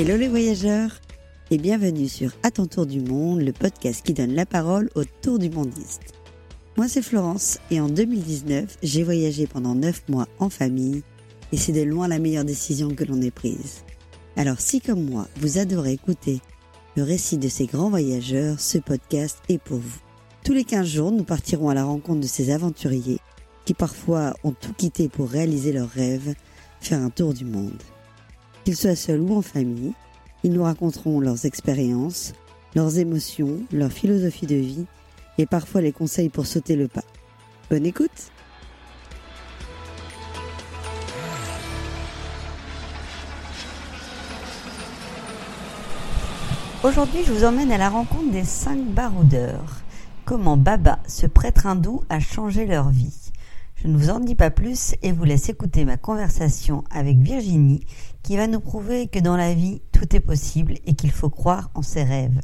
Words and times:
Hello 0.00 0.16
les 0.16 0.28
voyageurs 0.28 1.00
et 1.50 1.58
bienvenue 1.58 2.06
sur 2.06 2.30
À 2.44 2.52
ton 2.52 2.66
tour 2.66 2.86
du 2.86 3.00
monde, 3.00 3.40
le 3.40 3.52
podcast 3.52 4.06
qui 4.06 4.14
donne 4.14 4.32
la 4.32 4.46
parole 4.46 4.90
au 4.94 5.02
tour 5.02 5.40
du 5.40 5.50
mondiste. 5.50 6.14
Moi 6.76 6.86
c'est 6.86 7.02
Florence 7.02 7.58
et 7.72 7.80
en 7.80 7.88
2019 7.88 8.78
j'ai 8.80 9.02
voyagé 9.02 9.48
pendant 9.48 9.74
9 9.74 10.04
mois 10.08 10.28
en 10.38 10.50
famille 10.50 11.02
et 11.50 11.56
c'est 11.56 11.72
de 11.72 11.82
loin 11.82 12.06
la 12.06 12.20
meilleure 12.20 12.44
décision 12.44 12.94
que 12.94 13.02
l'on 13.02 13.20
ait 13.22 13.32
prise. 13.32 13.82
Alors 14.36 14.60
si 14.60 14.80
comme 14.80 15.04
moi 15.04 15.26
vous 15.34 15.58
adorez 15.58 15.94
écouter 15.94 16.40
le 16.96 17.02
récit 17.02 17.36
de 17.36 17.48
ces 17.48 17.66
grands 17.66 17.90
voyageurs, 17.90 18.60
ce 18.60 18.78
podcast 18.78 19.38
est 19.48 19.58
pour 19.58 19.78
vous. 19.78 19.98
Tous 20.44 20.52
les 20.52 20.62
15 20.62 20.86
jours 20.86 21.10
nous 21.10 21.24
partirons 21.24 21.70
à 21.70 21.74
la 21.74 21.82
rencontre 21.82 22.20
de 22.20 22.28
ces 22.28 22.52
aventuriers 22.52 23.18
qui 23.64 23.74
parfois 23.74 24.34
ont 24.44 24.52
tout 24.52 24.74
quitté 24.74 25.08
pour 25.08 25.28
réaliser 25.28 25.72
leurs 25.72 25.90
rêves, 25.90 26.34
faire 26.80 27.00
un 27.00 27.10
tour 27.10 27.34
du 27.34 27.44
monde. 27.44 27.82
Qu'ils 28.64 28.76
soient 28.76 28.96
seuls 28.96 29.20
ou 29.20 29.36
en 29.36 29.42
famille, 29.42 29.92
ils 30.44 30.52
nous 30.52 30.62
raconteront 30.62 31.20
leurs 31.20 31.46
expériences, 31.46 32.34
leurs 32.74 32.98
émotions, 32.98 33.60
leur 33.72 33.90
philosophie 33.90 34.46
de 34.46 34.56
vie 34.56 34.86
et 35.38 35.46
parfois 35.46 35.80
les 35.80 35.92
conseils 35.92 36.28
pour 36.28 36.46
sauter 36.46 36.76
le 36.76 36.88
pas. 36.88 37.04
Bonne 37.70 37.86
écoute 37.86 38.30
Aujourd'hui, 46.84 47.24
je 47.26 47.32
vous 47.32 47.44
emmène 47.44 47.72
à 47.72 47.78
la 47.78 47.88
rencontre 47.88 48.30
des 48.30 48.44
5 48.44 48.78
baroudeurs. 48.94 49.82
Comment 50.24 50.56
Baba, 50.56 51.00
ce 51.08 51.26
prêtre 51.26 51.66
hindou, 51.66 52.04
a 52.08 52.20
changé 52.20 52.66
leur 52.66 52.90
vie? 52.90 53.27
Je 53.80 53.86
ne 53.86 53.96
vous 53.96 54.10
en 54.10 54.18
dis 54.18 54.34
pas 54.34 54.50
plus 54.50 54.96
et 55.02 55.12
vous 55.12 55.22
laisse 55.22 55.48
écouter 55.48 55.84
ma 55.84 55.96
conversation 55.96 56.82
avec 56.90 57.16
Virginie 57.18 57.86
qui 58.24 58.36
va 58.36 58.48
nous 58.48 58.58
prouver 58.58 59.06
que 59.06 59.20
dans 59.20 59.36
la 59.36 59.54
vie, 59.54 59.82
tout 59.92 60.16
est 60.16 60.20
possible 60.20 60.74
et 60.84 60.94
qu'il 60.94 61.12
faut 61.12 61.30
croire 61.30 61.70
en 61.76 61.82
ses 61.82 62.02
rêves. 62.02 62.40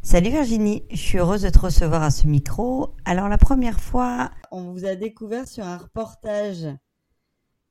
Salut 0.00 0.30
Virginie, 0.30 0.84
je 0.90 0.96
suis 0.96 1.18
heureuse 1.18 1.42
de 1.42 1.50
te 1.50 1.58
recevoir 1.58 2.02
à 2.02 2.10
ce 2.10 2.26
micro. 2.26 2.94
Alors 3.04 3.28
la 3.28 3.36
première 3.36 3.80
fois, 3.80 4.30
on 4.50 4.72
vous 4.72 4.86
a 4.86 4.94
découvert 4.94 5.46
sur 5.46 5.66
un 5.66 5.76
reportage 5.76 6.66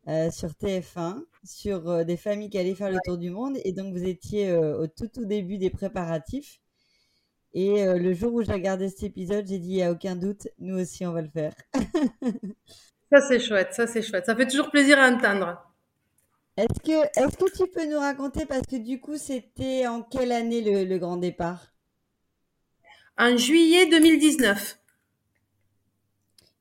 euh, 0.07 0.29
sur 0.29 0.49
TF1 0.49 1.23
sur 1.43 1.89
euh, 1.89 2.03
des 2.03 2.17
familles 2.17 2.51
qui 2.51 2.59
allaient 2.59 2.75
faire 2.75 2.91
le 2.91 2.99
tour 3.03 3.17
du 3.17 3.31
monde 3.31 3.57
et 3.65 3.73
donc 3.73 3.95
vous 3.95 4.03
étiez 4.03 4.51
euh, 4.51 4.79
au 4.79 4.85
tout 4.85 5.07
tout 5.07 5.25
début 5.25 5.57
des 5.57 5.71
préparatifs. 5.71 6.59
Et 7.57 7.87
euh, 7.87 7.97
le 7.97 8.13
jour 8.13 8.33
où 8.33 8.43
j'ai 8.43 8.51
regardé 8.51 8.89
cet 8.89 9.03
épisode, 9.03 9.47
j'ai 9.47 9.59
dit, 9.59 9.69
il 9.69 9.75
n'y 9.75 9.83
a 9.83 9.89
aucun 9.89 10.17
doute, 10.17 10.49
nous 10.59 10.77
aussi, 10.77 11.05
on 11.05 11.13
va 11.13 11.21
le 11.21 11.29
faire. 11.29 11.53
ça, 13.09 13.21
c'est 13.21 13.39
chouette, 13.39 13.73
ça, 13.73 13.87
c'est 13.87 14.01
chouette. 14.01 14.25
Ça 14.25 14.35
fait 14.35 14.45
toujours 14.45 14.69
plaisir 14.69 14.99
à 14.99 15.09
entendre. 15.09 15.65
Est-ce 16.57 16.81
que, 16.81 17.05
est 17.05 17.37
que 17.37 17.55
tu 17.55 17.71
peux 17.71 17.89
nous 17.89 17.97
raconter, 17.97 18.45
parce 18.45 18.67
que 18.67 18.75
du 18.75 18.99
coup, 18.99 19.15
c'était 19.17 19.87
en 19.87 20.01
quelle 20.01 20.33
année 20.33 20.85
le, 20.85 20.97
grand 20.97 21.15
départ? 21.15 21.73
En 23.17 23.37
juillet 23.37 23.85
2019. 23.85 24.77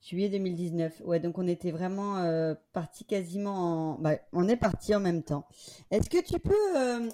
Juillet 0.01 0.29
2019. 0.29 1.03
Ouais, 1.07 1.19
donc 1.19 1.39
on 1.39 1.49
était 1.49 1.73
vraiment 1.73 2.19
euh, 2.19 2.55
parti 2.73 3.05
quasiment 3.05 3.95
en. 3.95 3.99
Bah, 3.99 4.19
on 4.33 4.47
est 4.47 4.57
parti 4.57 4.95
en 4.95 5.01
même 5.01 5.25
temps. 5.25 5.49
Est-ce 5.91 6.09
que 6.09 6.23
tu 6.23 6.39
peux 6.39 6.77
euh, 6.77 7.09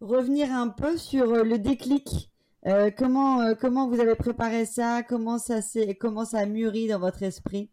revenir 0.00 0.50
un 0.50 0.68
peu 0.68 0.96
sur 0.96 1.44
le 1.44 1.58
déclic? 1.58 2.30
Euh, 2.66 2.90
comment, 2.90 3.42
euh, 3.42 3.54
comment 3.54 3.88
vous 3.88 4.00
avez 4.00 4.14
préparé 4.14 4.66
ça? 4.66 5.02
Comment 5.02 5.38
ça, 5.38 5.60
comment 6.00 6.24
ça 6.24 6.38
a 6.40 6.46
mûri 6.46 6.88
dans 6.88 6.98
votre 6.98 7.22
esprit? 7.22 7.70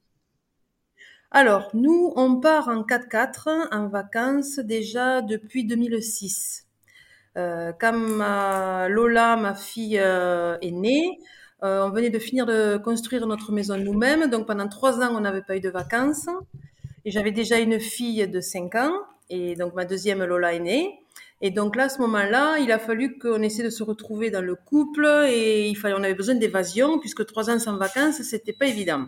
Alors, 1.31 1.69
nous, 1.73 2.13
on 2.15 2.39
part 2.39 2.67
en 2.67 2.83
4x4 2.83 3.69
en 3.71 3.87
vacances 3.87 4.59
déjà 4.59 5.21
depuis 5.21 5.65
2006. 5.65 6.67
Euh, 7.37 7.71
quand 7.79 7.93
ma 7.93 8.87
Lola, 8.87 9.35
ma 9.35 9.55
fille, 9.55 9.95
est 9.95 10.71
née, 10.71 11.17
on 11.61 11.89
venait 11.89 12.11
de 12.11 12.19
finir 12.19 12.45
de 12.45 12.77
construire 12.77 13.25
notre 13.25 13.51
maison 13.51 13.77
nous-mêmes. 13.77 14.29
Donc 14.29 14.45
pendant 14.45 14.67
trois 14.67 15.01
ans, 15.01 15.15
on 15.15 15.21
n'avait 15.21 15.41
pas 15.41 15.57
eu 15.57 15.59
de 15.59 15.69
vacances. 15.69 16.27
Et 17.05 17.09
j'avais 17.09 17.31
déjà 17.31 17.57
une 17.59 17.79
fille 17.79 18.27
de 18.27 18.39
5 18.39 18.75
ans. 18.75 18.93
Et 19.29 19.55
donc 19.55 19.73
ma 19.73 19.85
deuxième 19.85 20.23
Lola 20.23 20.53
est 20.53 20.59
née. 20.59 21.02
Et 21.45 21.51
donc 21.51 21.75
là, 21.75 21.83
à 21.83 21.89
ce 21.89 21.99
moment-là, 21.99 22.57
il 22.59 22.71
a 22.71 22.79
fallu 22.79 23.19
qu'on 23.19 23.41
essaie 23.41 23.63
de 23.63 23.69
se 23.69 23.83
retrouver 23.83 24.31
dans 24.31 24.41
le 24.41 24.55
couple 24.55 25.05
et 25.27 25.67
il 25.67 25.75
fallait, 25.75 25.93
on 25.93 26.01
avait 26.01 26.13
besoin 26.13 26.35
d'évasion 26.35 26.99
puisque 26.99 27.25
trois 27.25 27.49
ans 27.49 27.59
sans 27.59 27.75
vacances, 27.75 28.21
c'était 28.21 28.53
pas 28.53 28.65
évident. 28.65 29.07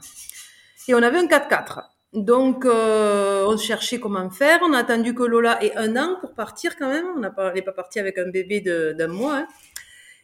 Et 0.90 0.94
on 0.94 1.01
avait 1.01 1.18
un 1.18 1.28
4x4. 1.28 1.84
Donc, 2.12 2.66
euh, 2.66 3.46
on 3.47 3.56
cherchait 3.56 4.01
comment 4.01 4.29
faire. 4.29 4.59
On 4.63 4.73
a 4.73 4.79
attendu 4.79 5.16
que 5.16 5.23
Lola 5.23 5.63
ait 5.63 5.78
un 5.78 5.96
an 5.96 6.18
pour 6.19 6.34
partir 6.34 6.75
quand 6.75 6.90
même. 6.90 7.06
On 7.16 7.22
n'est 7.22 7.29
pas, 7.29 7.51
pas 7.51 7.72
parti 7.72 8.00
avec 8.00 8.18
un 8.18 8.29
bébé 8.29 8.59
d'un 8.59 9.07
mois. 9.07 9.38
Hein. 9.38 9.47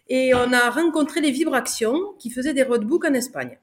Et 0.09 0.35
on 0.35 0.51
a 0.51 0.69
rencontré 0.69 1.21
les 1.21 1.31
Vibrations 1.31 2.13
qui 2.19 2.29
faisaient 2.29 2.53
des 2.53 2.63
roadbooks 2.63 3.05
en 3.05 3.13
Espagne. 3.13 3.57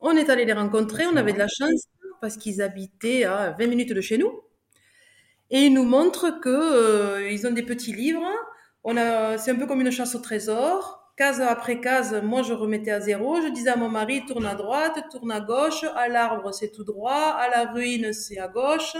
On 0.00 0.16
est 0.16 0.30
allé 0.30 0.44
les 0.44 0.52
rencontrer. 0.52 1.06
On 1.06 1.14
avait 1.14 1.32
de 1.32 1.38
la 1.38 1.48
chance 1.48 1.84
parce 2.20 2.36
qu'ils 2.38 2.60
habitaient 2.60 3.22
à 3.22 3.54
20 3.56 3.68
minutes 3.68 3.92
de 3.92 4.00
chez 4.00 4.18
nous. 4.18 4.32
Et 5.54 5.66
ils 5.66 5.72
nous 5.72 5.84
montrent 5.84 6.40
que 6.40 6.48
euh, 6.48 7.30
ils 7.30 7.46
ont 7.46 7.52
des 7.52 7.62
petits 7.62 7.92
livres. 7.92 8.26
On 8.82 8.96
a, 8.96 9.38
c'est 9.38 9.52
un 9.52 9.54
peu 9.54 9.66
comme 9.66 9.80
une 9.80 9.92
chasse 9.92 10.16
au 10.16 10.18
trésor. 10.18 11.12
Case 11.16 11.40
après 11.40 11.80
case, 11.80 12.20
moi 12.24 12.42
je 12.42 12.52
remettais 12.52 12.90
à 12.90 13.00
zéro. 13.00 13.40
Je 13.40 13.46
disais 13.52 13.70
à 13.70 13.76
mon 13.76 13.88
mari 13.88 14.26
tourne 14.26 14.46
à 14.46 14.56
droite, 14.56 14.98
tourne 15.12 15.30
à 15.30 15.38
gauche. 15.38 15.84
À 15.94 16.08
l'arbre 16.08 16.52
c'est 16.52 16.72
tout 16.72 16.82
droit, 16.82 17.36
à 17.38 17.48
la 17.50 17.70
ruine 17.70 18.12
c'est 18.12 18.40
à 18.40 18.48
gauche. 18.48 18.96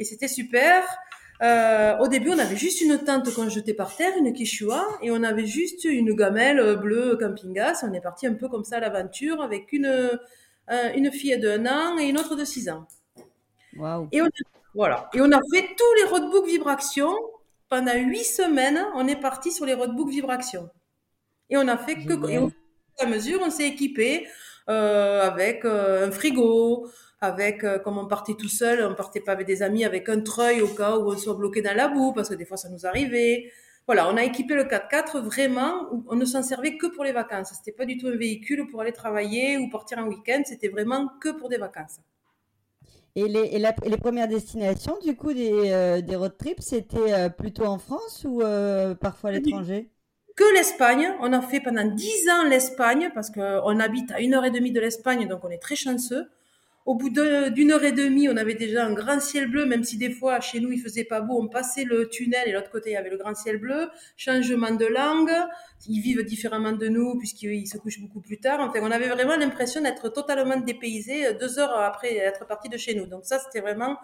Et 0.00 0.04
c'était 0.04 0.26
super. 0.26 0.82
Euh, 1.40 1.96
au 1.98 2.08
début, 2.08 2.30
on 2.30 2.38
avait 2.40 2.56
juste 2.56 2.80
une 2.80 2.98
tente 2.98 3.32
qu'on 3.32 3.48
jetait 3.48 3.74
par 3.74 3.94
terre, 3.94 4.12
une 4.18 4.32
quichua, 4.32 4.84
et 5.02 5.12
on 5.12 5.22
avait 5.22 5.46
juste 5.46 5.84
une 5.84 6.14
gamelle 6.16 6.78
bleue 6.78 7.16
camping-gas. 7.16 7.84
On 7.88 7.92
est 7.92 8.00
parti 8.00 8.26
un 8.26 8.34
peu 8.34 8.48
comme 8.48 8.64
ça 8.64 8.78
à 8.78 8.80
l'aventure 8.80 9.40
avec 9.40 9.72
une, 9.72 9.86
euh, 9.86 10.92
une 10.96 11.12
fille 11.12 11.38
de 11.38 11.58
an 11.64 11.96
et 11.96 12.08
une 12.08 12.18
autre 12.18 12.34
de 12.34 12.44
6 12.44 12.70
ans. 12.70 12.88
Wow. 13.78 14.08
Et 14.10 14.20
on 14.20 14.26
voilà. 14.76 15.08
Et 15.14 15.20
on 15.20 15.32
a 15.32 15.40
fait 15.52 15.68
tous 15.76 15.94
les 15.96 16.04
roadbooks 16.04 16.46
vibration. 16.46 17.12
Pendant 17.68 17.94
huit 17.94 18.24
semaines, 18.24 18.80
on 18.94 19.08
est 19.08 19.20
parti 19.20 19.50
sur 19.50 19.66
les 19.66 19.74
roadbooks 19.74 20.10
vibration. 20.10 20.70
Et 21.50 21.56
on 21.56 21.66
a 21.66 21.76
fait 21.76 22.04
que, 22.04 22.30
et 22.30 22.38
au 22.38 22.52
à 22.98 23.06
mesure, 23.06 23.40
on 23.44 23.50
s'est 23.50 23.66
équipé 23.66 24.26
euh, 24.68 25.22
avec 25.22 25.64
euh, 25.64 26.06
un 26.06 26.10
frigo, 26.10 26.88
avec, 27.20 27.64
euh, 27.64 27.78
comme 27.78 27.98
on 27.98 28.06
partait 28.06 28.34
tout 28.34 28.48
seul, 28.48 28.82
on 28.84 28.94
partait 28.94 29.20
pas 29.20 29.32
avec 29.32 29.46
des 29.46 29.62
amis, 29.62 29.84
avec 29.84 30.08
un 30.08 30.20
treuil 30.20 30.60
au 30.60 30.68
cas 30.68 30.96
où 30.96 31.10
on 31.10 31.16
soit 31.16 31.34
bloqué 31.34 31.62
dans 31.62 31.76
la 31.76 31.88
boue, 31.88 32.12
parce 32.12 32.28
que 32.28 32.34
des 32.34 32.44
fois 32.44 32.56
ça 32.56 32.68
nous 32.68 32.86
arrivait. 32.86 33.50
Voilà, 33.86 34.08
on 34.08 34.16
a 34.16 34.24
équipé 34.24 34.54
le 34.54 34.64
4x4 34.64 35.20
vraiment, 35.20 35.88
on 36.08 36.16
ne 36.16 36.24
s'en 36.24 36.42
servait 36.42 36.76
que 36.76 36.86
pour 36.86 37.04
les 37.04 37.12
vacances. 37.12 37.52
C'était 37.56 37.76
pas 37.76 37.84
du 37.84 37.96
tout 37.98 38.08
un 38.08 38.16
véhicule 38.16 38.66
pour 38.68 38.80
aller 38.80 38.92
travailler 38.92 39.58
ou 39.58 39.70
partir 39.70 39.98
en 39.98 40.04
week-end, 40.04 40.42
c'était 40.44 40.68
vraiment 40.68 41.08
que 41.20 41.30
pour 41.30 41.48
des 41.48 41.58
vacances. 41.58 41.98
Et 43.18 43.28
les, 43.28 43.58
les, 43.58 43.96
premières 43.96 44.28
destinations, 44.28 44.98
du 45.02 45.16
coup, 45.16 45.32
des, 45.32 45.50
euh, 45.72 46.02
des 46.02 46.16
road 46.16 46.36
trips, 46.36 46.60
c'était 46.60 47.14
euh, 47.14 47.28
plutôt 47.30 47.64
en 47.64 47.78
France 47.78 48.26
ou 48.28 48.42
euh, 48.42 48.94
parfois 48.94 49.30
à 49.30 49.32
l'étranger? 49.32 49.90
Que 50.36 50.54
l'Espagne. 50.54 51.14
On 51.20 51.32
a 51.32 51.40
fait 51.40 51.60
pendant 51.60 51.86
dix 51.86 52.28
ans 52.28 52.46
l'Espagne 52.46 53.10
parce 53.14 53.30
qu'on 53.30 53.80
habite 53.80 54.12
à 54.12 54.20
une 54.20 54.34
heure 54.34 54.44
et 54.44 54.50
demie 54.50 54.70
de 54.70 54.80
l'Espagne, 54.80 55.26
donc 55.28 55.44
on 55.44 55.48
est 55.48 55.56
très 55.58 55.76
chanceux. 55.76 56.28
Au 56.86 56.94
bout 56.94 57.10
d'une 57.10 57.72
heure 57.72 57.82
et 57.82 57.90
demie, 57.90 58.28
on 58.28 58.36
avait 58.36 58.54
déjà 58.54 58.86
un 58.86 58.92
grand 58.92 59.20
ciel 59.20 59.50
bleu, 59.50 59.66
même 59.66 59.82
si 59.82 59.98
des 59.98 60.10
fois 60.10 60.38
chez 60.38 60.60
nous 60.60 60.70
il 60.70 60.80
faisait 60.80 61.02
pas 61.02 61.20
beau, 61.20 61.36
on 61.36 61.48
passait 61.48 61.82
le 61.82 62.08
tunnel 62.08 62.46
et 62.46 62.52
l'autre 62.52 62.70
côté 62.70 62.90
il 62.90 62.92
y 62.92 62.96
avait 62.96 63.10
le 63.10 63.16
grand 63.16 63.34
ciel 63.34 63.58
bleu. 63.58 63.88
Changement 64.16 64.70
de 64.70 64.86
langue, 64.86 65.32
ils 65.88 66.00
vivent 66.00 66.24
différemment 66.24 66.70
de 66.70 66.86
nous 66.86 67.18
puisqu'ils 67.18 67.66
se 67.66 67.76
couchent 67.76 68.00
beaucoup 68.00 68.20
plus 68.20 68.38
tard. 68.38 68.60
Enfin, 68.60 68.78
on 68.82 68.92
avait 68.92 69.08
vraiment 69.08 69.36
l'impression 69.36 69.80
d'être 69.82 70.10
totalement 70.10 70.58
dépaysés 70.58 71.34
deux 71.34 71.58
heures 71.58 71.76
après 71.76 72.14
être 72.18 72.46
partis 72.46 72.68
de 72.68 72.76
chez 72.76 72.94
nous. 72.94 73.06
Donc 73.06 73.24
ça, 73.24 73.40
c'était 73.40 73.60
vraiment 73.60 73.96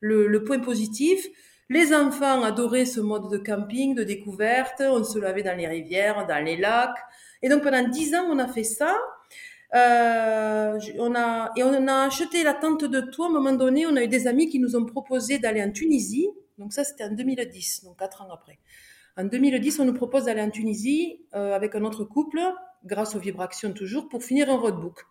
le, 0.00 0.26
le 0.26 0.44
point 0.44 0.58
positif. 0.58 1.26
Les 1.70 1.94
enfants 1.94 2.42
adoraient 2.42 2.84
ce 2.84 3.00
mode 3.00 3.30
de 3.30 3.38
camping, 3.38 3.94
de 3.94 4.04
découverte. 4.04 4.82
On 4.82 5.02
se 5.02 5.18
lavait 5.18 5.42
dans 5.42 5.56
les 5.56 5.66
rivières, 5.66 6.26
dans 6.26 6.44
les 6.44 6.58
lacs. 6.58 6.98
Et 7.40 7.48
donc 7.48 7.62
pendant 7.62 7.88
dix 7.88 8.14
ans, 8.14 8.26
on 8.28 8.38
a 8.38 8.46
fait 8.46 8.62
ça. 8.62 8.94
Euh, 9.74 10.78
on 10.98 11.14
a, 11.14 11.50
et 11.56 11.64
on 11.64 11.88
a 11.88 12.06
acheté 12.06 12.42
la 12.44 12.54
tente 12.54 12.84
de 12.84 13.00
toit. 13.00 13.26
À 13.26 13.28
un 13.28 13.32
moment 13.32 13.52
donné, 13.52 13.86
on 13.86 13.96
a 13.96 14.02
eu 14.02 14.08
des 14.08 14.26
amis 14.26 14.48
qui 14.48 14.58
nous 14.58 14.76
ont 14.76 14.84
proposé 14.84 15.38
d'aller 15.38 15.62
en 15.62 15.70
Tunisie. 15.70 16.28
Donc 16.58 16.72
ça, 16.72 16.84
c'était 16.84 17.04
en 17.04 17.12
2010, 17.12 17.84
donc 17.84 17.98
quatre 17.98 18.22
ans 18.22 18.28
après. 18.32 18.58
En 19.18 19.24
2010, 19.24 19.80
on 19.80 19.84
nous 19.84 19.94
propose 19.94 20.24
d'aller 20.24 20.42
en 20.42 20.50
Tunisie 20.50 21.20
euh, 21.34 21.54
avec 21.54 21.74
un 21.74 21.84
autre 21.84 22.04
couple, 22.04 22.40
grâce 22.84 23.14
aux 23.14 23.18
vibrations 23.18 23.72
toujours, 23.72 24.08
pour 24.08 24.22
finir 24.22 24.50
un 24.50 24.56
roadbook. 24.56 25.04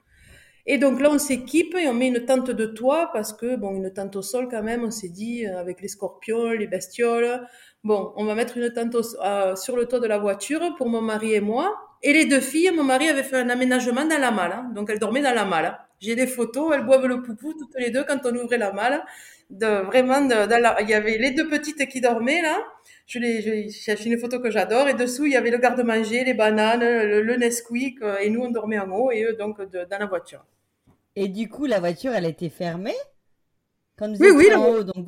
Et 0.68 0.80
donc 0.80 1.00
là, 1.00 1.12
on 1.12 1.19
s'équipe 1.19 1.75
et 1.75 1.88
on 1.88 1.94
met 1.94 2.08
une 2.08 2.25
tente 2.25 2.50
de 2.50 2.66
toit 2.66 3.12
parce 3.13 3.34
que, 3.34 3.56
bon, 3.56 3.75
une 3.75 3.94
tente 3.94 4.16
au 4.16 4.24
sol 4.24 4.48
quand 4.50 4.63
même, 4.63 4.84
on 4.84 4.92
s'est 4.92 5.10
dit, 5.10 5.46
euh, 5.46 5.60
avec 5.60 5.81
les 5.81 5.88
scorpions, 5.88 6.50
les 6.51 6.68
bestioles, 6.68 7.48
bon, 7.84 8.13
on 8.16 8.25
va 8.25 8.34
mettre 8.34 8.58
une 8.58 8.72
tente 8.74 8.96
sur 9.58 9.75
le 9.75 9.86
toit 9.86 10.00
de 10.00 10.08
la 10.08 10.18
voiture 10.18 10.62
pour 10.78 10.90
mon 10.90 11.01
mari 11.01 11.34
et 11.34 11.42
moi. 11.42 11.75
Et 12.07 12.13
les 12.13 12.25
deux 12.25 12.40
filles, 12.40 12.69
mon 12.69 12.84
mari 12.84 13.10
avait 13.10 13.24
fait 13.24 13.38
un 13.38 13.50
aménagement 13.50 14.06
dans 14.06 14.19
la 14.19 14.30
malle. 14.30 14.52
Hein. 14.52 14.72
donc 14.75 14.92
elles 14.92 15.00
dormaient 15.00 15.24
dans 15.24 15.34
la 15.34 15.44
malle. 15.44 15.75
J'ai 16.00 16.16
des 16.16 16.28
photos, 16.28 16.72
elles 16.75 16.86
boivent 16.86 17.07
le 17.07 17.24
poupou 17.24 17.56
toutes 17.56 17.74
les 17.80 17.90
deux 17.90 18.04
quand 18.04 18.19
on 18.25 18.36
ouvrait 18.36 18.60
la 18.60 18.72
malle. 18.72 19.04
de 19.50 19.84
vraiment, 19.90 20.22
de, 20.22 20.36
il 20.84 20.90
y 20.90 20.94
avait 20.94 21.18
les 21.18 21.31
deux 21.31 21.48
petites 21.48 21.88
qui 21.88 22.02
dormaient 22.02 22.44
là. 22.44 22.63
Je 23.07 23.18
les, 23.18 23.69
j'ai 23.69 24.06
une 24.06 24.19
photo 24.19 24.40
que 24.40 24.52
j'adore 24.52 24.88
et 24.88 24.94
dessous 24.94 25.25
il 25.25 25.31
y 25.34 25.36
avait 25.36 25.50
le 25.50 25.57
garde-manger, 25.57 26.24
les 26.24 26.36
bananes, 26.36 26.81
le, 26.81 27.36
Nesquik 27.38 28.00
euh, 28.04 28.18
et 28.22 28.30
nous 28.30 28.42
on 28.42 28.51
dormait 28.51 28.78
en 28.78 28.92
haut 28.92 29.12
et 29.12 29.24
eux 29.24 29.34
donc 29.34 29.60
dans 29.62 30.00
la 30.00 30.06
voiture. 30.06 30.46
Et 31.16 31.28
du 31.28 31.50
coup 31.50 31.66
la 31.66 31.80
voiture 31.80 32.13
elle 32.13 32.25
était 32.25 32.50
fermée? 32.50 33.00
Quand 33.98 34.12
vous 34.12 34.24
oui, 34.24 34.30
oui, 34.31 34.54
en 34.54 34.68
haut 34.68 34.84
donc 34.84 35.08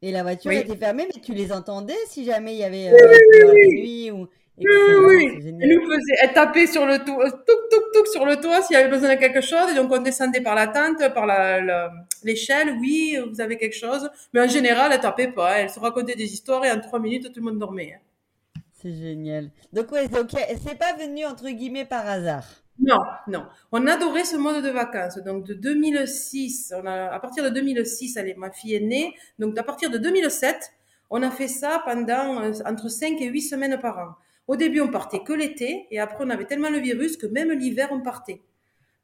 et 0.00 0.12
la 0.12 0.22
voiture 0.22 0.52
était 0.52 0.76
fermée 0.76 1.08
mais 1.12 1.20
tu 1.20 1.34
les 1.34 1.52
entendais 1.52 2.00
si 2.06 2.24
jamais 2.24 2.54
il 2.54 2.58
y 2.58 2.64
avait 2.64 2.90
euh, 2.90 3.52
oui, 3.52 3.80
nuit 3.80 4.10
ou 4.10 4.28
oui, 4.60 5.40
Elle 5.60 5.68
nous 5.68 5.84
faisait, 5.84 6.14
elle 6.22 6.32
tapait 6.32 6.66
sur 6.66 6.86
le 6.86 6.98
toit, 6.98 7.26
euh, 7.26 7.30
touc, 7.30 7.68
touc, 7.70 7.92
touc 7.92 8.06
sur 8.08 8.24
le 8.26 8.36
toit 8.36 8.62
s'il 8.62 8.74
y 8.74 8.76
avait 8.78 8.90
besoin 8.90 9.14
de 9.14 9.18
quelque 9.20 9.40
chose. 9.40 9.70
Et 9.72 9.74
donc, 9.74 9.92
on 9.92 10.02
descendait 10.02 10.40
par 10.40 10.54
la 10.54 10.66
tente, 10.66 11.12
par 11.14 11.26
la, 11.26 11.90
l'échelle. 12.24 12.76
Oui, 12.80 13.16
vous 13.30 13.40
avez 13.40 13.56
quelque 13.56 13.76
chose. 13.76 14.10
Mais 14.32 14.40
en 14.40 14.48
général, 14.48 14.90
elle 14.92 15.00
tapait 15.00 15.32
pas. 15.32 15.58
Elle 15.58 15.70
se 15.70 15.78
racontait 15.78 16.14
des 16.14 16.32
histoires 16.32 16.64
et 16.64 16.70
en 16.70 16.80
trois 16.80 16.98
minutes, 16.98 17.32
tout 17.32 17.40
le 17.40 17.46
monde 17.46 17.58
dormait. 17.58 17.94
Hein. 17.96 18.60
C'est 18.80 18.94
génial. 18.94 19.50
Donc, 19.72 19.90
ouais, 19.92 20.08
donc, 20.08 20.30
c'est 20.30 20.78
pas 20.78 20.92
venu 20.94 21.24
entre 21.24 21.48
guillemets 21.48 21.84
par 21.84 22.06
hasard? 22.06 22.44
Non, 22.80 23.00
non. 23.26 23.44
On 23.72 23.86
adorait 23.88 24.24
ce 24.24 24.36
mode 24.36 24.62
de 24.62 24.70
vacances. 24.70 25.18
Donc, 25.18 25.44
de 25.44 25.54
2006, 25.54 26.72
on 26.76 26.86
a, 26.86 27.08
à 27.08 27.18
partir 27.18 27.42
de 27.42 27.48
2006, 27.50 28.16
elle 28.16 28.28
est, 28.28 28.34
ma 28.34 28.52
fille 28.52 28.74
est 28.74 28.80
née. 28.80 29.14
Donc, 29.38 29.58
à 29.58 29.64
partir 29.64 29.90
de 29.90 29.98
2007, 29.98 30.72
on 31.10 31.22
a 31.22 31.30
fait 31.30 31.48
ça 31.48 31.82
pendant 31.84 32.40
euh, 32.40 32.52
entre 32.66 32.88
5 32.88 33.20
et 33.20 33.26
8 33.26 33.42
semaines 33.42 33.78
par 33.80 33.98
an. 33.98 34.14
Au 34.48 34.56
début, 34.56 34.80
on 34.80 34.88
partait 34.88 35.22
que 35.22 35.34
l'été, 35.34 35.86
et 35.90 36.00
après, 36.00 36.24
on 36.24 36.30
avait 36.30 36.46
tellement 36.46 36.70
le 36.70 36.78
virus 36.78 37.18
que 37.18 37.26
même 37.26 37.52
l'hiver, 37.52 37.90
on 37.92 38.00
partait. 38.00 38.40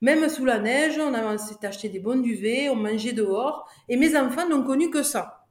Même 0.01 0.29
sous 0.31 0.47
la 0.47 0.59
neige, 0.59 0.99
on 0.99 1.39
s'est 1.39 1.65
acheté 1.67 1.91
des 1.91 2.01
bons 2.01 2.21
duvets, 2.21 2.71
on 2.71 2.77
mangeait 2.77 3.13
dehors, 3.13 3.69
et 3.89 3.97
mes 3.97 4.17
enfants 4.17 4.49
n'ont 4.49 4.65
connu 4.65 4.91
que 4.91 5.03
ça. 5.03 5.47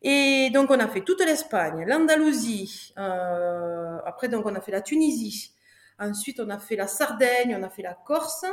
Et 0.00 0.50
donc, 0.52 0.70
on 0.70 0.80
a 0.80 0.88
fait 0.88 1.02
toute 1.02 1.24
l'Espagne, 1.24 1.84
l'Andalousie, 1.86 2.92
euh, 2.98 3.98
après, 4.04 4.28
donc, 4.28 4.46
on 4.46 4.54
a 4.54 4.60
fait 4.60 4.72
la 4.72 4.80
Tunisie. 4.80 5.52
Ensuite, 5.98 6.40
on 6.40 6.48
a 6.48 6.58
fait 6.58 6.76
la 6.76 6.86
Sardaigne, 6.86 7.54
on 7.58 7.62
a 7.62 7.68
fait 7.68 7.82
la 7.82 7.94
Corse. 7.94 8.46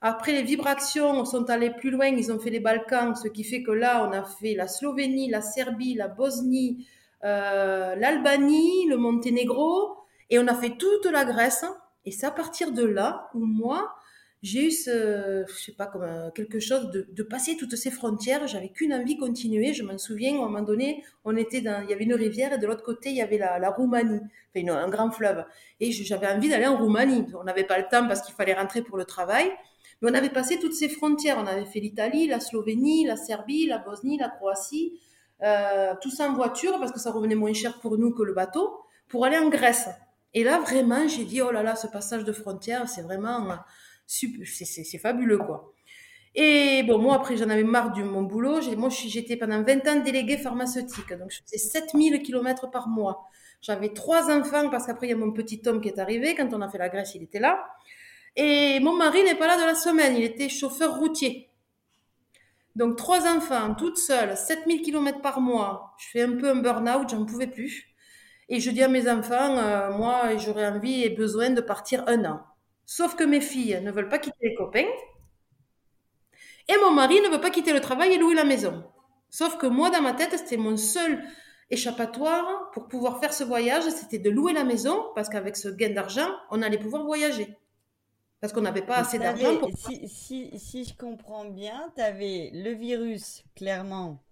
Après, 0.00 0.32
les 0.32 0.42
vibrations 0.42 1.26
sont 1.26 1.48
allées 1.50 1.70
plus 1.70 1.90
loin, 1.90 2.06
ils 2.06 2.32
ont 2.32 2.40
fait 2.40 2.50
les 2.50 2.58
Balkans, 2.58 3.14
ce 3.14 3.28
qui 3.28 3.44
fait 3.44 3.62
que 3.62 3.70
là, 3.70 4.08
on 4.08 4.12
a 4.12 4.24
fait 4.24 4.54
la 4.54 4.66
Slovénie, 4.66 5.28
la 5.28 5.42
Serbie, 5.42 5.94
la 5.94 6.08
Bosnie, 6.08 6.86
l'Albanie, 7.22 8.86
le 8.88 8.96
Monténégro, 8.96 9.96
et 10.30 10.38
on 10.38 10.46
a 10.46 10.54
fait 10.54 10.76
toute 10.76 11.06
la 11.06 11.24
Grèce. 11.24 11.64
Et 12.06 12.12
c'est 12.12 12.26
à 12.26 12.30
partir 12.30 12.72
de 12.72 12.84
là 12.84 13.28
où 13.34 13.44
moi, 13.44 13.94
j'ai 14.42 14.68
eu 14.68 14.70
ce, 14.70 15.44
je 15.46 15.54
sais 15.54 15.72
pas, 15.72 15.86
comme 15.86 16.02
euh, 16.02 16.30
quelque 16.30 16.60
chose 16.60 16.90
de, 16.90 17.22
passer 17.22 17.56
toutes 17.58 17.76
ces 17.76 17.90
frontières. 17.90 18.46
J'avais 18.46 18.70
qu'une 18.70 18.94
envie 18.94 19.18
continuer. 19.18 19.74
Je 19.74 19.82
m'en 19.82 19.98
souviens, 19.98 20.32
à 20.32 20.44
un 20.44 20.48
moment 20.48 20.62
donné, 20.62 21.04
on 21.24 21.36
était 21.36 21.58
il 21.58 21.64
y 21.64 21.92
avait 21.92 22.04
une 22.04 22.14
rivière 22.14 22.52
et 22.54 22.58
de 22.58 22.66
l'autre 22.66 22.82
côté, 22.82 23.10
il 23.10 23.16
y 23.16 23.22
avait 23.22 23.36
la, 23.36 23.70
Roumanie, 23.70 24.20
un 24.54 24.88
grand 24.88 25.10
fleuve. 25.10 25.44
Et 25.78 25.92
j'avais 25.92 26.26
envie 26.26 26.48
d'aller 26.48 26.66
en 26.66 26.78
Roumanie. 26.78 27.26
On 27.38 27.44
n'avait 27.44 27.64
pas 27.64 27.76
le 27.76 27.84
temps 27.90 28.06
parce 28.08 28.22
qu'il 28.22 28.34
fallait 28.34 28.54
rentrer 28.54 28.82
pour 28.82 28.96
le 28.96 29.04
travail. 29.04 29.50
Mais 30.00 30.10
on 30.10 30.14
avait 30.14 30.30
passé 30.30 30.58
toutes 30.58 30.74
ces 30.74 30.88
frontières. 30.88 31.36
On 31.38 31.46
avait 31.46 31.66
fait 31.66 31.80
l'Italie, 31.80 32.26
la 32.26 32.40
Slovénie, 32.40 33.04
la 33.04 33.16
Serbie, 33.16 33.66
la 33.66 33.76
Bosnie, 33.76 34.16
la 34.16 34.30
Croatie. 34.30 34.98
Euh, 35.42 35.94
tout 36.02 36.10
ça 36.10 36.28
en 36.28 36.34
voiture 36.34 36.78
parce 36.78 36.92
que 36.92 37.00
ça 37.00 37.10
revenait 37.10 37.34
moins 37.34 37.52
cher 37.52 37.80
pour 37.80 37.96
nous 37.96 38.12
que 38.12 38.22
le 38.22 38.34
bateau, 38.34 38.80
pour 39.08 39.24
aller 39.24 39.38
en 39.38 39.48
Grèce. 39.48 39.88
Et 40.34 40.44
là, 40.44 40.58
vraiment, 40.58 41.08
j'ai 41.08 41.24
dit, 41.24 41.40
oh 41.42 41.50
là 41.50 41.62
là, 41.62 41.76
ce 41.76 41.86
passage 41.86 42.24
de 42.24 42.32
frontière, 42.32 42.88
c'est 42.88 43.02
vraiment, 43.02 43.56
c'est 44.06 44.98
fabuleux, 44.98 45.38
quoi. 45.38 45.72
Et 46.34 46.84
bon, 46.84 46.98
moi, 46.98 47.16
après, 47.16 47.36
j'en 47.36 47.48
avais 47.48 47.64
marre 47.64 47.92
de 47.92 48.02
mon 48.02 48.22
boulot. 48.22 48.60
Moi, 48.76 48.88
j'étais 48.88 49.36
pendant 49.36 49.62
20 49.62 49.88
ans 49.88 50.00
déléguée 50.00 50.36
pharmaceutique. 50.36 51.12
Donc, 51.14 51.30
je 51.30 51.40
faisais 51.42 51.58
7000 51.58 52.22
km 52.22 52.70
par 52.70 52.88
mois. 52.88 53.28
J'avais 53.60 53.92
trois 53.92 54.30
enfants 54.30 54.70
parce 54.70 54.86
qu'après, 54.86 55.08
il 55.08 55.10
y 55.10 55.12
a 55.12 55.16
mon 55.16 55.32
petit 55.32 55.60
homme 55.66 55.80
qui 55.80 55.88
est 55.88 55.98
arrivé. 55.98 56.36
Quand 56.36 56.52
on 56.52 56.60
a 56.60 56.68
fait 56.68 56.78
la 56.78 56.88
Grèce, 56.88 57.14
il 57.16 57.24
était 57.24 57.40
là. 57.40 57.66
Et 58.36 58.78
mon 58.80 58.94
mari 58.94 59.24
n'est 59.24 59.34
pas 59.34 59.48
là 59.48 59.56
de 59.56 59.66
la 59.66 59.74
semaine. 59.74 60.16
Il 60.16 60.22
était 60.22 60.48
chauffeur 60.48 60.98
routier. 60.98 61.49
Donc 62.80 62.96
trois 62.96 63.28
enfants, 63.28 63.74
toute 63.74 63.98
seule, 63.98 64.38
7000 64.38 64.80
km 64.80 65.20
par 65.20 65.42
mois. 65.42 65.94
Je 65.98 66.06
fais 66.12 66.22
un 66.22 66.34
peu 66.38 66.48
un 66.48 66.54
burn-out, 66.54 67.10
j'en 67.10 67.26
pouvais 67.26 67.46
plus. 67.46 67.84
Et 68.48 68.58
je 68.58 68.70
dis 68.70 68.82
à 68.82 68.88
mes 68.88 69.06
enfants, 69.06 69.58
euh, 69.58 69.90
moi, 69.90 70.34
j'aurais 70.38 70.66
envie 70.66 71.04
et 71.04 71.10
besoin 71.10 71.50
de 71.50 71.60
partir 71.60 72.02
un 72.06 72.24
an. 72.24 72.40
Sauf 72.86 73.16
que 73.16 73.24
mes 73.24 73.42
filles 73.42 73.78
ne 73.82 73.92
veulent 73.92 74.08
pas 74.08 74.18
quitter 74.18 74.38
les 74.40 74.54
copains. 74.54 74.88
Et 76.68 76.74
mon 76.82 76.92
mari 76.92 77.20
ne 77.20 77.28
veut 77.28 77.42
pas 77.42 77.50
quitter 77.50 77.74
le 77.74 77.82
travail 77.82 78.14
et 78.14 78.18
louer 78.18 78.34
la 78.34 78.44
maison. 78.44 78.82
Sauf 79.28 79.58
que 79.58 79.66
moi, 79.66 79.90
dans 79.90 80.00
ma 80.00 80.14
tête, 80.14 80.30
c'était 80.38 80.56
mon 80.56 80.78
seul 80.78 81.22
échappatoire 81.68 82.70
pour 82.72 82.88
pouvoir 82.88 83.20
faire 83.20 83.34
ce 83.34 83.44
voyage, 83.44 83.82
c'était 83.90 84.18
de 84.18 84.30
louer 84.30 84.54
la 84.54 84.64
maison, 84.64 85.04
parce 85.14 85.28
qu'avec 85.28 85.58
ce 85.58 85.68
gain 85.68 85.90
d'argent, 85.90 86.30
on 86.50 86.62
allait 86.62 86.78
pouvoir 86.78 87.04
voyager. 87.04 87.58
Parce 88.40 88.52
qu'on 88.54 88.62
n'avait 88.62 88.82
pas 88.82 88.96
assez 88.96 89.18
d'argent 89.18 89.58
pour... 89.58 89.70
Si, 89.76 90.08
si, 90.08 90.58
si, 90.58 90.84
je 90.84 90.96
comprends 90.96 91.44
bien, 91.44 91.92
tu 91.94 92.02
avais 92.02 92.50
le 92.54 92.72
virus, 92.72 93.44
clairement, 93.54 94.22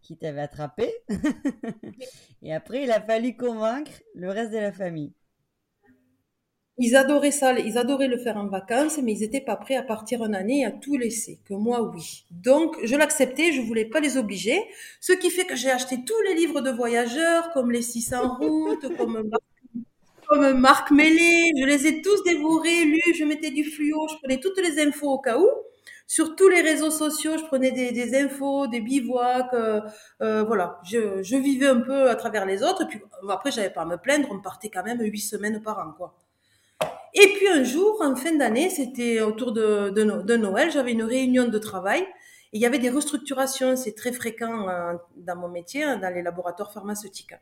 qui 0.00 0.16
t'avait 0.16 0.40
attrapé. 0.40 0.90
et 2.42 2.54
après, 2.54 2.84
il 2.84 2.90
a 2.90 3.02
fallu 3.02 3.36
convaincre 3.36 3.92
le 4.14 4.30
reste 4.30 4.52
de 4.52 4.58
la 4.58 4.72
famille. 4.72 5.12
Ils 6.76 6.96
adoraient 6.96 7.30
ça, 7.30 7.56
ils 7.56 7.78
adoraient 7.78 8.08
le 8.08 8.18
faire 8.18 8.36
en 8.36 8.48
vacances, 8.48 8.98
mais 8.98 9.12
ils 9.12 9.20
n'étaient 9.20 9.40
pas 9.40 9.56
prêts 9.56 9.76
à 9.76 9.82
partir 9.82 10.24
une 10.24 10.34
année 10.34 10.60
et 10.60 10.64
à 10.64 10.72
tout 10.72 10.96
laisser. 10.96 11.38
Que 11.44 11.54
moi, 11.54 11.82
oui. 11.82 12.26
Donc, 12.30 12.76
je 12.82 12.96
l'acceptais, 12.96 13.52
je 13.52 13.60
voulais 13.60 13.84
pas 13.84 14.00
les 14.00 14.16
obliger. 14.16 14.58
Ce 15.00 15.12
qui 15.12 15.30
fait 15.30 15.44
que 15.44 15.54
j'ai 15.54 15.70
acheté 15.70 16.02
tous 16.04 16.20
les 16.22 16.34
livres 16.34 16.62
de 16.62 16.70
voyageurs, 16.70 17.52
comme 17.52 17.70
les 17.70 17.82
600 17.82 18.38
routes, 18.38 18.96
comme 18.96 19.30
comme 20.28 20.58
Marc 20.58 20.90
Mélé, 20.90 21.52
je 21.58 21.64
les 21.64 21.86
ai 21.86 22.02
tous 22.02 22.22
dévorés, 22.24 22.84
lus, 22.84 23.14
je 23.16 23.24
mettais 23.24 23.50
du 23.50 23.64
fluo, 23.64 24.06
je 24.10 24.16
prenais 24.16 24.38
toutes 24.38 24.58
les 24.58 24.84
infos 24.84 25.10
au 25.10 25.18
cas 25.18 25.38
où. 25.38 25.48
Sur 26.06 26.36
tous 26.36 26.48
les 26.48 26.60
réseaux 26.60 26.90
sociaux, 26.90 27.38
je 27.38 27.44
prenais 27.44 27.70
des, 27.72 28.14
infos, 28.14 28.66
des 28.66 28.80
bivouacs, 28.80 29.54
euh, 29.54 29.80
euh, 30.20 30.42
voilà. 30.42 30.78
Je, 30.84 31.36
vivais 31.36 31.66
un 31.66 31.80
peu 31.80 32.10
à 32.10 32.14
travers 32.14 32.44
les 32.44 32.62
autres. 32.62 32.82
Et 32.82 32.86
puis 32.86 33.00
après, 33.30 33.50
j'avais 33.50 33.70
pas 33.70 33.82
à 33.82 33.86
me 33.86 33.96
plaindre, 33.96 34.28
on 34.30 34.40
partait 34.40 34.68
quand 34.68 34.84
même 34.84 35.00
huit 35.00 35.20
semaines 35.20 35.62
par 35.62 35.78
an, 35.78 35.92
quoi. 35.96 36.14
Et 37.14 37.28
puis 37.28 37.48
un 37.48 37.62
jour, 37.62 38.02
en 38.02 38.16
fin 38.16 38.34
d'année, 38.34 38.68
c'était 38.70 39.20
autour 39.20 39.52
de, 39.52 40.36
Noël, 40.36 40.70
j'avais 40.70 40.92
une 40.92 41.04
réunion 41.04 41.48
de 41.48 41.58
travail. 41.58 42.02
Et 42.52 42.58
il 42.58 42.60
y 42.60 42.66
avait 42.66 42.78
des 42.78 42.90
restructurations, 42.90 43.74
c'est 43.76 43.94
très 43.94 44.12
fréquent 44.12 44.68
euh, 44.68 44.94
dans 45.16 45.36
mon 45.36 45.48
métier, 45.48 45.84
hein, 45.84 45.96
dans 45.96 46.12
les 46.12 46.22
laboratoires 46.22 46.72
pharmaceutiques. 46.72 47.34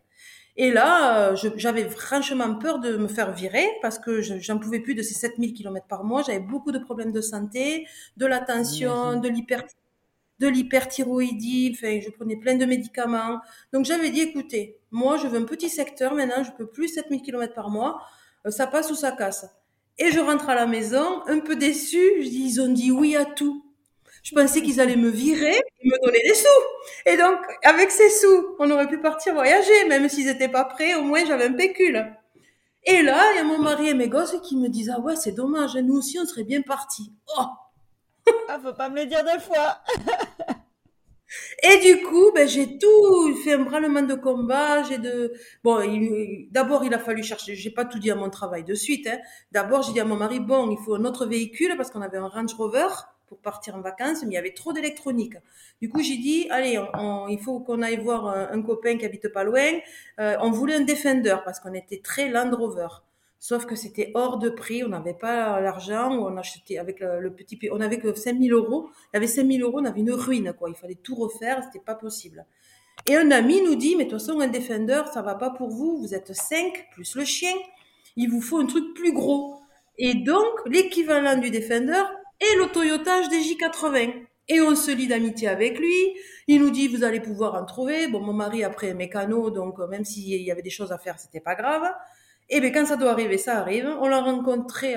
Et 0.57 0.71
là, 0.71 1.31
euh, 1.31 1.37
j'avais 1.57 1.89
franchement 1.89 2.55
peur 2.57 2.79
de 2.79 2.97
me 2.97 3.09
faire 3.09 3.33
virer 3.33 3.67
parce 3.81 3.99
que 3.99 4.21
j'en 4.21 4.59
pouvais 4.59 4.81
plus 4.81 4.95
de 4.95 5.03
ces 5.03 5.15
7000 5.15 5.55
km 5.55 5.87
par 5.87 6.05
mois. 6.05 6.23
J'avais 6.23 6.41
beaucoup 6.41 6.73
de 6.73 6.79
problèmes 6.79 7.13
de 7.13 7.23
santé, 7.23 7.87
de 8.19 8.27
la 8.27 8.41
tension, 8.41 9.19
de 9.19 9.29
l'hyper 9.29 9.65
de 10.41 10.49
l'hyperthyroïdie, 10.49 11.73
enfin, 11.77 12.01
je 12.01 12.11
prenais 12.11 12.37
plein 12.37 12.57
de 12.57 12.65
médicaments. 12.65 13.41
Donc 13.73 13.85
j'avais 13.85 14.11
dit, 14.11 14.23
écoutez, 14.23 14.77
moi 14.91 15.17
je 15.17 15.29
veux 15.29 15.39
un 15.39 15.45
petit 15.45 15.71
secteur, 15.71 16.15
maintenant 16.15 16.43
je 16.43 16.51
peux 16.51 16.67
plus 16.67 16.89
7000 16.89 17.23
km 17.23 17.55
par 17.55 17.71
mois, 17.71 18.01
euh, 18.47 18.51
ça 18.51 18.67
passe 18.67 18.91
ou 18.91 18.97
ça 18.97 19.13
casse. 19.13 19.47
Et 19.99 20.11
je 20.11 20.19
rentre 20.19 20.49
à 20.49 20.57
la 20.57 20.67
maison, 20.67 21.23
un 21.29 21.39
peu 21.39 21.55
déçue, 21.55 22.23
je 22.23 22.29
dis, 22.29 22.45
ils 22.45 22.61
ont 22.61 22.73
dit 22.73 22.91
oui 22.91 23.15
à 23.15 23.25
tout. 23.25 23.65
Je 24.23 24.35
pensais 24.35 24.63
qu'ils 24.63 24.81
allaient 24.81 24.97
me 24.97 25.09
virer 25.09 25.57
et 25.57 25.89
me 25.89 26.05
donner 26.05 26.21
des 26.25 26.35
sous. 26.35 26.47
Et 27.07 27.17
donc, 27.17 27.39
avec 27.65 27.91
ces 27.91 28.09
sous, 28.09 28.57
on 28.59 28.71
aurait 28.71 28.87
pu 28.87 28.99
partir 28.99 29.35
voyager, 29.35 29.85
même 29.89 30.09
s'ils 30.09 30.27
n'étaient 30.27 30.49
pas 30.49 30.65
prêts, 30.65 30.95
au 30.95 31.03
moins 31.03 31.25
j'avais 31.27 31.47
un 31.47 31.53
pécule. 31.55 32.07
Et 32.85 33.03
là, 33.03 33.33
il 33.33 33.37
y 33.37 33.41
a 33.41 33.45
mon 33.45 33.59
mari 33.59 33.89
et 33.89 33.95
mes 33.95 34.09
gosses 34.09 34.37
qui 34.43 34.57
me 34.57 34.69
disent, 34.69 34.93
ah 34.95 35.01
ouais, 35.01 35.17
c'est 35.17 35.33
dommage, 35.33 35.77
nous 35.77 35.97
aussi, 35.97 36.19
on 36.21 36.25
serait 36.25 36.45
bien 36.45 36.63
partis. 36.63 37.13
Oh! 37.37 37.45
ah, 38.49 38.61
faut 38.63 38.73
pas 38.73 38.89
me 38.89 38.97
le 38.97 39.07
dire 39.07 39.25
deux 39.25 39.41
fois. 39.41 39.79
Et 41.63 41.79
du 41.79 42.03
coup, 42.03 42.31
ben, 42.35 42.47
j'ai 42.47 42.79
tout 42.79 43.35
fait 43.43 43.55
un 43.55 43.61
branlement 43.61 44.03
de 44.03 44.15
combat. 44.15 44.83
J'ai 44.83 44.99
de 44.99 45.33
bon, 45.65 45.79
d'abord 46.51 46.85
il 46.85 46.93
a 46.93 46.99
fallu 46.99 47.23
chercher. 47.23 47.55
J'ai 47.55 47.71
pas 47.71 47.85
tout 47.85 47.99
dit 47.99 48.11
à 48.11 48.15
mon 48.15 48.29
travail 48.29 48.65
de 48.65 48.75
suite. 48.75 49.07
Hein. 49.07 49.19
D'abord, 49.51 49.83
j'ai 49.83 49.93
dit 49.93 50.01
à 50.01 50.05
mon 50.05 50.17
mari 50.17 50.41
bon, 50.41 50.71
il 50.71 50.79
faut 50.85 50.95
un 50.95 51.05
autre 51.05 51.25
véhicule 51.27 51.75
parce 51.77 51.91
qu'on 51.91 52.03
avait 52.03 52.19
un 52.19 52.29
Range 52.29 52.53
Rover 52.55 52.89
pour 53.33 53.41
partir 53.41 53.75
en 53.75 53.81
vacances, 53.81 54.23
mais 54.25 54.33
il 54.33 54.35
y 54.35 54.37
avait 54.37 54.53
trop 54.53 54.75
d'électronique. 54.75 55.37
Du 55.81 55.89
coup, 55.89 56.03
j'ai 56.03 56.19
dit, 56.19 56.49
allez, 56.51 56.79
il 57.31 57.39
faut 57.39 57.61
qu'on 57.61 57.81
aille 57.81 57.97
voir 57.97 58.27
un, 58.27 58.61
copain 58.61 58.99
qui 58.99 59.07
habite 59.07 59.29
pas 59.33 59.43
loin. 59.43 59.81
Euh, 60.21 60.37
on 60.43 60.51
voulait 60.51 60.75
un 60.75 60.85
Defender 60.85 61.37
parce 61.47 61.61
qu'on 61.61 61.73
était 61.73 62.01
très 62.01 62.29
Land 62.29 62.55
Rover. 62.55 62.89
Sauf 63.39 63.65
que 63.65 63.75
c'était 63.75 64.13
hors 64.15 64.39
de 64.39 64.51
prix, 64.51 64.85
on 64.85 64.89
n'avait 64.89 65.15
pas 65.15 65.61
l'argent, 65.63 66.13
on 66.13 66.37
achetait 66.37 66.77
avec 66.77 67.01
le, 67.01 67.33
petit, 67.33 67.59
on 67.73 67.81
avait 67.81 67.99
que 67.99 68.15
5000 68.15 68.53
euros. 68.53 68.91
Il 69.13 69.15
y 69.15 69.17
avait 69.17 69.27
5000 69.27 69.63
euros, 69.63 69.81
on 69.81 69.85
avait 69.87 70.01
une 70.01 70.13
ruine, 70.13 70.53
quoi. 70.59 70.69
Il 70.69 70.77
fallait 70.77 70.99
tout 71.03 71.15
refaire, 71.15 71.65
c'était 71.65 71.83
pas 71.83 71.95
possible. 71.95 72.45
Et 73.07 73.17
un 73.17 73.31
ami 73.31 73.63
nous 73.63 73.77
dit, 73.77 73.97
mais 73.97 74.05
de 74.05 74.11
toute 74.11 74.21
façon, 74.21 74.41
un 74.41 74.49
Defender, 74.49 75.03
ça 75.13 75.23
va 75.23 75.37
pas 75.37 75.51
pour 75.51 75.71
vous. 75.71 75.97
Vous 75.97 76.15
êtes 76.15 76.35
5 76.35 76.91
plus 76.93 77.17
le 77.17 77.25
chien. 77.25 77.55
Il 78.17 78.31
vous 78.31 78.43
faut 78.43 78.59
un 78.59 78.67
truc 78.67 78.95
plus 78.95 79.13
gros. 79.13 79.63
Et 79.99 80.15
donc, 80.15 80.53
l'équivalent 80.67 81.39
du 81.39 81.51
Defender, 81.51 82.03
et 82.43 82.57
le 82.57 82.67
Toyota 82.73 83.23
j 83.23 83.57
80. 83.57 84.13
Et 84.49 84.61
on 84.61 84.75
se 84.75 84.91
lie 84.91 85.07
d'amitié 85.07 85.49
avec 85.49 85.79
lui. 85.79 85.95
Il 86.49 86.61
nous 86.61 86.71
dit, 86.71 86.89
vous 86.89 87.05
allez 87.05 87.21
pouvoir 87.21 87.55
en 87.55 87.65
trouver. 87.65 88.09
Bon, 88.09 88.21
mon 88.21 88.33
mari, 88.33 88.65
après, 88.65 88.89
est 88.89 88.95
mécano, 88.95 89.51
donc 89.51 89.79
euh, 89.79 89.87
même 89.87 90.05
s'il 90.05 90.43
y 90.43 90.51
avait 90.51 90.63
des 90.63 90.71
choses 90.71 90.91
à 90.93 90.99
faire, 90.99 91.19
c'était 91.19 91.41
pas 91.41 91.55
grave. 91.55 91.85
Et 92.51 92.61
bien, 92.61 92.71
quand 92.73 92.87
ça 92.87 92.97
doit 92.97 93.13
arriver, 93.13 93.39
ça 93.39 93.59
arrive. 93.59 93.89
On 94.01 94.09
l'a 94.09 94.21
rencontré 94.21 94.97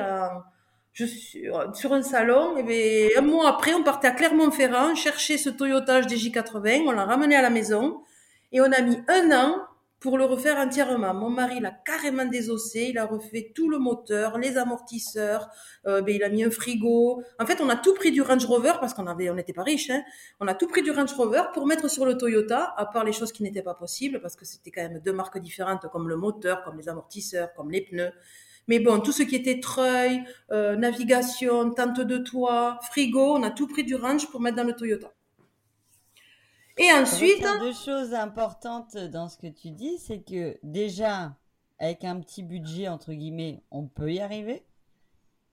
sur 0.93 1.93
un 1.93 2.01
salon. 2.01 2.57
Et 2.57 2.63
bien, 2.63 3.09
un 3.17 3.21
mois 3.21 3.49
après, 3.49 3.73
on 3.73 3.83
partait 3.83 4.07
à 4.07 4.11
Clermont-Ferrand 4.11 4.95
chercher 4.95 5.37
ce 5.37 5.49
Toyota 5.49 6.01
DJ80. 6.01 6.83
On 6.87 6.91
l'a 6.91 7.05
ramené 7.05 7.35
à 7.35 7.41
la 7.41 7.51
maison. 7.51 8.01
Et 8.51 8.61
on 8.61 8.71
a 8.71 8.81
mis 8.81 8.97
un 9.07 9.31
an 9.31 9.57
pour 10.05 10.19
le 10.19 10.25
refaire 10.25 10.57
entièrement. 10.57 11.15
Mon 11.15 11.31
mari 11.31 11.59
l'a 11.59 11.71
carrément 11.71 12.25
désossé, 12.25 12.89
il 12.91 12.99
a 12.99 13.07
refait 13.07 13.51
tout 13.55 13.71
le 13.71 13.79
moteur, 13.79 14.37
les 14.37 14.55
amortisseurs, 14.55 15.49
euh, 15.87 16.03
ben, 16.03 16.13
il 16.13 16.23
a 16.23 16.29
mis 16.29 16.43
un 16.43 16.51
frigo. 16.51 17.23
En 17.39 17.45
fait, 17.47 17.59
on 17.59 17.69
a 17.69 17.75
tout 17.75 17.95
pris 17.95 18.11
du 18.11 18.21
Range 18.21 18.45
Rover 18.45 18.73
parce 18.79 18.93
qu'on 18.93 19.07
avait, 19.07 19.31
on 19.31 19.33
n'était 19.33 19.51
pas 19.51 19.63
riche. 19.63 19.89
Hein. 19.89 20.03
On 20.39 20.47
a 20.47 20.53
tout 20.53 20.67
pris 20.67 20.83
du 20.83 20.91
Range 20.91 21.11
Rover 21.11 21.41
pour 21.55 21.65
mettre 21.65 21.89
sur 21.89 22.05
le 22.05 22.19
Toyota, 22.19 22.75
à 22.77 22.85
part 22.85 23.03
les 23.03 23.13
choses 23.13 23.31
qui 23.31 23.41
n'étaient 23.41 23.63
pas 23.63 23.73
possibles 23.73 24.21
parce 24.21 24.35
que 24.35 24.45
c'était 24.45 24.69
quand 24.69 24.83
même 24.83 25.01
deux 25.03 25.11
marques 25.11 25.39
différentes, 25.39 25.87
comme 25.91 26.07
le 26.07 26.17
moteur, 26.17 26.63
comme 26.63 26.77
les 26.77 26.87
amortisseurs, 26.87 27.51
comme 27.55 27.71
les 27.71 27.81
pneus. 27.81 28.11
Mais 28.67 28.77
bon, 28.77 28.99
tout 28.99 29.11
ce 29.11 29.23
qui 29.23 29.35
était 29.35 29.59
treuil, 29.59 30.23
euh, 30.51 30.75
navigation, 30.75 31.71
tente 31.71 32.01
de 32.01 32.19
toit, 32.19 32.77
frigo, 32.83 33.37
on 33.37 33.41
a 33.41 33.49
tout 33.49 33.67
pris 33.67 33.83
du 33.83 33.95
Range 33.95 34.29
pour 34.29 34.39
mettre 34.39 34.57
dans 34.57 34.65
le 34.65 34.73
Toyota. 34.73 35.14
Et 36.77 36.91
ensuite. 36.91 37.45
Deux 37.61 37.73
choses 37.73 38.13
importantes 38.13 38.97
dans 38.97 39.29
ce 39.29 39.37
que 39.37 39.47
tu 39.47 39.71
dis, 39.71 39.97
c'est 39.97 40.21
que 40.21 40.57
déjà, 40.63 41.35
avec 41.79 42.03
un 42.03 42.19
petit 42.19 42.43
budget, 42.43 42.87
entre 42.87 43.13
guillemets, 43.13 43.63
on 43.71 43.87
peut 43.87 44.13
y 44.13 44.19
arriver. 44.19 44.65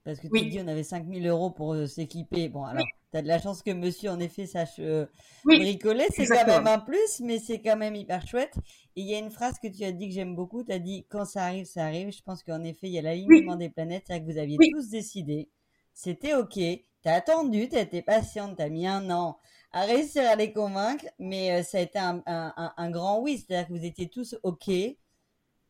Parce 0.04 0.18
que 0.18 0.26
tu 0.26 0.46
dis, 0.46 0.60
on 0.60 0.66
avait 0.66 0.82
5000 0.82 1.24
euros 1.28 1.50
pour 1.50 1.74
euh, 1.74 1.86
s'équiper. 1.86 2.48
Bon, 2.48 2.64
alors, 2.64 2.84
tu 3.12 3.18
as 3.18 3.22
de 3.22 3.28
la 3.28 3.40
chance 3.40 3.62
que 3.62 3.70
monsieur, 3.70 4.10
en 4.10 4.18
effet, 4.18 4.46
sache 4.46 4.80
euh, 4.80 5.06
bricoler. 5.44 6.06
C'est 6.10 6.26
quand 6.26 6.44
même 6.44 6.66
un 6.66 6.80
plus, 6.80 7.20
mais 7.20 7.38
c'est 7.38 7.60
quand 7.60 7.76
même 7.76 7.94
hyper 7.94 8.26
chouette. 8.26 8.56
Et 8.96 9.02
il 9.02 9.06
y 9.06 9.14
a 9.14 9.18
une 9.18 9.30
phrase 9.30 9.60
que 9.60 9.68
tu 9.68 9.84
as 9.84 9.92
dit 9.92 10.08
que 10.08 10.14
j'aime 10.14 10.34
beaucoup. 10.34 10.64
Tu 10.64 10.72
as 10.72 10.80
dit, 10.80 11.06
quand 11.08 11.24
ça 11.24 11.44
arrive, 11.44 11.66
ça 11.66 11.84
arrive. 11.84 12.10
Je 12.10 12.22
pense 12.22 12.42
qu'en 12.42 12.64
effet, 12.64 12.88
il 12.88 12.94
y 12.94 12.98
a 12.98 13.02
l'alignement 13.02 13.54
des 13.54 13.70
planètes. 13.70 14.04
C'est-à-dire 14.08 14.26
que 14.26 14.32
vous 14.32 14.38
aviez 14.38 14.58
tous 14.72 14.88
décidé. 14.88 15.48
C'était 15.94 16.34
OK. 16.34 16.54
Tu 16.54 17.08
as 17.08 17.14
attendu, 17.14 17.68
tu 17.68 17.76
as 17.76 17.82
été 17.82 18.02
patiente, 18.02 18.56
tu 18.56 18.62
as 18.62 18.68
mis 18.68 18.88
un 18.88 19.08
an 19.10 19.38
à 19.72 19.82
réussir 19.82 20.28
à 20.28 20.36
les 20.36 20.52
convaincre, 20.52 21.06
mais 21.18 21.52
euh, 21.52 21.62
ça 21.62 21.78
a 21.78 21.80
été 21.80 21.98
un, 21.98 22.22
un, 22.26 22.72
un, 22.76 22.90
grand 22.90 23.20
oui, 23.20 23.38
c'est-à-dire 23.38 23.68
que 23.68 23.72
vous 23.72 23.84
étiez 23.84 24.08
tous 24.08 24.36
OK 24.42 24.70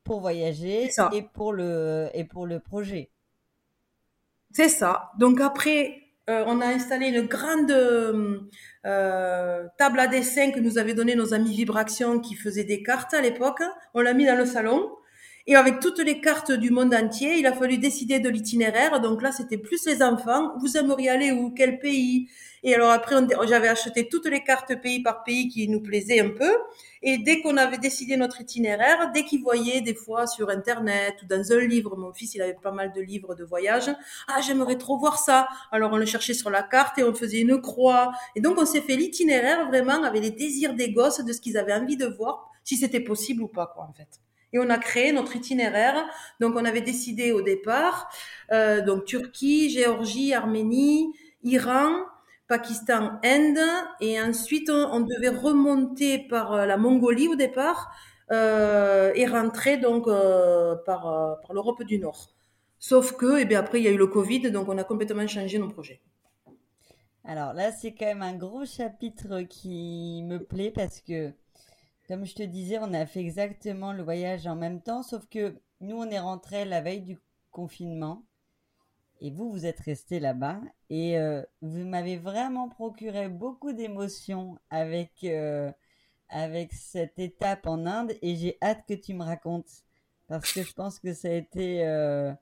pour 0.05 0.21
voyager 0.21 0.91
et 1.13 1.23
pour, 1.23 1.53
le, 1.53 2.11
et 2.13 2.25
pour 2.25 2.47
le 2.47 2.59
projet. 2.59 3.11
C'est 4.51 4.69
ça. 4.69 5.13
Donc 5.19 5.41
après, 5.41 6.03
euh, 6.29 6.45
on 6.47 6.61
a 6.61 6.67
installé 6.67 7.09
une 7.09 7.27
grande 7.27 7.71
euh, 7.71 9.69
table 9.79 10.01
à 10.01 10.09
dessin 10.09 10.51
que 10.51 10.61
nous 10.61 10.79
avaient 10.79 10.95
donné 10.95 11.15
nos 11.15 11.35
amis 11.35 11.55
Vibration 11.55 12.21
qui 12.21 12.35
faisaient 12.35 12.65
des 12.65 12.83
cartes 12.83 13.15
à 13.15 13.21
l'époque. 13.21 13.63
On 13.95 14.01
l'a 14.01 14.15
mis 14.15 14.27
dans 14.27 14.37
le 14.37 14.47
salon. 14.47 14.91
Et 15.47 15.57
avec 15.57 15.81
toutes 15.81 15.99
les 15.99 16.21
cartes 16.21 16.53
du 16.53 16.71
monde 16.71 16.95
entier, 16.95 17.39
il 17.39 17.47
a 17.47 17.53
fallu 17.53 17.79
décider 17.79 18.21
de 18.21 18.29
l'itinéraire. 18.29 19.01
Donc 19.01 19.23
là, 19.23 19.33
c'était 19.33 19.59
plus 19.59 19.85
les 19.87 20.03
enfants. 20.03 20.53
Vous 20.61 20.77
aimeriez 20.77 21.11
aller 21.11 21.33
où? 21.33 21.51
Quel 21.51 21.81
pays? 21.81 22.29
Et 22.65 22.77
alors 22.77 22.91
après, 22.91 23.17
j'avais 23.49 23.67
acheté 23.67 24.09
toutes 24.09 24.27
les 24.27 24.45
cartes 24.45 24.81
pays 24.81 25.03
par 25.03 25.25
pays 25.25 25.49
qui 25.49 25.67
nous 25.67 25.81
plaisaient 25.81 26.21
un 26.21 26.29
peu. 26.29 26.53
Et 27.03 27.19
dès 27.19 27.41
qu'on 27.43 27.57
avait 27.57 27.79
décidé 27.79 28.17
notre 28.17 28.41
itinéraire, 28.41 29.11
dès 29.13 29.25
qu'ils 29.25 29.43
voyaient 29.43 29.81
des 29.81 29.97
fois 29.97 30.29
sur 30.29 30.49
Internet 30.49 31.17
ou 31.25 31.27
dans 31.27 31.51
un 31.51 31.59
livre, 31.59 31.97
mon 31.97 32.13
fils, 32.13 32.37
il 32.37 32.43
avait 32.43 32.55
pas 32.55 32.71
mal 32.71 32.93
de 32.93 33.01
livres 33.01 33.35
de 33.35 33.43
voyage, 33.43 33.91
ah, 34.29 34.41
j'aimerais 34.41 34.79
trop 34.79 34.97
voir 34.97 35.19
ça. 35.19 35.49
Alors 35.73 35.93
on 35.93 35.97
le 35.97 36.07
cherchait 36.07 36.35
sur 36.35 36.51
la 36.51 36.63
carte 36.63 36.99
et 36.99 37.03
on 37.03 37.15
faisait 37.15 37.41
une 37.41 37.61
croix. 37.61 38.13
Et 38.37 38.41
donc 38.41 38.59
on 38.59 38.67
s'est 38.67 38.83
fait 38.83 38.97
l'itinéraire 38.97 39.67
vraiment 39.67 40.05
avec 40.05 40.23
les 40.23 40.31
désirs 40.31 40.75
des 40.75 40.93
gosses 40.93 41.25
de 41.25 41.33
ce 41.33 41.41
qu'ils 41.41 41.59
avaient 41.59 41.75
envie 41.75 41.97
de 41.97 42.07
voir, 42.07 42.49
si 42.63 42.77
c'était 42.77 43.01
possible 43.01 43.43
ou 43.43 43.49
pas, 43.49 43.73
quoi, 43.75 43.89
en 43.91 43.93
fait 43.93 44.21
et 44.53 44.59
on 44.59 44.71
a 44.71 44.79
créé 44.79 45.13
notre 45.13 45.37
itinéraire. 45.37 46.05
Donc 46.41 46.55
on 46.57 46.65
avait 46.65 46.81
décidé 46.81 47.33
au 47.33 47.43
départ, 47.43 48.11
euh, 48.53 48.81
donc 48.83 49.05
Turquie, 49.05 49.71
Géorgie, 49.71 50.35
Arménie, 50.35 51.13
Iran, 51.43 51.91
Pakistan, 52.49 53.19
Inde, 53.25 53.59
et 54.01 54.21
ensuite 54.21 54.69
on, 54.69 55.01
devait 55.01 55.31
remonter 55.31 56.19
par 56.19 56.53
euh, 56.53 56.67
la 56.67 56.77
Mongolie 56.77 57.29
au 57.29 57.37
départ 57.37 57.91
euh, 58.31 59.13
et 59.15 59.27
rentrer 59.27 59.77
donc 59.79 60.07
euh, 60.07 60.77
par, 60.87 61.07
euh, 61.07 61.35
par 61.43 61.53
l'Europe 61.55 61.83
du 61.83 61.99
Nord. 61.99 62.31
Sauf 62.79 63.13
que, 63.13 63.39
et 63.39 63.43
eh 63.43 63.45
bien 63.45 63.61
après 63.61 63.81
il 63.81 63.85
y 63.85 63.89
a 63.89 63.91
eu 63.91 63.97
le 63.97 64.07
Covid, 64.07 64.51
donc 64.51 64.69
on 64.69 64.79
a 64.79 64.85
complètement 64.85 65.27
changé 65.27 65.59
nos 65.59 65.69
projets. 65.69 66.01
Alors 67.25 67.53
là, 67.53 67.71
c'est 67.71 67.93
quand 67.93 68.07
même 68.07 68.23
un 68.23 68.35
gros 68.35 68.65
chapitre 68.65 69.43
qui 69.43 70.23
me 70.25 70.39
plaît 70.39 70.73
parce 70.75 71.01
que 71.01 71.33
comme 72.09 72.25
je 72.27 72.35
te 72.35 72.43
disais, 72.43 72.79
on 72.79 72.93
a 72.93 73.07
fait 73.07 73.21
exactement 73.21 73.93
le 73.93 74.03
voyage 74.03 74.47
en 74.47 74.57
même 74.57 74.83
temps, 74.83 75.03
sauf 75.03 75.27
que 75.29 75.61
nous, 75.81 75.97
on 75.97 76.11
est 76.11 76.19
rentré 76.19 76.65
la 76.65 76.81
veille 76.81 77.03
du 77.03 77.19
confinement. 77.51 78.25
Et 79.21 79.31
vous, 79.31 79.51
vous 79.51 79.67
êtes 79.67 79.81
resté 79.81 80.19
là-bas. 80.19 80.61
Et 80.91 81.19
euh, 81.19 81.43
vous 81.61 81.85
m'avez 81.85 82.17
vraiment 82.17 82.69
procuré 82.69 83.29
beaucoup 83.29 83.73
d'émotions 83.73 84.59
avec, 84.71 85.25
euh, 85.25 85.71
avec 86.29 86.73
cette 86.73 87.19
étape 87.19 87.67
en 87.67 87.87
Inde. 87.87 88.13
Et 88.23 88.37
j'ai 88.37 88.59
hâte 88.63 88.85
que 88.89 88.95
tu 88.95 89.15
me 89.15 89.23
racontes. 89.23 89.85
Parce 90.27 90.53
que 90.53 90.63
je 90.63 90.73
pense 90.73 90.99
que 90.99 91.13
ça 91.15 91.29
a 91.29 91.33
été, 91.33 91.87
euh, 91.87 92.33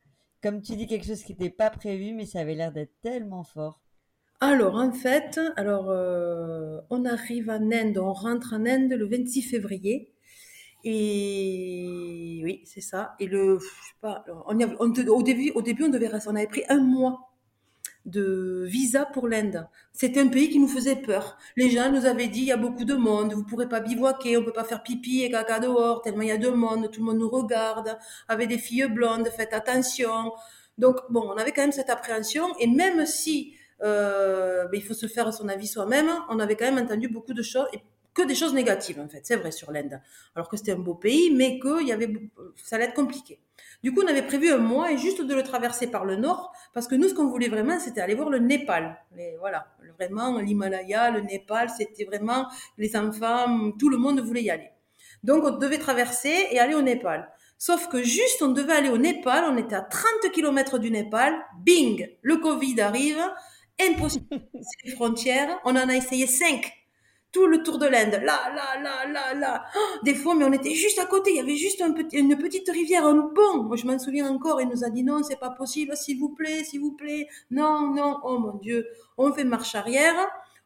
comme 0.42 0.62
tu 0.62 0.76
dis, 0.76 0.86
quelque 0.86 1.06
chose 1.06 1.22
qui 1.22 1.32
n'était 1.32 1.50
pas 1.50 1.70
prévu, 1.70 2.12
mais 2.12 2.24
ça 2.24 2.40
avait 2.40 2.54
l'air 2.54 2.72
d'être 2.72 2.98
tellement 3.02 3.44
fort. 3.44 3.80
Alors, 4.40 4.76
en 4.76 4.92
fait, 4.92 5.38
alors, 5.56 5.90
euh, 5.90 6.80
on 6.88 7.04
arrive 7.04 7.50
en 7.50 7.70
Inde, 7.70 7.99
on 7.99 8.12
rentre 8.12 8.54
en 8.54 8.64
Inde 8.64 8.92
le 8.92 9.06
26 9.06 9.42
février. 9.42 10.12
Et 10.82 12.40
oui, 12.42 12.62
c'est 12.64 12.80
ça. 12.80 13.14
Et 13.20 13.26
le, 13.26 13.59
je 13.59 13.64
sais 13.64 13.94
pas, 14.00 14.25
on 14.47 14.59
au 14.59 15.23
début, 15.23 15.50
au 15.54 15.62
début, 15.62 15.85
on 15.85 15.88
devait, 15.90 16.11
on 16.26 16.37
avait 16.37 16.47
pris 16.47 16.62
un 16.70 16.80
mois 16.80 17.30
de 18.06 18.64
visa 18.66 19.04
pour 19.04 19.28
l'Inde. 19.28 19.68
C'était 19.92 20.20
un 20.20 20.28
pays 20.28 20.49
qui 20.49 20.59
nous 20.59 20.68
faisait 20.68 20.97
peur. 20.97 21.37
Les 21.56 21.68
gens 21.70 21.92
nous 21.92 22.06
avaient 22.06 22.28
dit, 22.28 22.40
il 22.40 22.47
y 22.47 22.52
a 22.52 22.56
beaucoup 22.56 22.85
de 22.87 22.94
monde, 22.94 23.35
vous 23.35 23.44
pourrez 23.44 23.68
pas 23.68 23.80
bivouaquer, 23.80 24.38
on 24.38 24.44
peut 24.44 24.52
pas 24.52 24.64
faire 24.64 24.82
pipi 24.82 25.23
et 25.23 25.30
caca 25.30 25.61
dehors, 25.61 26.00
tellement 26.00 26.23
il 26.23 26.28
y 26.28 26.32
a 26.32 26.38
de 26.38 26.49
monde, 26.49 26.90
tout 26.90 27.00
le 27.00 27.06
monde 27.06 27.18
nous 27.18 27.28
regarde, 27.28 27.99
avec 28.28 28.49
des 28.49 28.59
filles 28.59 28.88
blondes, 28.88 29.28
faites 29.28 29.52
attention. 29.52 30.32
Donc, 30.78 30.97
bon, 31.11 31.30
on 31.30 31.37
avait 31.37 31.52
quand 31.52 31.62
même 31.62 31.73
cette 31.73 31.90
appréhension. 31.90 32.47
Et 32.59 32.66
même 32.66 33.04
si 33.04 33.54
euh, 33.82 34.66
ben, 34.68 34.78
il 34.78 34.84
faut 34.84 34.94
se 34.94 35.06
faire 35.06 35.32
son 35.32 35.49
avis 35.49 35.66
soi-même. 35.66 36.10
On 36.28 36.38
avait 36.38 36.56
quand 36.56 36.70
même 36.70 36.82
entendu 36.82 37.08
beaucoup 37.08 37.34
de 37.34 37.42
choses, 37.42 37.66
et 37.72 37.80
que 38.12 38.22
des 38.22 38.34
choses 38.34 38.54
négatives 38.54 39.00
en 39.00 39.08
fait, 39.08 39.20
c'est 39.22 39.37
vrai 39.37 39.52
sur 39.52 39.70
l'Inde. 39.70 40.00
Alors 40.34 40.49
que 40.49 40.56
c'était 40.56 40.72
un 40.72 40.78
beau 40.78 40.94
pays, 40.94 41.34
mais 41.34 41.58
que 41.58 41.82
y 41.82 41.92
avait, 41.92 42.12
ça 42.56 42.76
allait 42.76 42.87
être 42.87 42.94
compliqué. 42.94 43.40
Du 43.82 43.94
coup, 43.94 44.02
on 44.04 44.08
avait 44.08 44.22
prévu 44.22 44.50
un 44.50 44.58
mois 44.58 44.92
et 44.92 44.99
juste 44.99 45.22
de 45.22 45.34
le 45.34 45.42
traverser 45.42 45.87
par 45.87 46.04
le 46.04 46.16
nord, 46.16 46.52
parce 46.75 46.87
que 46.87 46.94
nous, 46.94 47.08
ce 47.08 47.14
qu'on 47.14 47.28
voulait 47.28 47.49
vraiment, 47.49 47.78
c'était 47.78 48.00
aller 48.00 48.14
voir 48.14 48.28
le 48.28 48.38
Népal. 48.38 48.99
Mais 49.16 49.37
voilà, 49.38 49.68
vraiment 49.99 50.38
l'Himalaya, 50.38 51.10
le 51.10 51.20
Népal, 51.22 51.70
c'était 51.70 52.04
vraiment 52.04 52.46
les 52.76 52.94
enfants, 52.94 53.72
tout 53.78 53.88
le 53.88 53.96
monde 53.96 54.20
voulait 54.20 54.42
y 54.42 54.50
aller. 54.50 54.70
Donc, 55.22 55.44
on 55.44 55.56
devait 55.56 55.78
traverser 55.78 56.49
et 56.50 56.58
aller 56.58 56.75
au 56.75 56.82
Népal. 56.82 57.30
Sauf 57.56 57.88
que 57.88 58.02
juste, 58.02 58.42
on 58.42 58.49
devait 58.49 58.72
aller 58.72 58.88
au 58.88 58.99
Népal, 58.99 59.44
on 59.46 59.56
était 59.56 59.76
à 59.76 59.82
30 59.82 60.30
km 60.32 60.78
du 60.78 60.90
Népal, 60.90 61.34
bing, 61.62 62.08
le 62.22 62.37
Covid 62.37 62.80
arrive, 62.80 63.22
impossible 63.88 64.40
les 64.84 64.92
frontières. 64.92 65.58
On 65.64 65.70
en 65.70 65.88
a 65.88 65.94
essayé 65.94 66.26
cinq. 66.26 66.72
Tout 67.32 67.46
le 67.46 67.62
tour 67.62 67.78
de 67.78 67.87
l'Inde. 67.87 68.20
Là, 68.25 68.52
là, 68.52 68.80
là, 68.82 69.06
là, 69.06 69.34
là. 69.34 69.64
Oh, 69.76 69.99
des 70.02 70.16
fois, 70.16 70.34
mais 70.34 70.44
on 70.44 70.52
était 70.52 70.75
juste 70.75 70.99
à 70.99 71.06
côté. 71.06 71.30
Il 71.30 71.37
y 71.37 71.40
avait 71.40 71.54
juste 71.54 71.80
une 71.80 72.37
petite 72.37 72.68
rivière, 72.68 73.06
un 73.06 73.30
pont. 73.32 73.62
Moi, 73.62 73.76
je 73.76 73.87
m'en 73.87 74.00
souviens 74.00 74.28
encore. 74.28 74.60
Il 74.60 74.68
nous 74.68 74.82
a 74.82 74.90
dit 74.90 75.04
non, 75.04 75.22
c'est 75.22 75.38
pas 75.38 75.50
possible. 75.50 75.96
S'il 75.96 76.18
vous 76.18 76.30
plaît, 76.30 76.64
s'il 76.64 76.80
vous 76.80 76.92
plaît. 76.92 77.28
Non, 77.52 77.94
non. 77.94 78.18
Oh 78.25 78.38
mon 78.38 78.54
Dieu. 78.56 78.84
On 79.16 79.32
fait 79.32 79.44
marche 79.44 79.76
arrière. 79.76 80.16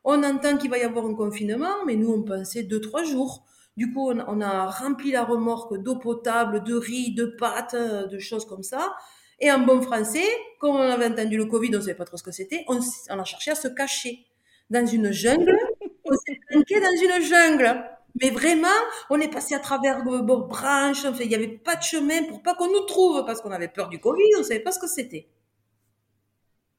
On 0.05 0.23
entend 0.23 0.57
qu'il 0.57 0.71
va 0.71 0.79
y 0.79 0.83
avoir 0.83 1.05
un 1.05 1.15
confinement, 1.15 1.85
mais 1.87 1.97
nous, 1.97 2.11
on 2.11 2.23
pensait 2.23 2.63
deux, 2.63 2.81
trois 2.81 3.05
jours. 3.05 3.45
Du 3.77 3.93
coup, 3.93 4.11
on, 4.11 4.25
on 4.27 4.41
a 4.41 4.67
rempli 4.67 5.11
la 5.11 5.25
remorque 5.25 5.77
d'eau 5.83 5.97
potable, 5.97 6.63
de 6.63 6.75
riz, 6.75 7.13
de 7.15 7.27
pâtes, 7.27 7.77
de 7.77 8.19
choses 8.19 8.47
comme 8.47 8.63
ça. 8.63 8.95
Et 9.41 9.51
en 9.51 9.59
bon 9.59 9.83
français, 9.83 10.27
comme 10.59 10.77
on 10.77 10.81
avait 10.81 11.07
entendu 11.07 11.37
le 11.37 11.47
Covid, 11.47 11.69
on 11.75 11.79
ne 11.79 11.81
savait 11.81 11.95
pas 11.95 12.05
trop 12.05 12.17
ce 12.17 12.23
que 12.23 12.33
c'était, 12.33 12.65
on, 12.69 12.79
a 12.79 13.25
cherché 13.25 13.51
à 13.51 13.55
se 13.55 13.69
cacher 13.69 14.25
dans 14.71 14.87
une 14.87 15.13
jungle. 15.13 15.57
On 16.07 16.15
s'est 16.15 16.39
planqué 16.51 16.79
dans 16.81 17.17
une 17.17 17.25
jungle. 17.25 17.83
Mais 18.21 18.29
vraiment, 18.29 18.69
on 19.09 19.19
est 19.19 19.33
passé 19.33 19.55
à 19.55 19.59
travers 19.59 20.05
vos 20.05 20.23
branches. 20.23 21.05
il 21.19 21.29
n'y 21.29 21.35
avait 21.35 21.49
pas 21.49 21.77
de 21.77 21.83
chemin 21.83 22.25
pour 22.25 22.43
pas 22.43 22.55
qu'on 22.55 22.71
nous 22.71 22.85
trouve 22.87 23.25
parce 23.25 23.41
qu'on 23.41 23.51
avait 23.51 23.69
peur 23.69 23.89
du 23.89 23.99
Covid, 23.99 24.23
on 24.37 24.41
ne 24.41 24.45
savait 24.45 24.61
pas 24.61 24.71
ce 24.71 24.79
que 24.79 24.87
c'était. 24.87 25.29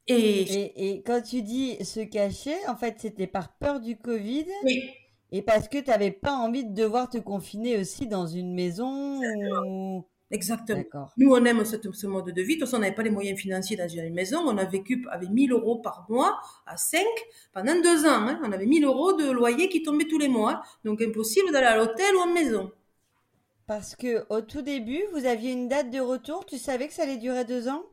Et... 0.07 0.91
Et, 0.91 1.01
quand 1.01 1.21
tu 1.21 1.41
dis 1.41 1.83
se 1.83 2.01
cacher, 2.01 2.55
en 2.67 2.75
fait, 2.75 2.97
c'était 2.99 3.27
par 3.27 3.57
peur 3.57 3.79
du 3.79 3.97
Covid? 3.97 4.45
Oui. 4.63 4.91
Et 5.31 5.41
parce 5.41 5.67
que 5.67 5.79
tu 5.79 5.89
n'avais 5.89 6.11
pas 6.11 6.33
envie 6.33 6.63
de 6.63 6.73
devoir 6.73 7.09
te 7.09 7.17
confiner 7.17 7.77
aussi 7.77 8.07
dans 8.07 8.27
une 8.27 8.53
maison. 8.53 9.19
Exactement. 10.35 11.09
Nous, 11.17 11.31
on 11.31 11.43
aime 11.45 11.63
ce 11.63 12.07
mode 12.07 12.25
de 12.25 12.41
vie. 12.41 12.55
De 12.55 12.59
toute 12.59 12.67
façon, 12.67 12.77
on 12.77 12.79
n'avait 12.81 12.93
pas 12.93 13.03
les 13.03 13.09
moyens 13.09 13.39
financiers 13.39 13.77
dans 13.77 13.87
une 13.87 14.13
maison. 14.13 14.39
On 14.45 14.57
a 14.57 14.65
vécu 14.65 15.05
avec 15.09 15.29
1000 15.29 15.53
euros 15.53 15.77
par 15.77 16.05
mois 16.09 16.37
à 16.67 16.75
5 16.75 17.01
pendant 17.53 17.79
deux 17.81 18.05
ans. 18.05 18.27
Hein. 18.27 18.39
On 18.43 18.51
avait 18.51 18.65
1000 18.65 18.83
euros 18.83 19.13
de 19.13 19.31
loyer 19.31 19.69
qui 19.69 19.81
tombaient 19.81 20.07
tous 20.07 20.19
les 20.19 20.27
mois. 20.27 20.61
Donc, 20.83 21.01
impossible 21.01 21.51
d'aller 21.51 21.67
à 21.67 21.77
l'hôtel 21.77 22.15
ou 22.15 22.19
en 22.19 22.33
maison. 22.33 22.71
Parce 23.65 23.95
que 23.95 24.25
au 24.29 24.41
tout 24.41 24.61
début, 24.61 25.01
vous 25.13 25.25
aviez 25.25 25.51
une 25.53 25.67
date 25.67 25.89
de 25.89 25.99
retour. 25.99 26.45
Tu 26.45 26.57
savais 26.57 26.87
que 26.87 26.93
ça 26.93 27.03
allait 27.03 27.17
durer 27.17 27.45
deux 27.45 27.67
ans? 27.67 27.83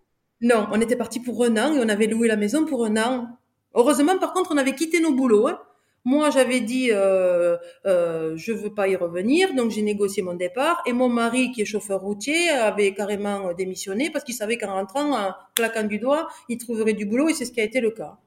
Non, 0.40 0.66
on 0.72 0.80
était 0.80 0.96
parti 0.96 1.20
pour 1.20 1.44
un 1.44 1.56
an 1.56 1.72
et 1.72 1.78
on 1.78 1.88
avait 1.88 2.08
loué 2.08 2.26
la 2.26 2.37
maison 2.37 2.66
pour 2.66 2.84
un 2.84 2.96
an. 2.96 3.38
Heureusement, 3.75 4.18
par 4.18 4.32
contre, 4.32 4.50
on 4.52 4.58
avait 4.58 4.75
quitté 4.75 5.00
nos 5.00 5.12
boulots. 5.12 5.46
Hein. 5.46 5.61
Moi, 6.04 6.30
j'avais 6.30 6.61
dit, 6.61 6.88
euh, 6.90 7.56
euh, 7.87 8.37
je 8.37 8.52
veux 8.52 8.75
pas 8.75 8.88
y 8.88 8.97
revenir, 8.97 9.54
donc 9.54 9.71
j'ai 9.71 9.82
négocié 9.82 10.23
mon 10.23 10.35
départ. 10.35 10.82
Et 10.85 10.92
mon 10.92 11.09
mari, 11.09 11.52
qui 11.52 11.62
est 11.62 11.64
chauffeur 11.64 12.00
routier, 12.00 12.49
avait 12.49 12.92
carrément 12.92 13.52
démissionné 13.52 14.11
parce 14.11 14.25
qu'il 14.25 14.35
savait 14.35 14.59
qu'en 14.59 14.75
rentrant, 14.75 15.16
en 15.16 15.32
claquant 15.54 15.85
du 15.85 15.99
doigt, 15.99 16.28
il 16.49 16.59
trouverait 16.59 16.94
du 16.94 17.06
boulot, 17.06 17.28
et 17.28 17.35
c'est 17.35 17.44
ce 17.44 17.52
qui 17.52 17.61
a 17.61 17.64
été 17.64 17.80
le 17.80 17.92
cas. 17.92 18.18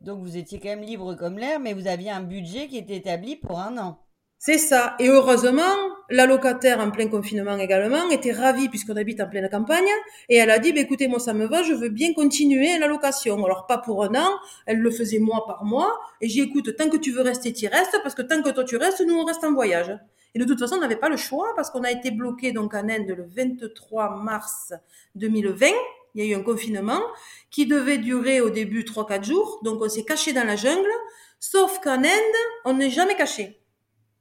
Donc 0.00 0.22
vous 0.22 0.38
étiez 0.38 0.58
quand 0.58 0.70
même 0.70 0.82
libre 0.82 1.14
comme 1.14 1.36
l'air, 1.36 1.60
mais 1.60 1.74
vous 1.74 1.86
aviez 1.86 2.10
un 2.10 2.22
budget 2.22 2.68
qui 2.68 2.78
était 2.78 2.96
établi 2.96 3.36
pour 3.36 3.58
un 3.58 3.76
an. 3.76 3.98
C'est 4.42 4.56
ça. 4.56 4.96
Et 4.98 5.08
heureusement, 5.08 5.76
la 6.08 6.24
locataire 6.24 6.80
en 6.80 6.90
plein 6.90 7.08
confinement 7.08 7.58
également 7.58 8.08
était 8.08 8.32
ravie 8.32 8.70
puisqu'on 8.70 8.96
habite 8.96 9.20
en 9.20 9.28
pleine 9.28 9.50
campagne 9.50 9.90
et 10.30 10.36
elle 10.36 10.48
a 10.50 10.58
dit 10.58 10.72
bah, 10.72 10.80
écoutez 10.80 11.08
moi 11.08 11.18
ça 11.18 11.34
me 11.34 11.44
va, 11.44 11.62
je 11.62 11.74
veux 11.74 11.90
bien 11.90 12.14
continuer 12.14 12.78
la 12.78 12.86
location. 12.86 13.44
Alors 13.44 13.66
pas 13.66 13.76
pour 13.76 14.02
un 14.02 14.14
an, 14.14 14.30
elle 14.64 14.78
le 14.78 14.90
faisait 14.90 15.18
mois 15.18 15.44
par 15.46 15.66
mois 15.66 16.00
et 16.22 16.28
j'ai 16.30 16.40
écoute 16.40 16.74
tant 16.74 16.88
que 16.88 16.96
tu 16.96 17.12
veux 17.12 17.20
rester 17.20 17.52
tu 17.52 17.66
restes 17.66 18.00
parce 18.02 18.14
que 18.14 18.22
tant 18.22 18.40
que 18.40 18.48
toi 18.48 18.64
tu 18.64 18.78
restes 18.78 19.02
nous 19.06 19.14
on 19.14 19.26
reste 19.26 19.44
en 19.44 19.52
voyage. 19.52 19.94
Et 20.34 20.38
de 20.38 20.44
toute 20.46 20.58
façon 20.58 20.76
on 20.76 20.80
n'avait 20.80 20.96
pas 20.96 21.10
le 21.10 21.18
choix 21.18 21.52
parce 21.54 21.68
qu'on 21.68 21.84
a 21.84 21.90
été 21.90 22.10
bloqué 22.10 22.52
donc 22.52 22.72
en 22.72 22.88
Inde 22.88 23.14
le 23.14 23.26
23 23.28 24.22
mars 24.22 24.72
2020 25.16 25.66
il 26.14 26.24
y 26.24 26.26
a 26.26 26.34
eu 26.34 26.40
un 26.40 26.42
confinement 26.42 27.02
qui 27.50 27.66
devait 27.66 27.98
durer 27.98 28.40
au 28.40 28.48
début 28.48 28.84
3-4 28.84 29.22
jours. 29.22 29.60
Donc 29.62 29.82
on 29.82 29.88
s'est 29.90 30.04
caché 30.04 30.32
dans 30.32 30.44
la 30.44 30.56
jungle. 30.56 30.90
Sauf 31.38 31.78
qu'en 31.80 32.02
Inde, 32.02 32.36
on 32.64 32.74
n'est 32.74 32.90
jamais 32.90 33.14
caché. 33.14 33.59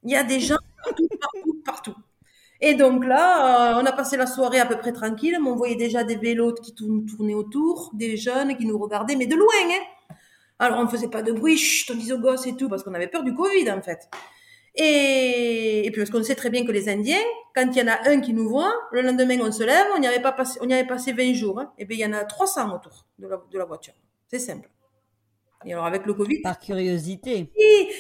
Il 0.03 0.12
y 0.12 0.15
a 0.15 0.24
des 0.24 0.39
gens 0.39 0.58
partout, 0.84 1.08
partout, 1.20 1.62
partout. 1.65 1.96
Et 2.62 2.74
donc 2.74 3.06
là, 3.06 3.77
euh, 3.77 3.82
on 3.82 3.86
a 3.86 3.91
passé 3.91 4.18
la 4.18 4.27
soirée 4.27 4.60
à 4.60 4.65
peu 4.65 4.77
près 4.77 4.91
tranquille. 4.91 5.38
on 5.46 5.56
voyait 5.56 5.75
déjà 5.75 6.03
des 6.03 6.15
vélos 6.15 6.53
qui 6.56 6.75
tournaient 6.75 7.34
autour, 7.34 7.91
des 7.94 8.18
jeunes 8.18 8.58
qui 8.58 8.65
nous 8.65 8.77
regardaient, 8.77 9.15
mais 9.15 9.27
de 9.27 9.36
loin. 9.36 9.48
Hein. 9.65 10.15
Alors 10.60 10.79
on 10.79 10.84
ne 10.84 10.89
faisait 10.89 11.08
pas 11.08 11.22
de 11.22 11.32
bruit, 11.32 11.58
chut, 11.58 11.89
on 11.91 11.98
disait 11.98 12.13
aux 12.13 12.20
gosses 12.20 12.48
et 12.48 12.56
tout, 12.56 12.68
parce 12.68 12.84
qu'on 12.84 12.94
avait 12.94 13.08
peur 13.08 13.24
du 13.24 13.34
Covid 13.34 13.72
en 13.72 13.82
fait. 13.82 14.10
Et, 14.75 15.86
et 15.86 15.91
puis 15.91 16.01
parce 16.01 16.10
qu'on 16.12 16.24
sait 16.24 16.36
très 16.36 16.50
bien 16.50 16.65
que 16.65 16.72
les 16.72 16.89
Indiens, 16.89 17.18
quand 17.56 17.65
il 17.72 17.77
y 17.77 17.82
en 17.82 17.88
a 17.88 18.10
un 18.10 18.20
qui 18.20 18.34
nous 18.34 18.48
voit, 18.48 18.74
le 18.91 19.01
lendemain 19.01 19.38
on 19.41 19.51
se 19.51 19.63
lève, 19.63 19.88
on 19.98 20.01
y 20.01 20.08
avait 20.08 20.22
pas 20.22 20.34
passé, 20.34 20.60
on 20.62 20.68
y 20.68 20.74
avait 20.74 20.88
passé 20.88 21.13
20 21.13 21.34
jours, 21.34 21.60
hein, 21.60 21.72
et 21.77 21.86
bien 21.86 21.98
il 21.98 22.01
y 22.01 22.06
en 22.06 22.18
a 22.18 22.25
300 22.25 22.75
autour 22.75 23.06
de 23.18 23.58
la 23.58 23.65
voiture. 23.65 23.94
C'est 24.27 24.39
simple. 24.39 24.70
Et 25.66 25.74
alors 25.74 25.86
avec 25.86 26.06
le 26.06 26.13
Covid. 26.13 26.42
Par 26.42 26.60
curiosité. 26.60 27.51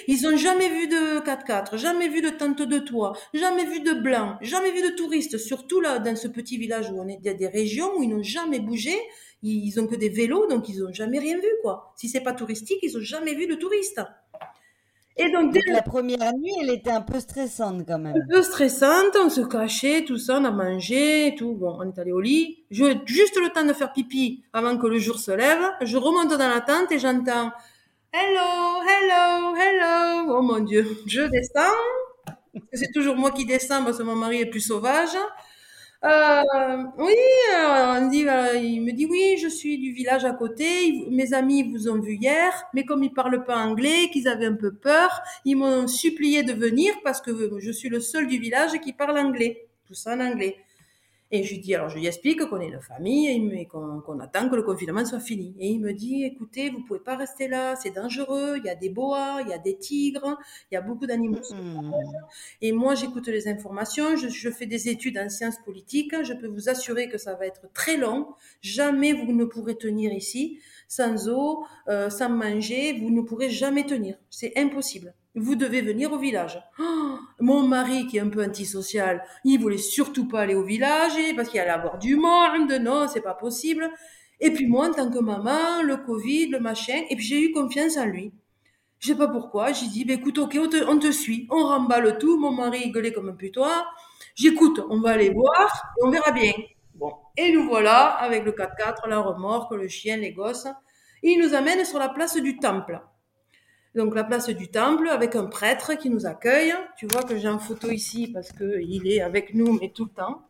ils 0.07 0.27
ont 0.27 0.37
jamais 0.37 0.69
vu 0.69 0.87
de 0.87 1.19
4x4, 1.19 1.77
jamais 1.77 2.07
vu 2.07 2.21
de 2.21 2.29
tente 2.29 2.61
de 2.61 2.79
toit, 2.79 3.13
jamais 3.33 3.65
vu 3.65 3.81
de 3.81 3.93
blanc, 3.93 4.37
jamais 4.41 4.71
vu 4.71 4.81
de 4.81 4.95
touristes. 4.95 5.37
Surtout 5.37 5.81
là, 5.81 5.99
dans 5.99 6.15
ce 6.15 6.29
petit 6.29 6.57
village 6.57 6.89
où 6.89 6.99
on 7.01 7.07
est, 7.09 7.19
il 7.21 7.25
y 7.25 7.29
a 7.29 7.33
des 7.33 7.47
régions 7.47 7.97
où 7.97 8.03
ils 8.03 8.09
n'ont 8.09 8.23
jamais 8.23 8.59
bougé. 8.59 8.95
Ils 9.41 9.79
ont 9.79 9.87
que 9.87 9.95
des 9.95 10.09
vélos, 10.09 10.47
donc 10.47 10.67
ils 10.69 10.83
ont 10.83 10.91
jamais 10.91 11.19
rien 11.19 11.37
vu, 11.37 11.49
quoi. 11.61 11.93
Si 11.95 12.09
c'est 12.09 12.21
pas 12.21 12.33
touristique, 12.33 12.79
ils 12.81 12.97
ont 12.97 13.01
jamais 13.01 13.35
vu 13.35 13.47
de 13.47 13.55
touristes. 13.55 14.01
Et 15.21 15.29
donc, 15.31 15.51
dès 15.51 15.59
la 15.67 15.81
première 15.81 16.33
nuit, 16.37 16.53
elle 16.61 16.69
était 16.69 16.91
un 16.91 17.01
peu 17.01 17.19
stressante 17.19 17.85
quand 17.85 17.99
même. 17.99 18.15
Un 18.15 18.33
peu 18.33 18.41
stressante, 18.41 19.17
on 19.21 19.29
se 19.29 19.41
cachait, 19.41 20.05
tout 20.05 20.17
ça, 20.17 20.39
on 20.39 20.45
a 20.45 20.51
mangé, 20.51 21.35
tout. 21.37 21.55
Bon, 21.55 21.77
on 21.77 21.89
est 21.89 21.99
allé 21.99 22.13
au 22.13 22.21
lit. 22.21 22.63
J'ai 22.71 22.97
juste 23.05 23.37
le 23.37 23.49
temps 23.49 23.65
de 23.65 23.73
faire 23.73 23.91
pipi 23.91 24.43
avant 24.53 24.77
que 24.77 24.87
le 24.87 24.97
jour 24.97 25.19
se 25.19 25.31
lève. 25.31 25.59
Je 25.81 25.97
remonte 25.97 26.29
dans 26.29 26.47
la 26.47 26.61
tente 26.61 26.93
et 26.93 26.99
j'entends 26.99 27.51
Hello, 28.13 28.81
hello, 28.81 29.55
hello. 29.55 30.37
Oh 30.37 30.41
mon 30.41 30.61
Dieu, 30.61 30.87
je 31.05 31.21
descends. 31.23 31.75
C'est 32.71 32.91
toujours 32.93 33.17
moi 33.17 33.31
qui 33.31 33.45
descends 33.45 33.83
parce 33.83 33.97
que 33.97 34.03
mon 34.03 34.15
mari 34.15 34.39
est 34.39 34.49
plus 34.49 34.61
sauvage. 34.61 35.17
Euh, 36.05 36.83
oui, 36.97 37.13
euh, 37.55 37.99
euh, 37.99 38.57
il 38.57 38.81
me 38.83 38.91
dit 38.93 39.05
oui, 39.05 39.37
je 39.41 39.49
suis 39.49 39.77
du 39.77 39.91
village 39.91 40.23
à 40.23 40.31
côté. 40.31 41.05
Mes 41.11 41.33
amis 41.33 41.63
vous 41.63 41.89
ont 41.89 41.99
vu 41.99 42.13
hier, 42.15 42.53
mais 42.73 42.85
comme 42.85 43.03
ils 43.03 43.13
parlent 43.13 43.43
pas 43.43 43.57
anglais, 43.57 44.09
qu'ils 44.11 44.27
avaient 44.29 44.45
un 44.45 44.55
peu 44.55 44.73
peur, 44.73 45.21
ils 45.43 45.57
m'ont 45.57 45.87
supplié 45.87 46.43
de 46.43 46.53
venir 46.53 46.93
parce 47.03 47.19
que 47.19 47.59
je 47.59 47.71
suis 47.71 47.89
le 47.89 47.99
seul 47.99 48.27
du 48.27 48.39
village 48.39 48.79
qui 48.79 48.93
parle 48.93 49.17
anglais. 49.19 49.67
Tout 49.85 49.93
ça 49.93 50.15
en 50.15 50.21
anglais. 50.21 50.55
Et 51.31 51.43
je 51.43 51.53
lui 51.53 51.59
dis, 51.59 51.75
alors 51.75 51.89
je 51.89 51.97
lui 51.97 52.07
explique 52.07 52.43
qu'on 52.45 52.59
est 52.59 52.67
une 52.67 52.81
famille 52.81 53.27
et 53.27 53.67
qu'on 53.67 54.19
attend 54.19 54.49
que 54.49 54.55
le 54.55 54.63
confinement 54.63 55.05
soit 55.05 55.19
fini. 55.19 55.55
Et 55.59 55.69
il 55.69 55.79
me 55.79 55.93
dit, 55.93 56.23
écoutez, 56.23 56.69
vous 56.69 56.81
pouvez 56.81 56.99
pas 56.99 57.15
rester 57.15 57.47
là, 57.47 57.75
c'est 57.75 57.91
dangereux, 57.91 58.57
il 58.57 58.65
y 58.65 58.69
a 58.69 58.75
des 58.75 58.89
boas, 58.89 59.41
il 59.41 59.49
y 59.49 59.53
a 59.53 59.59
des 59.59 59.77
tigres, 59.77 60.37
il 60.71 60.75
y 60.75 60.77
a 60.77 60.81
beaucoup 60.81 61.05
d'animaux. 61.05 61.41
Mmh. 61.51 61.91
Et 62.61 62.71
moi, 62.71 62.95
j'écoute 62.95 63.27
les 63.27 63.47
informations, 63.47 64.15
je, 64.15 64.27
je, 64.27 64.49
fais 64.49 64.65
des 64.65 64.89
études 64.89 65.19
en 65.19 65.29
sciences 65.29 65.59
politiques, 65.63 66.15
je 66.23 66.33
peux 66.33 66.47
vous 66.47 66.69
assurer 66.69 67.09
que 67.09 67.17
ça 67.17 67.35
va 67.35 67.45
être 67.45 67.71
très 67.73 67.97
long. 67.97 68.27
Jamais 68.61 69.13
vous 69.13 69.31
ne 69.31 69.45
pourrez 69.45 69.75
tenir 69.75 70.11
ici 70.11 70.59
sans 70.89 71.29
eau, 71.29 71.65
euh, 71.87 72.09
sans 72.09 72.29
manger, 72.29 72.99
vous 72.99 73.11
ne 73.11 73.21
pourrez 73.21 73.49
jamais 73.49 73.85
tenir. 73.85 74.17
C'est 74.29 74.57
impossible 74.57 75.13
vous 75.39 75.55
devez 75.55 75.81
venir 75.81 76.11
au 76.11 76.17
village. 76.17 76.61
Oh, 76.79 77.17
mon 77.39 77.63
mari, 77.63 78.07
qui 78.07 78.17
est 78.17 78.21
un 78.21 78.29
peu 78.29 78.43
antisocial, 78.43 79.23
il 79.43 79.59
voulait 79.59 79.77
surtout 79.77 80.27
pas 80.27 80.41
aller 80.41 80.55
au 80.55 80.63
village 80.63 81.13
parce 81.35 81.49
qu'il 81.49 81.59
allait 81.59 81.69
avoir 81.69 81.97
du 81.97 82.15
monde. 82.15 82.71
Non, 82.81 83.07
c'est 83.07 83.21
pas 83.21 83.33
possible. 83.33 83.89
Et 84.39 84.51
puis 84.51 84.67
moi, 84.67 84.89
en 84.89 84.93
tant 84.93 85.11
que 85.11 85.19
maman, 85.19 85.81
le 85.83 85.97
Covid, 85.97 86.47
le 86.47 86.59
machin, 86.59 87.01
et 87.09 87.15
puis 87.15 87.25
j'ai 87.25 87.41
eu 87.41 87.51
confiance 87.51 87.97
en 87.97 88.05
lui. 88.05 88.31
Je 88.99 89.07
sais 89.07 89.15
pas 89.15 89.27
pourquoi. 89.27 89.71
J'ai 89.71 89.87
dit, 89.87 90.05
bah, 90.05 90.13
écoute, 90.13 90.37
ok, 90.37 90.57
on 90.87 90.99
te, 90.99 91.11
suit. 91.11 91.47
On 91.49 91.63
remballe 91.63 92.17
tout. 92.17 92.37
Mon 92.37 92.51
mari 92.51 92.91
gueulait 92.91 93.13
comme 93.13 93.29
un 93.29 93.33
putois. 93.33 93.87
J'écoute, 94.35 94.81
on 94.89 94.99
va 94.99 95.11
aller 95.11 95.29
voir 95.29 95.93
et 95.97 96.05
on 96.05 96.09
verra 96.09 96.31
bien. 96.31 96.51
Bon. 96.95 97.13
Et 97.37 97.53
nous 97.53 97.67
voilà 97.67 98.07
avec 98.15 98.43
le 98.43 98.51
4x4, 98.51 99.07
la 99.07 99.19
remorque, 99.19 99.71
le 99.71 99.87
chien, 99.87 100.17
les 100.17 100.33
gosses. 100.33 100.67
Et 101.23 101.31
il 101.31 101.41
nous 101.41 101.53
amène 101.53 101.85
sur 101.85 101.99
la 101.99 102.09
place 102.09 102.35
du 102.37 102.57
temple 102.57 103.01
donc 103.95 104.15
la 104.15 104.23
place 104.23 104.49
du 104.49 104.69
temple 104.69 105.07
avec 105.09 105.35
un 105.35 105.45
prêtre 105.45 105.95
qui 105.95 106.09
nous 106.09 106.25
accueille. 106.25 106.73
Tu 106.97 107.07
vois 107.07 107.23
que 107.23 107.37
j'ai 107.37 107.47
une 107.47 107.59
photo 107.59 107.89
ici 107.89 108.31
parce 108.31 108.51
que 108.51 108.79
il 108.81 109.07
est 109.11 109.21
avec 109.21 109.53
nous 109.53 109.77
mais 109.79 109.89
tout 109.89 110.05
le 110.05 110.11
temps. 110.11 110.43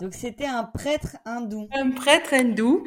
Donc 0.00 0.14
c'était 0.14 0.46
un 0.46 0.64
prêtre 0.64 1.16
hindou. 1.24 1.68
Un 1.72 1.90
prêtre 1.90 2.34
hindou 2.34 2.84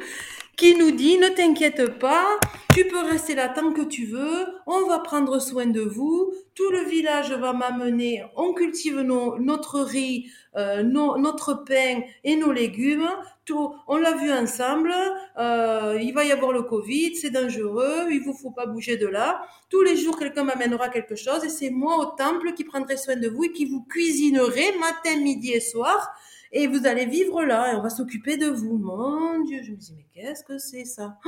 qui 0.56 0.76
nous 0.76 0.90
dit 0.90 1.18
ne 1.18 1.28
t'inquiète 1.28 1.98
pas, 1.98 2.26
tu 2.74 2.86
peux 2.86 3.00
rester 3.00 3.34
là 3.34 3.48
tant 3.48 3.72
que 3.72 3.82
tu 3.82 4.06
veux, 4.06 4.46
on 4.66 4.86
va 4.86 4.98
prendre 4.98 5.38
soin 5.40 5.66
de 5.66 5.80
vous, 5.80 6.32
tout 6.54 6.70
le 6.70 6.84
village 6.84 7.32
va 7.32 7.52
m'amener, 7.52 8.24
on 8.36 8.52
cultive 8.52 9.00
notre 9.00 9.80
riz, 9.80 10.30
euh, 10.56 10.82
notre 10.82 11.64
pain 11.64 12.02
et 12.24 12.36
nos 12.36 12.52
légumes, 12.52 13.08
tout, 13.44 13.74
on 13.88 13.96
l'a 13.96 14.12
vu 14.12 14.32
ensemble, 14.32 14.94
euh, 15.38 15.98
il 16.00 16.12
va 16.14 16.24
y 16.24 16.32
avoir 16.32 16.52
le 16.52 16.62
Covid, 16.62 17.16
c'est 17.16 17.30
dangereux, 17.30 18.08
il 18.10 18.22
vous 18.22 18.34
faut 18.34 18.52
pas 18.52 18.66
bouger 18.66 18.96
de 18.96 19.06
là. 19.06 19.42
Tous 19.68 19.82
les 19.82 19.96
jours, 19.96 20.18
quelqu'un 20.18 20.44
m'amènera 20.44 20.88
quelque 20.90 21.16
chose 21.16 21.44
et 21.44 21.48
c'est 21.48 21.70
moi 21.70 21.96
au 21.96 22.16
temple 22.16 22.52
qui 22.52 22.64
prendrai 22.64 22.96
soin 22.96 23.16
de 23.16 23.28
vous 23.28 23.44
et 23.44 23.52
qui 23.52 23.64
vous 23.64 23.82
cuisinerai 23.82 24.78
matin, 24.78 25.16
midi 25.20 25.52
et 25.52 25.60
soir 25.60 26.14
et 26.52 26.66
vous 26.66 26.86
allez 26.86 27.06
vivre 27.06 27.42
là 27.42 27.72
et 27.72 27.76
on 27.76 27.82
va 27.82 27.90
s'occuper 27.90 28.36
de 28.36 28.46
vous. 28.46 28.76
Mon 28.76 29.40
Dieu, 29.40 29.62
je 29.62 29.72
me 29.72 29.76
dis 29.76 29.94
mais 29.96 30.06
qu'est-ce 30.12 30.44
que 30.44 30.58
c'est 30.58 30.84
ça? 30.84 31.18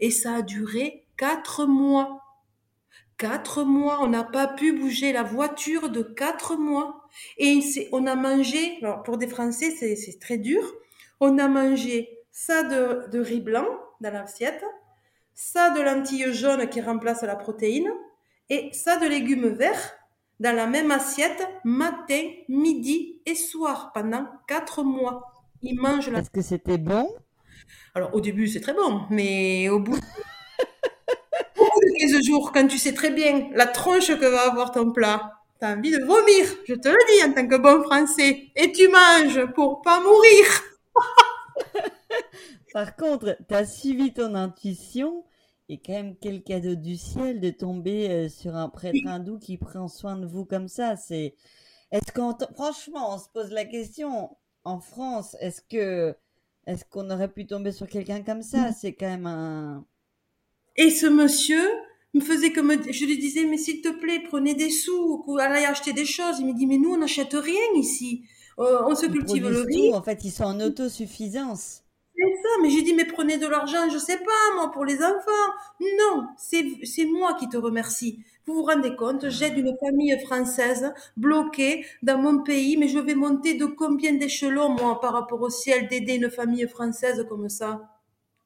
Et 0.00 0.10
ça 0.10 0.36
a 0.36 0.42
duré 0.42 1.06
quatre 1.16 1.66
mois. 1.66 2.20
Quatre 3.18 3.64
mois, 3.64 4.00
on 4.02 4.08
n'a 4.08 4.24
pas 4.24 4.48
pu 4.48 4.72
bouger 4.72 5.12
la 5.12 5.22
voiture 5.22 5.90
de 5.90 6.02
quatre 6.02 6.56
mois. 6.56 7.08
Et 7.38 7.60
on 7.92 8.06
a 8.06 8.14
mangé, 8.14 8.80
pour 9.04 9.16
des 9.16 9.28
Français 9.28 9.70
c'est 9.70 10.18
très 10.20 10.38
dur, 10.38 10.62
on 11.20 11.38
a 11.38 11.48
mangé 11.48 12.18
ça 12.30 12.62
de, 12.62 13.18
riz 13.18 13.40
blanc 13.40 13.66
dans 14.00 14.12
l'assiette, 14.12 14.64
ça 15.34 15.70
de 15.70 15.80
lentilles 15.80 16.32
jaunes 16.32 16.68
qui 16.68 16.80
remplacent 16.80 17.22
la 17.22 17.36
protéine, 17.36 17.90
et 18.50 18.70
ça 18.72 18.96
de 18.96 19.06
légumes 19.06 19.48
verts 19.48 19.96
dans 20.40 20.54
la 20.54 20.66
même 20.66 20.90
assiette 20.90 21.46
matin, 21.64 22.22
midi 22.48 23.20
et 23.26 23.34
soir 23.34 23.92
pendant 23.92 24.26
quatre 24.46 24.82
mois. 24.82 25.32
Ils 25.62 25.78
mangent 25.78 26.10
la... 26.10 26.20
Est-ce 26.20 26.30
que 26.30 26.42
c'était 26.42 26.78
bon? 26.78 27.08
Alors 27.94 28.14
au 28.14 28.20
début 28.20 28.48
c'est 28.48 28.60
très 28.60 28.74
bon, 28.74 29.02
mais 29.10 29.68
au 29.68 29.78
bout, 29.78 29.98
de 31.82 32.12
15 32.12 32.24
jours, 32.24 32.52
quand 32.52 32.66
tu 32.66 32.78
sais 32.78 32.94
très 32.94 33.10
bien 33.10 33.48
la 33.54 33.66
tronche 33.66 34.08
que 34.08 34.26
va 34.26 34.42
avoir 34.42 34.72
ton 34.72 34.92
plat, 34.92 35.32
tu 35.60 35.66
as 35.66 35.72
envie 35.72 35.90
de 35.90 36.04
vomir, 36.04 36.46
je 36.66 36.74
te 36.74 36.88
le 36.88 36.98
dis 37.14 37.24
en 37.24 37.32
tant 37.32 37.46
que 37.46 37.56
bon 37.56 37.82
français, 37.82 38.48
et 38.56 38.72
tu 38.72 38.88
manges 38.88 39.46
pour 39.54 39.82
pas 39.82 40.00
mourir. 40.00 40.46
Par 42.72 42.96
contre, 42.96 43.36
tu 43.48 43.54
as 43.54 43.66
suivi 43.66 44.12
ton 44.12 44.34
intuition 44.34 45.24
et 45.72 45.78
quand 45.78 45.94
même 45.94 46.14
quel 46.20 46.42
cadeau 46.42 46.74
du 46.74 46.96
ciel 46.96 47.40
de 47.40 47.48
tomber 47.48 48.10
euh, 48.10 48.28
sur 48.28 48.54
un 48.54 48.68
prêtre 48.68 49.06
hindou 49.06 49.38
qui 49.38 49.56
prend 49.56 49.88
soin 49.88 50.16
de 50.16 50.26
vous 50.26 50.44
comme 50.44 50.68
ça. 50.68 50.96
C'est 50.96 51.34
Est-ce 51.90 52.12
qu'on, 52.12 52.36
franchement, 52.54 53.14
on 53.14 53.18
se 53.18 53.28
pose 53.32 53.50
la 53.50 53.64
question, 53.64 54.36
en 54.64 54.80
France, 54.80 55.34
est-ce 55.40 55.62
que, 55.62 56.14
est-ce 56.66 56.84
qu'on 56.84 57.08
aurait 57.10 57.32
pu 57.32 57.46
tomber 57.46 57.72
sur 57.72 57.88
quelqu'un 57.88 58.22
comme 58.22 58.42
ça? 58.42 58.70
C'est 58.72 58.92
quand 58.92 59.08
même 59.08 59.26
un. 59.26 59.86
Et 60.76 60.90
ce 60.90 61.06
monsieur 61.06 61.66
me 62.12 62.20
faisait 62.20 62.52
comme, 62.52 62.70
je 62.70 63.06
lui 63.06 63.18
disais, 63.18 63.46
mais 63.46 63.56
s'il 63.56 63.80
te 63.80 63.88
plaît, 63.88 64.22
prenez 64.28 64.54
des 64.54 64.68
sous, 64.68 65.24
allez 65.40 65.64
acheter 65.64 65.94
des 65.94 66.04
choses. 66.04 66.38
Il 66.38 66.48
me 66.48 66.54
dit, 66.54 66.66
mais 66.66 66.76
nous, 66.76 66.92
on 66.92 66.98
n'achète 66.98 67.32
rien 67.32 67.64
ici. 67.76 68.24
Euh, 68.58 68.82
on 68.86 68.94
se 68.94 69.06
cultive 69.06 69.48
le 69.48 69.62
riz. 69.62 69.94
en 69.94 70.02
fait, 70.02 70.22
ils 70.24 70.30
sont 70.30 70.44
en 70.44 70.60
autosuffisance. 70.60 71.81
C'est 72.42 72.62
mais 72.62 72.70
j'ai 72.70 72.82
dit, 72.82 72.94
mais 72.94 73.04
prenez 73.04 73.38
de 73.38 73.46
l'argent, 73.46 73.88
je 73.90 73.98
sais 73.98 74.18
pas, 74.18 74.54
moi, 74.56 74.70
pour 74.72 74.84
les 74.84 74.98
enfants. 75.02 75.48
Non, 75.80 76.26
c'est 76.36 77.04
moi 77.04 77.34
qui 77.34 77.48
te 77.48 77.56
remercie. 77.56 78.24
Vous 78.46 78.54
vous 78.54 78.64
rendez 78.64 78.96
compte, 78.96 79.28
j'aide 79.28 79.56
une 79.56 79.76
famille 79.78 80.18
française 80.26 80.92
bloquée 81.16 81.86
dans 82.02 82.18
mon 82.18 82.42
pays, 82.42 82.76
mais 82.76 82.88
je 82.88 82.98
vais 82.98 83.14
monter 83.14 83.54
de 83.54 83.66
combien 83.66 84.14
d'échelons, 84.14 84.70
moi, 84.70 85.00
par 85.00 85.12
rapport 85.12 85.40
au 85.40 85.50
ciel, 85.50 85.86
d'aider 85.86 86.14
une 86.16 86.30
famille 86.30 86.66
française 86.66 87.24
comme 87.28 87.48
ça? 87.48 87.80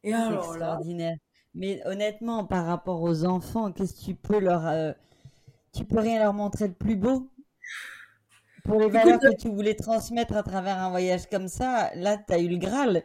Et 0.04 0.12
alors 0.12 0.44
extraordinaire. 0.44 1.16
Mais 1.54 1.80
honnêtement, 1.86 2.44
par 2.44 2.66
rapport 2.66 3.00
aux 3.00 3.24
enfants, 3.24 3.72
qu'est-ce 3.72 3.94
que 3.94 4.04
tu 4.04 4.14
peux 4.14 4.38
leur... 4.38 4.66
Euh, 4.66 4.92
tu 5.74 5.84
peux 5.84 5.98
rien 5.98 6.18
leur 6.18 6.34
montrer 6.34 6.68
de 6.68 6.74
plus 6.74 6.96
beau? 6.96 7.30
Pour 8.64 8.78
les 8.78 8.90
valeurs 8.90 9.20
que 9.20 9.34
tu 9.36 9.48
voulais 9.48 9.74
transmettre 9.74 10.36
à 10.36 10.42
travers 10.42 10.78
un 10.78 10.90
voyage 10.90 11.26
comme 11.30 11.48
ça, 11.48 11.90
là, 11.94 12.18
tu 12.18 12.32
as 12.34 12.38
eu 12.38 12.48
le 12.48 12.58
Graal. 12.58 13.02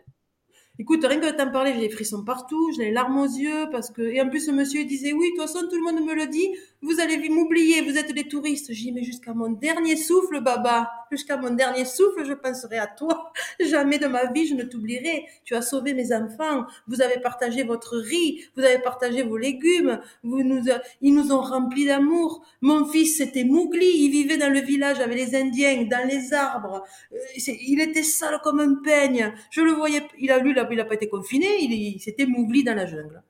Écoute, 0.82 1.06
rien 1.06 1.20
que 1.20 1.28
de 1.28 1.38
t'en 1.38 1.52
parler, 1.52 1.74
j'ai 1.76 1.82
des 1.82 1.90
frissons 1.92 2.24
partout, 2.24 2.72
j'ai 2.76 2.86
les 2.86 2.92
larmes 2.92 3.20
aux 3.20 3.28
yeux, 3.28 3.70
parce 3.72 3.92
que, 3.92 4.02
et 4.02 4.20
en 4.20 4.28
plus, 4.30 4.48
ce 4.48 4.50
monsieur 4.50 4.84
disait, 4.84 5.14
oui, 5.14 5.28
de 5.28 5.36
toute 5.36 5.42
façon, 5.48 5.68
tout 5.70 5.76
le 5.76 5.84
monde 5.84 6.04
me 6.04 6.16
le 6.16 6.26
dit, 6.26 6.56
vous 6.84 7.00
allez 7.00 7.30
m'oublier, 7.30 7.82
vous 7.82 7.96
êtes 7.96 8.12
des 8.12 8.28
touristes. 8.28 8.74
J'ai 8.74 8.86
dit, 8.86 8.92
mais 8.92 9.04
jusqu'à 9.04 9.36
mon 9.36 9.52
dernier 9.52 9.96
souffle, 9.96 10.42
Baba, 10.42 10.90
jusqu'à 11.12 11.38
mon 11.38 11.52
dernier 11.52 11.86
souffle, 11.86 12.26
je 12.26 12.34
penserai 12.34 12.80
à 12.80 12.88
toi. 12.88 13.32
Jamais 13.60 14.00
de 14.00 14.08
ma 14.08 14.32
vie, 14.32 14.48
je 14.48 14.56
ne 14.56 14.64
t'oublierai. 14.64 15.26
Tu 15.46 15.54
as 15.54 15.62
sauvé 15.62 15.94
mes 15.94 16.12
enfants. 16.12 16.66
Vous 16.88 17.04
avez 17.04 17.20
partagé 17.20 17.62
votre 17.62 17.98
riz. 17.98 18.44
Vous 18.56 18.64
avez 18.64 18.80
partagé 18.80 19.22
vos 19.22 19.38
légumes. 19.38 20.02
Vous 20.24 20.42
nous, 20.42 20.64
ils 21.02 21.14
nous 21.14 21.32
ont 21.32 21.42
remplis 21.42 21.86
d'amour. 21.86 22.44
Mon 22.62 22.88
fils, 22.88 23.18
c'était 23.18 23.44
Mougli. 23.44 23.86
Il 23.86 24.10
vivait 24.10 24.38
dans 24.38 24.52
le 24.52 24.62
village 24.62 25.00
avec 25.00 25.16
les 25.16 25.36
Indiens, 25.36 25.84
dans 25.84 26.08
les 26.08 26.34
arbres. 26.34 26.84
Euh, 27.14 27.18
il 27.46 27.80
était 27.80 28.02
sale 28.02 28.40
comme 28.44 28.60
un 28.60 28.74
peigne. 28.84 29.32
Je 29.52 29.62
le 29.62 29.74
voyais, 29.74 30.02
il 30.18 30.32
a 30.32 30.40
lu, 30.40 30.56
il 30.74 30.78
n'a 30.78 30.86
pas 30.86 30.96
été 30.96 31.08
confiné. 31.08 31.48
Il, 31.60 32.00
c'était 32.00 32.26
Mougli 32.26 32.64
dans 32.64 32.76
la 32.76 32.86
jungle. 32.86 33.24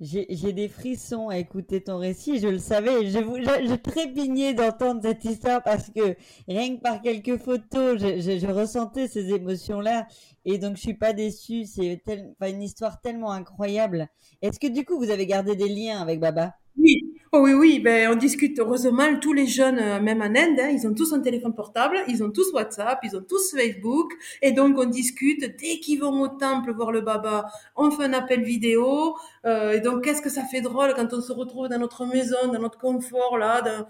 J'ai 0.00 0.52
des 0.52 0.68
frissons 0.68 1.28
à 1.28 1.38
écouter 1.38 1.80
ton 1.80 1.98
récit, 1.98 2.38
je 2.38 2.46
le 2.46 2.58
savais, 2.58 3.06
je, 3.06 3.18
je, 3.18 3.68
je 3.68 3.74
trépignais 3.74 4.54
d'entendre 4.54 5.00
cette 5.02 5.24
histoire 5.24 5.60
parce 5.60 5.90
que 5.90 6.14
rien 6.46 6.76
que 6.76 6.80
par 6.80 7.02
quelques 7.02 7.36
photos, 7.36 7.98
je, 8.00 8.38
je 8.38 8.46
ressentais 8.46 9.08
ces 9.08 9.34
émotions-là 9.34 10.06
et 10.44 10.58
donc 10.58 10.76
je 10.76 10.82
suis 10.82 10.94
pas 10.94 11.12
déçue, 11.12 11.64
c'est 11.64 12.00
une 12.46 12.62
histoire 12.62 13.00
tellement 13.00 13.32
incroyable. 13.32 14.06
Est-ce 14.40 14.60
que 14.60 14.68
du 14.68 14.84
coup 14.84 14.98
vous 14.98 15.10
avez 15.10 15.26
gardé 15.26 15.56
des 15.56 15.68
liens 15.68 16.00
avec 16.00 16.20
Baba? 16.20 16.54
Oui, 16.76 17.07
Oh 17.30 17.40
oui, 17.42 17.52
oui, 17.52 17.78
ben 17.78 18.10
on 18.10 18.14
discute 18.16 18.58
heureusement 18.58 19.18
tous 19.20 19.34
les 19.34 19.46
jeunes, 19.46 19.78
euh, 19.78 20.00
même 20.00 20.22
en 20.22 20.34
Inde, 20.34 20.58
hein, 20.60 20.70
ils 20.72 20.86
ont 20.86 20.94
tous 20.94 21.12
un 21.12 21.20
téléphone 21.20 21.54
portable, 21.54 21.98
ils 22.08 22.24
ont 22.24 22.30
tous 22.30 22.50
WhatsApp, 22.54 23.00
ils 23.02 23.14
ont 23.18 23.22
tous 23.22 23.54
Facebook, 23.54 24.14
et 24.40 24.52
donc 24.52 24.78
on 24.78 24.86
discute 24.86 25.40
dès 25.58 25.78
qu'ils 25.78 26.00
vont 26.00 26.22
au 26.22 26.28
temple 26.28 26.72
voir 26.72 26.90
le 26.90 27.02
Baba, 27.02 27.50
on 27.76 27.90
fait 27.90 28.04
un 28.04 28.14
appel 28.14 28.42
vidéo, 28.44 29.14
euh, 29.44 29.72
et 29.72 29.80
donc 29.80 30.04
qu'est-ce 30.04 30.22
que 30.22 30.30
ça 30.30 30.44
fait 30.44 30.62
drôle 30.62 30.94
quand 30.94 31.12
on 31.12 31.20
se 31.20 31.32
retrouve 31.32 31.68
dans 31.68 31.78
notre 31.78 32.06
maison, 32.06 32.50
dans 32.50 32.60
notre 32.60 32.78
confort 32.78 33.36
là, 33.36 33.60
dans, 33.60 33.86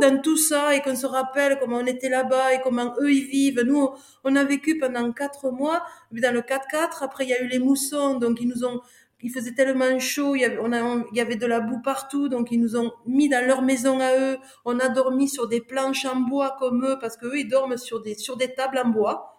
dans 0.00 0.20
tout 0.22 0.36
ça, 0.36 0.76
et 0.76 0.80
qu'on 0.80 0.94
se 0.94 1.06
rappelle 1.06 1.58
comment 1.58 1.78
on 1.78 1.86
était 1.86 2.08
là-bas 2.08 2.54
et 2.54 2.60
comment 2.62 2.94
eux 3.00 3.12
ils 3.12 3.24
vivent. 3.24 3.62
Nous, 3.66 3.88
on 4.22 4.36
a 4.36 4.44
vécu 4.44 4.78
pendant 4.78 5.10
quatre 5.12 5.50
mois 5.50 5.82
dans 6.12 6.32
le 6.32 6.40
4x4. 6.40 7.02
Après, 7.02 7.24
il 7.24 7.30
y 7.30 7.34
a 7.34 7.42
eu 7.42 7.48
les 7.48 7.58
moussons, 7.58 8.14
donc 8.18 8.40
ils 8.40 8.48
nous 8.48 8.64
ont 8.64 8.80
il 9.22 9.30
faisait 9.30 9.52
tellement 9.52 9.98
chaud, 9.98 10.34
il 10.34 10.40
y, 10.40 10.44
avait, 10.44 10.58
on 10.58 10.72
avait 10.72 11.36
de 11.36 11.46
la 11.46 11.60
boue 11.60 11.80
partout, 11.82 12.28
donc 12.28 12.48
ils 12.50 12.60
nous 12.60 12.76
ont 12.76 12.90
mis 13.06 13.28
dans 13.28 13.46
leur 13.46 13.62
maison 13.62 14.00
à 14.00 14.16
eux. 14.16 14.38
On 14.64 14.78
a 14.78 14.88
dormi 14.88 15.28
sur 15.28 15.48
des 15.48 15.60
planches 15.60 16.06
en 16.06 16.16
bois 16.16 16.56
comme 16.58 16.84
eux, 16.84 16.98
parce 17.00 17.16
qu'eux, 17.16 17.38
ils 17.38 17.48
dorment 17.48 17.76
sur 17.76 18.00
des, 18.00 18.14
sur 18.14 18.36
des 18.36 18.54
tables 18.54 18.80
en 18.82 18.88
bois. 18.88 19.36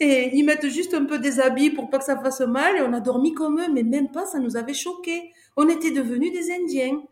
Et 0.00 0.36
ils 0.36 0.42
mettent 0.42 0.68
juste 0.68 0.94
un 0.94 1.04
peu 1.04 1.18
des 1.18 1.40
habits 1.40 1.70
pour 1.70 1.88
pas 1.88 1.98
que 1.98 2.04
ça 2.04 2.18
fasse 2.20 2.40
mal, 2.40 2.76
et 2.76 2.82
on 2.82 2.92
a 2.92 3.00
dormi 3.00 3.32
comme 3.32 3.60
eux, 3.60 3.68
mais 3.72 3.82
même 3.82 4.10
pas, 4.10 4.26
ça 4.26 4.38
nous 4.38 4.56
avait 4.56 4.74
choqués. 4.74 5.30
On 5.56 5.68
était 5.68 5.92
devenus 5.92 6.32
des 6.32 6.52
Indiens. 6.52 7.02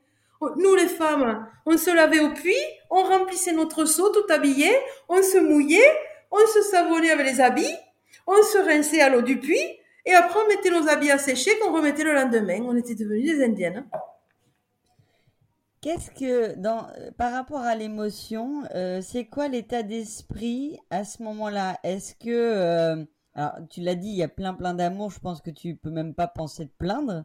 Nous, 0.56 0.74
les 0.74 0.88
femmes, 0.88 1.46
on 1.66 1.76
se 1.76 1.94
lavait 1.94 2.20
au 2.20 2.33
puits, 2.33 2.54
on 2.90 3.02
remplissait 3.02 3.52
notre 3.52 3.85
seau 3.85 4.09
tout 4.11 4.33
habillé, 4.33 4.70
on 5.09 5.22
se 5.22 5.38
mouillait, 5.38 5.92
on 6.30 6.46
se 6.46 6.62
savonnait 6.62 7.11
avec 7.11 7.26
les 7.26 7.40
habits, 7.40 7.76
on 8.26 8.42
se 8.42 8.59
rinçait 8.59 9.00
à 9.00 9.11
l'eau 9.11 9.20
du 9.20 9.38
puits, 9.38 9.80
et 10.11 10.14
après, 10.14 10.38
on 10.44 10.49
mettait 10.49 10.70
nos 10.70 10.88
habits 10.88 11.11
à 11.11 11.18
sécher 11.18 11.51
qu'on 11.61 11.73
remettait 11.73 12.05
le 12.05 12.14
lendemain. 12.14 12.61
On 12.62 12.77
était 12.77 12.94
devenus 12.94 13.37
des 13.37 13.44
Indiennes. 13.44 13.85
Qu'est-ce 15.81 16.11
que, 16.11 16.55
dans, 16.57 16.88
par 17.16 17.33
rapport 17.33 17.62
à 17.62 17.75
l'émotion, 17.75 18.64
euh, 18.75 19.01
c'est 19.01 19.25
quoi 19.25 19.49
l'état 19.49 19.83
d'esprit 19.83 20.79
à 20.90 21.05
ce 21.05 21.23
moment-là? 21.23 21.79
Est-ce 21.85 22.14
que, 22.14 22.29
euh, 22.29 23.05
alors 23.35 23.55
tu 23.70 23.81
l'as 23.81 23.94
dit, 23.94 24.09
il 24.09 24.16
y 24.16 24.23
a 24.23 24.29
plein 24.29 24.53
plein 24.53 24.75
d'amour. 24.75 25.11
Je 25.11 25.20
pense 25.20 25.40
que 25.40 25.51
tu 25.51 25.77
peux 25.77 25.90
même 25.90 26.12
pas 26.12 26.27
penser 26.27 26.64
de 26.66 26.73
plaindre. 26.77 27.25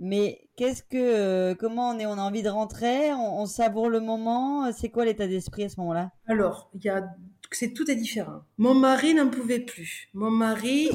Mais 0.00 0.48
qu'est-ce 0.56 0.82
que, 0.82 0.96
euh, 0.96 1.54
comment 1.54 1.90
on 1.90 1.98
est 2.00 2.06
On 2.06 2.14
a 2.14 2.22
envie 2.22 2.42
de 2.42 2.48
rentrer? 2.48 3.12
On, 3.12 3.42
on 3.42 3.46
savoure 3.46 3.88
le 3.88 4.00
moment? 4.00 4.72
C'est 4.72 4.88
quoi 4.88 5.04
l'état 5.04 5.28
d'esprit 5.28 5.64
à 5.64 5.68
ce 5.68 5.78
moment-là? 5.78 6.10
Alors, 6.26 6.70
il 6.74 6.82
y 6.84 6.88
a, 6.88 7.08
c'est 7.52 7.72
tout 7.72 7.88
est 7.88 7.94
différent. 7.94 8.40
Mon 8.58 8.74
mari 8.74 9.14
n'en 9.14 9.28
pouvait 9.28 9.60
plus. 9.60 10.08
Mon 10.12 10.30
mari, 10.30 10.90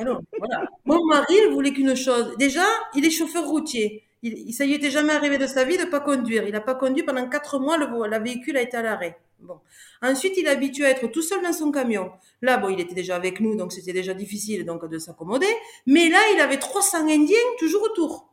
alors, 0.00 0.22
voilà. 0.38 0.64
Mon 0.86 1.04
mari, 1.04 1.34
il 1.46 1.52
voulait 1.52 1.72
qu'une 1.72 1.94
chose. 1.94 2.34
Déjà, 2.38 2.64
il 2.94 3.04
est 3.04 3.10
chauffeur 3.10 3.46
routier. 3.46 4.04
Il, 4.22 4.52
ça 4.54 4.64
y 4.64 4.72
était 4.72 4.90
jamais 4.90 5.12
arrivé 5.12 5.36
de 5.36 5.46
sa 5.46 5.64
vie 5.64 5.76
de 5.76 5.84
pas 5.84 6.00
conduire. 6.00 6.44
Il 6.44 6.52
n'a 6.52 6.62
pas 6.62 6.74
conduit 6.74 7.02
pendant 7.02 7.28
quatre 7.28 7.58
mois. 7.58 7.76
Le, 7.76 8.08
la 8.08 8.18
véhicule 8.18 8.56
a 8.56 8.62
été 8.62 8.78
à 8.78 8.82
l'arrêt. 8.82 9.18
Bon. 9.40 9.58
Ensuite, 10.02 10.34
il 10.38 10.46
est 10.46 10.50
habitué 10.50 10.86
à 10.86 10.90
être 10.90 11.06
tout 11.08 11.22
seul 11.22 11.42
dans 11.42 11.52
son 11.52 11.70
camion. 11.70 12.10
Là, 12.40 12.56
bon, 12.56 12.70
il 12.70 12.80
était 12.80 12.94
déjà 12.94 13.16
avec 13.16 13.40
nous, 13.40 13.56
donc 13.56 13.72
c'était 13.72 13.92
déjà 13.92 14.14
difficile 14.14 14.64
donc 14.64 14.88
de 14.88 14.98
s'accommoder. 14.98 15.54
Mais 15.86 16.08
là, 16.08 16.18
il 16.34 16.40
avait 16.40 16.58
300 16.58 17.06
Indiens 17.08 17.36
toujours 17.58 17.82
autour. 17.82 18.29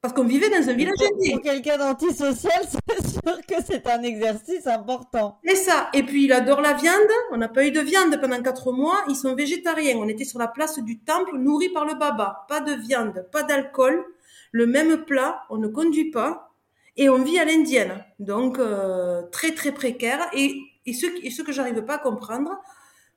Parce 0.00 0.14
qu'on 0.14 0.24
vivait 0.24 0.48
dans 0.48 0.68
un 0.68 0.74
village 0.74 0.94
indien. 1.12 1.36
Pour 1.36 1.42
quelqu'un 1.42 1.76
d'antisocial, 1.76 2.62
c'est 2.68 3.08
sûr 3.08 3.46
que 3.48 3.54
c'est 3.66 3.84
un 3.88 4.00
exercice 4.02 4.64
important. 4.68 5.40
C'est 5.44 5.56
ça. 5.56 5.88
Et 5.92 6.04
puis, 6.04 6.26
il 6.26 6.32
adore 6.32 6.60
la 6.60 6.74
viande. 6.74 6.94
On 7.32 7.36
n'a 7.36 7.48
pas 7.48 7.66
eu 7.66 7.72
de 7.72 7.80
viande 7.80 8.16
pendant 8.20 8.40
quatre 8.40 8.70
mois. 8.70 9.02
Ils 9.08 9.16
sont 9.16 9.34
végétariens. 9.34 9.96
On 9.96 10.06
était 10.06 10.24
sur 10.24 10.38
la 10.38 10.46
place 10.46 10.78
du 10.78 11.00
temple, 11.00 11.36
nourris 11.36 11.70
par 11.70 11.84
le 11.84 11.94
baba. 11.94 12.46
Pas 12.48 12.60
de 12.60 12.74
viande, 12.74 13.26
pas 13.32 13.42
d'alcool. 13.42 14.04
Le 14.52 14.66
même 14.66 15.04
plat. 15.04 15.42
On 15.50 15.56
ne 15.56 15.66
conduit 15.66 16.12
pas. 16.12 16.52
Et 16.96 17.08
on 17.08 17.18
vit 17.18 17.40
à 17.40 17.44
l'indienne. 17.44 18.04
Donc, 18.20 18.60
euh, 18.60 19.22
très, 19.32 19.50
très 19.52 19.72
précaire. 19.72 20.28
Et, 20.32 20.60
et 20.86 20.92
ce, 20.92 21.06
et 21.24 21.30
ce 21.30 21.42
que 21.42 21.50
j'arrive 21.50 21.82
pas 21.82 21.94
à 21.94 21.98
comprendre, 21.98 22.60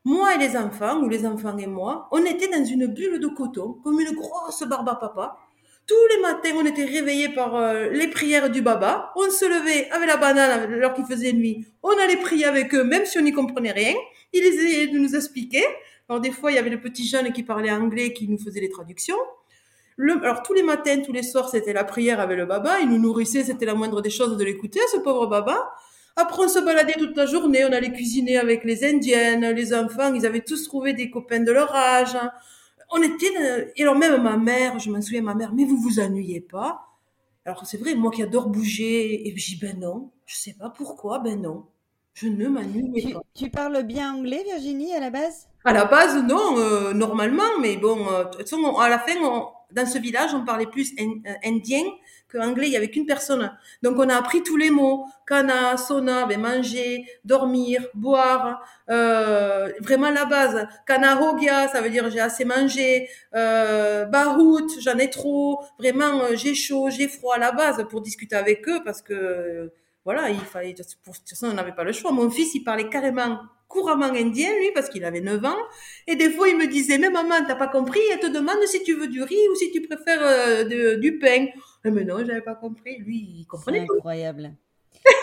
moi 0.03 0.33
et 0.33 0.39
les 0.39 0.57
enfants, 0.57 0.99
ou 1.01 1.09
les 1.09 1.27
enfants 1.27 1.57
et 1.59 1.67
moi, 1.67 2.07
on 2.11 2.25
était 2.25 2.47
dans 2.47 2.65
une 2.65 2.87
bulle 2.87 3.19
de 3.19 3.27
coton, 3.27 3.73
comme 3.83 3.99
une 3.99 4.15
grosse 4.15 4.63
barbe 4.63 4.89
à 4.89 4.95
papa 4.95 5.37
tous 5.87 6.07
les 6.15 6.21
matins, 6.21 6.51
on 6.55 6.65
était 6.65 6.85
réveillés 6.85 7.29
par 7.29 7.55
euh, 7.55 7.89
les 7.89 8.07
prières 8.07 8.49
du 8.49 8.61
baba. 8.61 9.11
On 9.15 9.29
se 9.29 9.45
levait 9.45 9.89
avec 9.91 10.07
la 10.07 10.17
banane 10.17 10.73
alors 10.73 10.93
qu'il 10.93 11.05
faisait 11.05 11.33
nuit. 11.33 11.65
On 11.83 11.91
allait 11.97 12.17
prier 12.17 12.45
avec 12.45 12.73
eux, 12.73 12.83
même 12.83 13.05
si 13.05 13.17
on 13.17 13.21
n'y 13.21 13.33
comprenait 13.33 13.71
rien. 13.71 13.93
Ils 14.33 14.43
essayaient 14.43 14.87
de 14.87 14.97
nous 14.97 15.15
expliquer. 15.15 15.63
Alors 16.07 16.21
des 16.21 16.31
fois, 16.31 16.51
il 16.51 16.55
y 16.55 16.57
avait 16.57 16.69
le 16.69 16.79
petit 16.79 17.07
jeune 17.07 17.31
qui 17.33 17.43
parlait 17.43 17.71
anglais 17.71 18.13
qui 18.13 18.27
nous 18.27 18.37
faisait 18.37 18.61
les 18.61 18.69
traductions. 18.69 19.17
alors 19.97 20.43
tous 20.43 20.53
les 20.53 20.63
matins, 20.63 20.99
tous 21.01 21.13
les 21.13 21.23
soirs, 21.23 21.49
c'était 21.49 21.73
la 21.73 21.83
prière 21.83 22.19
avec 22.19 22.37
le 22.37 22.45
baba. 22.45 22.79
Il 22.81 22.89
nous 22.89 22.99
nourrissait, 22.99 23.43
c'était 23.43 23.65
la 23.65 23.75
moindre 23.75 24.01
des 24.01 24.09
choses 24.09 24.37
de 24.37 24.43
l'écouter, 24.43 24.79
ce 24.91 24.97
pauvre 24.97 25.27
baba. 25.27 25.73
Après, 26.15 26.43
on 26.43 26.49
se 26.49 26.59
baladait 26.59 26.95
toute 26.97 27.15
la 27.15 27.25
journée, 27.25 27.63
on 27.65 27.71
allait 27.71 27.91
cuisiner 27.91 28.37
avec 28.37 28.63
les 28.65 28.83
Indiennes, 28.83 29.49
les 29.51 29.73
enfants, 29.73 30.13
ils 30.13 30.25
avaient 30.25 30.41
tous 30.41 30.63
trouvé 30.63 30.93
des 30.93 31.09
copains 31.09 31.39
de 31.39 31.51
leur 31.51 31.73
âge 31.73 32.17
on 32.91 33.01
était, 33.01 33.71
et 33.75 33.81
alors 33.83 33.95
même 33.95 34.21
ma 34.21 34.37
mère, 34.37 34.79
je 34.79 34.89
m'en 34.91 35.01
souviens, 35.01 35.21
ma 35.21 35.35
mère, 35.35 35.53
mais 35.53 35.65
vous 35.65 35.77
vous 35.77 35.99
ennuyez 35.99 36.41
pas 36.41 36.87
Alors 37.45 37.65
c'est 37.65 37.77
vrai, 37.77 37.95
moi 37.95 38.11
qui 38.11 38.23
adore 38.23 38.49
bouger, 38.49 39.27
et 39.27 39.37
je 39.37 39.45
dis 39.45 39.59
ben 39.59 39.79
non, 39.79 40.11
je 40.25 40.35
sais 40.35 40.53
pas 40.53 40.69
pourquoi, 40.69 41.19
ben 41.19 41.41
non, 41.41 41.65
je 42.13 42.27
ne 42.27 42.47
m'ennuyais 42.47 43.13
pas. 43.13 43.21
Tu 43.33 43.49
parles 43.49 43.83
bien 43.83 44.13
anglais, 44.13 44.43
Virginie, 44.45 44.93
à 44.93 44.99
la 44.99 45.09
base? 45.09 45.47
À 45.63 45.73
la 45.73 45.85
base, 45.85 46.21
non, 46.23 46.57
euh, 46.57 46.93
normalement, 46.93 47.59
mais 47.61 47.77
bon, 47.77 48.07
euh, 48.11 48.23
de 48.23 48.29
toute 48.29 48.41
façon, 48.41 48.77
à 48.77 48.89
la 48.89 48.99
fin, 48.99 49.13
dans 49.71 49.85
ce 49.85 49.99
village, 49.99 50.33
on 50.33 50.43
parlait 50.43 50.65
plus 50.65 50.91
euh, 50.99 51.33
indien 51.45 51.83
anglais, 52.39 52.67
il 52.67 52.73
y 52.73 52.77
avait 52.77 52.89
qu'une 52.89 53.05
personne. 53.05 53.51
Donc 53.81 53.97
on 53.97 54.09
a 54.09 54.15
appris 54.15 54.43
tous 54.43 54.57
les 54.57 54.69
mots. 54.69 55.05
Kana, 55.27 55.77
sona, 55.77 56.25
ben 56.25 56.39
manger, 56.39 57.05
dormir, 57.23 57.85
boire, 57.93 58.63
euh, 58.89 59.71
vraiment 59.79 60.09
la 60.09 60.25
base. 60.25 60.67
Kana 60.85 61.21
hogia, 61.21 61.67
ça 61.67 61.81
veut 61.81 61.89
dire 61.89 62.09
j'ai 62.09 62.19
assez 62.19 62.45
mangé. 62.45 63.09
Euh, 63.35 64.05
Bahout, 64.05 64.67
j'en 64.79 64.97
ai 64.97 65.09
trop. 65.09 65.61
Vraiment, 65.79 66.21
euh, 66.21 66.35
j'ai 66.35 66.55
chaud, 66.55 66.89
j'ai 66.89 67.07
froid, 67.07 67.37
la 67.37 67.51
base 67.51 67.85
pour 67.89 68.01
discuter 68.01 68.35
avec 68.35 68.67
eux 68.67 68.81
parce 68.83 69.01
que 69.01 69.71
voilà, 70.03 70.29
il 70.29 70.39
fallait, 70.39 70.75
pour, 71.03 71.13
de 71.13 71.19
toute 71.19 71.29
façon, 71.29 71.47
on 71.47 71.53
n'avait 71.53 71.73
pas 71.73 71.83
le 71.83 71.91
choix. 71.91 72.11
Mon 72.11 72.29
fils, 72.29 72.55
il 72.55 72.63
parlait 72.63 72.89
carrément 72.89 73.39
couramment 73.71 74.11
indien, 74.13 74.49
lui, 74.59 74.71
parce 74.73 74.89
qu'il 74.89 75.05
avait 75.05 75.21
9 75.21 75.45
ans. 75.45 75.57
Et 76.07 76.15
des 76.15 76.29
fois, 76.29 76.49
il 76.49 76.57
me 76.57 76.67
disait, 76.67 76.97
mais 76.97 77.09
maman, 77.09 77.35
t'as 77.47 77.55
pas 77.55 77.67
compris, 77.67 78.01
elle 78.11 78.19
te 78.19 78.27
demande 78.27 78.57
si 78.65 78.83
tu 78.83 78.93
veux 78.93 79.07
du 79.07 79.23
riz 79.23 79.47
ou 79.51 79.55
si 79.55 79.71
tu 79.71 79.81
préfères 79.81 80.21
euh, 80.21 80.97
du 80.97 81.19
pain. 81.19 81.47
Mais 81.85 82.03
non, 82.03 82.19
j'avais 82.25 82.41
pas 82.41 82.55
compris. 82.55 82.97
Lui, 82.99 83.17
il 83.39 83.45
comprenait. 83.45 83.85
C'est 83.87 83.97
incroyable. 83.97 84.51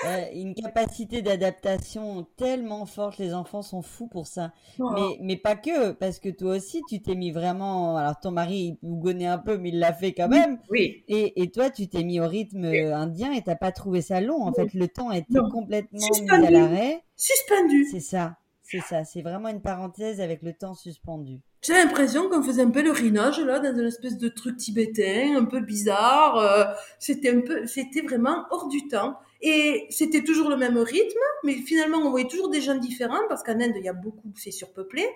Euh, 0.07 0.25
une 0.33 0.55
capacité 0.55 1.23
d'adaptation 1.23 2.25
tellement 2.37 2.87
forte, 2.87 3.19
les 3.19 3.35
enfants 3.35 3.63
sont 3.63 3.83
fous 3.83 4.07
pour 4.07 4.29
ça. 4.29 4.53
Oh. 4.79 4.91
Mais, 4.95 5.19
mais 5.21 5.37
pas 5.37 5.57
que, 5.57 5.91
parce 5.91 6.21
que 6.21 6.29
toi 6.29 6.57
aussi, 6.57 6.83
tu 6.89 7.03
t'es 7.03 7.17
mis 7.17 7.33
vraiment. 7.33 7.97
Alors, 7.97 8.19
ton 8.21 8.31
mari, 8.31 8.79
il 8.83 8.89
bougonnait 8.89 9.27
un 9.27 9.39
peu, 9.39 9.59
mais 9.59 9.71
il 9.71 9.81
l'a 9.81 9.93
fait 9.93 10.13
quand 10.13 10.29
même. 10.29 10.61
Oui. 10.71 11.05
Et, 11.09 11.43
et 11.43 11.51
toi, 11.51 11.71
tu 11.71 11.89
t'es 11.89 12.05
mis 12.05 12.21
au 12.21 12.29
rythme 12.29 12.65
indien 12.65 13.33
et 13.33 13.43
t'as 13.43 13.57
pas 13.57 13.73
trouvé 13.73 14.01
ça 14.01 14.21
long. 14.21 14.43
En 14.43 14.53
fait, 14.53 14.73
le 14.73 14.87
temps 14.87 15.11
était 15.11 15.41
complètement 15.51 15.99
mis 16.23 16.31
à 16.31 16.51
l'arrêt. 16.51 17.03
Suspendu. 17.17 17.85
C'est 17.91 18.01
ça. 18.01 18.37
C'est 18.63 18.81
ça. 18.81 19.05
C'est 19.05 19.23
vraiment 19.23 19.49
une 19.49 19.63
parenthèse 19.63 20.21
avec 20.21 20.43
le 20.43 20.53
temps 20.53 20.75
suspendu. 20.75 21.41
J'ai 21.61 21.73
l'impression 21.73 22.29
qu'on 22.29 22.43
faisait 22.43 22.63
un 22.63 22.71
pèlerinage 22.71 23.41
là 23.41 23.59
dans 23.59 23.77
une 23.77 23.87
espèce 23.87 24.17
de 24.17 24.29
truc 24.29 24.57
tibétain, 24.57 25.37
un 25.37 25.45
peu 25.45 25.61
bizarre. 25.61 26.39
Euh, 26.39 26.65
c'était 26.99 27.31
un 27.31 27.41
peu, 27.41 27.67
c'était 27.67 28.03
vraiment 28.03 28.47
hors 28.51 28.69
du 28.69 28.87
temps. 28.87 29.19
Et 29.41 29.87
c'était 29.91 30.23
toujours 30.23 30.51
le 30.51 30.57
même 30.57 30.79
rythme, 30.79 31.19
mais 31.45 31.55
finalement 31.55 31.99
on 31.99 32.11
voyait 32.11 32.27
toujours 32.27 32.49
des 32.49 32.61
gens 32.61 32.75
différents 32.75 33.21
parce 33.29 33.43
qu'en 33.45 33.61
Inde 33.61 33.75
il 33.77 33.85
y 33.85 33.89
a 33.89 33.93
beaucoup, 33.93 34.33
c'est 34.37 34.51
surpeuplé. 34.51 35.07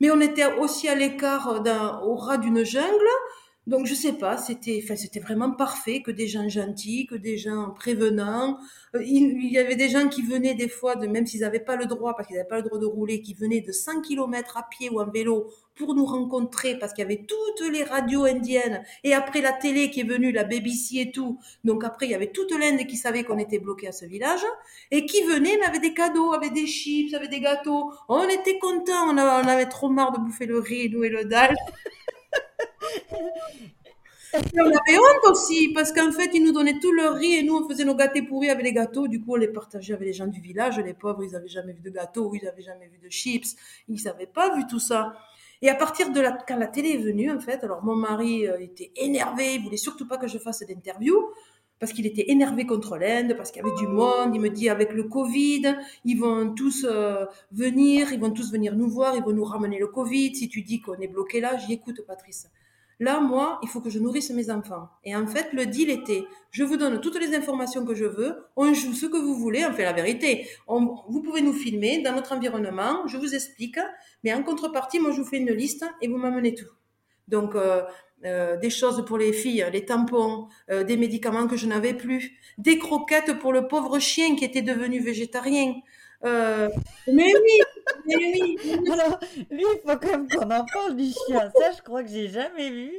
Mais 0.00 0.10
on 0.10 0.20
était 0.20 0.46
aussi 0.58 0.88
à 0.88 0.94
l'écart 0.94 1.60
d'un, 1.62 2.00
au 2.00 2.14
ras 2.14 2.38
d'une 2.38 2.64
jungle. 2.64 3.08
Donc 3.66 3.86
je 3.86 3.94
sais 3.94 4.12
pas, 4.12 4.36
c'était, 4.36 4.80
enfin 4.84 4.94
c'était 4.94 5.20
vraiment 5.20 5.50
parfait, 5.50 6.02
que 6.02 6.10
des 6.10 6.28
gens 6.28 6.48
gentils, 6.50 7.06
que 7.06 7.14
des 7.14 7.38
gens 7.38 7.70
prévenants. 7.70 8.58
Euh, 8.94 9.02
il, 9.02 9.50
y 9.50 9.56
avait 9.56 9.76
des 9.76 9.88
gens 9.88 10.08
qui 10.08 10.20
venaient 10.20 10.54
des 10.54 10.68
fois, 10.68 10.96
de, 10.96 11.06
même 11.06 11.26
s'ils 11.26 11.40
n'avaient 11.40 11.60
pas 11.60 11.76
le 11.76 11.86
droit, 11.86 12.14
parce 12.14 12.28
qu'ils 12.28 12.36
n'avaient 12.36 12.48
pas 12.48 12.58
le 12.58 12.64
droit 12.64 12.78
de 12.78 12.84
rouler, 12.84 13.22
qui 13.22 13.32
venaient 13.32 13.62
de 13.62 13.72
100 13.72 14.02
km 14.02 14.58
à 14.58 14.66
pied 14.68 14.90
ou 14.90 15.00
en 15.00 15.10
vélo 15.10 15.50
pour 15.76 15.94
nous 15.94 16.04
rencontrer, 16.04 16.78
parce 16.78 16.92
qu'il 16.92 17.02
y 17.02 17.06
avait 17.06 17.24
toutes 17.26 17.66
les 17.72 17.84
radios 17.84 18.24
indiennes. 18.24 18.84
Et 19.02 19.14
après 19.14 19.40
la 19.40 19.52
télé 19.52 19.90
qui 19.90 20.00
est 20.00 20.04
venue, 20.04 20.30
la 20.30 20.44
BBC 20.44 20.98
et 20.98 21.10
tout. 21.10 21.38
Donc 21.64 21.84
après 21.84 22.06
il 22.06 22.10
y 22.10 22.14
avait 22.14 22.32
toute 22.32 22.52
l'Inde 22.52 22.86
qui 22.86 22.98
savait 22.98 23.24
qu'on 23.24 23.38
était 23.38 23.58
bloqué 23.58 23.88
à 23.88 23.92
ce 23.92 24.04
village 24.04 24.44
et 24.90 25.06
qui 25.06 25.22
venaient, 25.22 25.56
mais 25.58 25.66
avait 25.66 25.80
des 25.80 25.94
cadeaux, 25.94 26.34
avait 26.34 26.50
des 26.50 26.66
chips, 26.66 27.14
avait 27.14 27.28
des 27.28 27.40
gâteaux. 27.40 27.92
On 28.08 28.28
était 28.28 28.58
contents, 28.58 29.08
on, 29.08 29.16
on 29.16 29.48
avait 29.48 29.68
trop 29.70 29.88
marre 29.88 30.12
de 30.12 30.18
bouffer 30.18 30.44
le 30.44 30.58
riz, 30.58 30.90
nous 30.90 31.02
et 31.02 31.08
le 31.08 31.24
dalle. 31.24 31.56
On 34.34 34.66
avait 34.66 34.98
honte 34.98 35.30
aussi, 35.30 35.72
parce 35.72 35.92
qu'en 35.92 36.10
fait, 36.10 36.30
ils 36.34 36.42
nous 36.42 36.52
donnaient 36.52 36.78
tout 36.80 36.92
leur 36.92 37.14
riz 37.14 37.34
et 37.34 37.42
nous, 37.42 37.56
on 37.56 37.68
faisait 37.68 37.84
nos 37.84 37.94
gâtés 37.94 38.22
pourris 38.22 38.50
avec 38.50 38.64
les 38.64 38.72
gâteaux. 38.72 39.06
Du 39.06 39.20
coup, 39.20 39.34
on 39.34 39.36
les 39.36 39.48
partageait 39.48 39.94
avec 39.94 40.06
les 40.06 40.12
gens 40.12 40.26
du 40.26 40.40
village. 40.40 40.78
Les 40.80 40.94
pauvres, 40.94 41.22
ils 41.22 41.32
n'avaient 41.32 41.48
jamais 41.48 41.72
vu 41.72 41.80
de 41.80 41.90
gâteaux, 41.90 42.32
ils 42.34 42.44
n'avaient 42.44 42.62
jamais 42.62 42.88
vu 42.88 42.98
de 42.98 43.08
chips. 43.08 43.54
Ils 43.88 44.02
n'avaient 44.02 44.26
pas 44.26 44.54
vu 44.56 44.66
tout 44.66 44.80
ça. 44.80 45.14
Et 45.62 45.68
à 45.68 45.74
partir 45.74 46.10
de 46.10 46.20
la, 46.20 46.32
quand 46.32 46.56
la 46.56 46.66
télé 46.66 46.90
est 46.90 46.98
venue, 46.98 47.30
en 47.30 47.40
fait, 47.40 47.62
alors 47.64 47.84
mon 47.84 47.94
mari 47.94 48.46
euh, 48.46 48.58
était 48.58 48.90
énervé, 48.96 49.54
il 49.54 49.62
voulait 49.62 49.76
surtout 49.76 50.06
pas 50.06 50.18
que 50.18 50.26
je 50.26 50.38
fasse 50.38 50.60
d'interview 50.60 51.16
parce 51.80 51.92
qu'il 51.92 52.06
était 52.06 52.30
énervé 52.30 52.66
contre 52.66 52.96
l'Inde, 52.96 53.34
parce 53.36 53.50
qu'il 53.50 53.62
y 53.62 53.66
avait 53.66 53.76
du 53.76 53.86
monde. 53.86 54.34
Il 54.34 54.40
me 54.40 54.50
dit 54.50 54.68
avec 54.68 54.92
le 54.92 55.04
Covid, 55.04 55.76
ils 56.04 56.18
vont 56.18 56.54
tous 56.54 56.86
euh, 56.88 57.26
venir, 57.52 58.12
ils 58.12 58.20
vont 58.20 58.30
tous 58.30 58.50
venir 58.52 58.74
nous 58.74 58.88
voir, 58.88 59.16
ils 59.16 59.22
vont 59.22 59.32
nous 59.32 59.44
ramener 59.44 59.78
le 59.78 59.88
Covid. 59.88 60.34
Si 60.34 60.48
tu 60.48 60.62
dis 60.62 60.80
qu'on 60.80 60.94
est 60.94 61.08
bloqué 61.08 61.40
là, 61.40 61.56
j'y 61.56 61.74
écoute, 61.74 62.02
Patrice. 62.06 62.48
Là, 63.00 63.20
moi, 63.20 63.58
il 63.62 63.68
faut 63.68 63.80
que 63.80 63.90
je 63.90 63.98
nourrisse 63.98 64.30
mes 64.30 64.50
enfants. 64.50 64.88
Et 65.02 65.16
en 65.16 65.26
fait, 65.26 65.52
le 65.52 65.66
deal 65.66 65.90
était, 65.90 66.24
je 66.52 66.62
vous 66.62 66.76
donne 66.76 67.00
toutes 67.00 67.18
les 67.18 67.34
informations 67.34 67.84
que 67.84 67.94
je 67.94 68.04
veux, 68.04 68.36
on 68.56 68.72
joue 68.72 68.92
ce 68.92 69.06
que 69.06 69.16
vous 69.16 69.34
voulez, 69.34 69.64
on 69.66 69.72
fait 69.72 69.82
la 69.82 69.92
vérité. 69.92 70.48
vous 70.68 71.22
pouvez 71.22 71.42
nous 71.42 71.52
filmer 71.52 72.02
dans 72.02 72.14
notre 72.14 72.32
environnement, 72.32 73.06
je 73.08 73.16
vous 73.16 73.34
explique, 73.34 73.78
mais 74.22 74.32
en 74.32 74.44
contrepartie, 74.44 75.00
moi, 75.00 75.10
je 75.10 75.20
vous 75.20 75.26
fais 75.26 75.38
une 75.38 75.52
liste 75.52 75.84
et 76.00 76.08
vous 76.08 76.18
m'amenez 76.18 76.54
tout. 76.54 76.70
Donc, 77.26 77.54
euh, 77.56 77.82
euh, 78.24 78.56
des 78.56 78.70
choses 78.70 79.04
pour 79.04 79.18
les 79.18 79.32
filles, 79.32 79.66
les 79.72 79.84
tampons, 79.84 80.48
euh, 80.70 80.84
des 80.84 80.96
médicaments 80.96 81.46
que 81.46 81.56
je 81.56 81.66
n'avais 81.66 81.94
plus, 81.94 82.32
des 82.58 82.78
croquettes 82.78 83.38
pour 83.38 83.52
le 83.52 83.68
pauvre 83.68 83.98
chien 83.98 84.36
qui 84.36 84.44
était 84.44 84.62
devenu 84.62 85.00
végétarien. 85.00 85.74
mais 86.22 86.70
oui, 87.06 87.60
mais 88.06 88.16
oui. 88.16 88.56
Alors, 88.92 89.18
lui, 89.50 89.60
il 89.60 89.80
faut 89.84 89.98
quand 89.98 90.10
même 90.10 90.28
qu'on 90.28 90.50
en 90.50 90.64
parle 90.64 90.96
du 90.96 91.04
chien. 91.04 91.50
Ça, 91.54 91.72
je 91.76 91.82
crois 91.82 92.02
que 92.02 92.08
j'ai 92.08 92.28
jamais 92.28 92.70
vu 92.70 92.90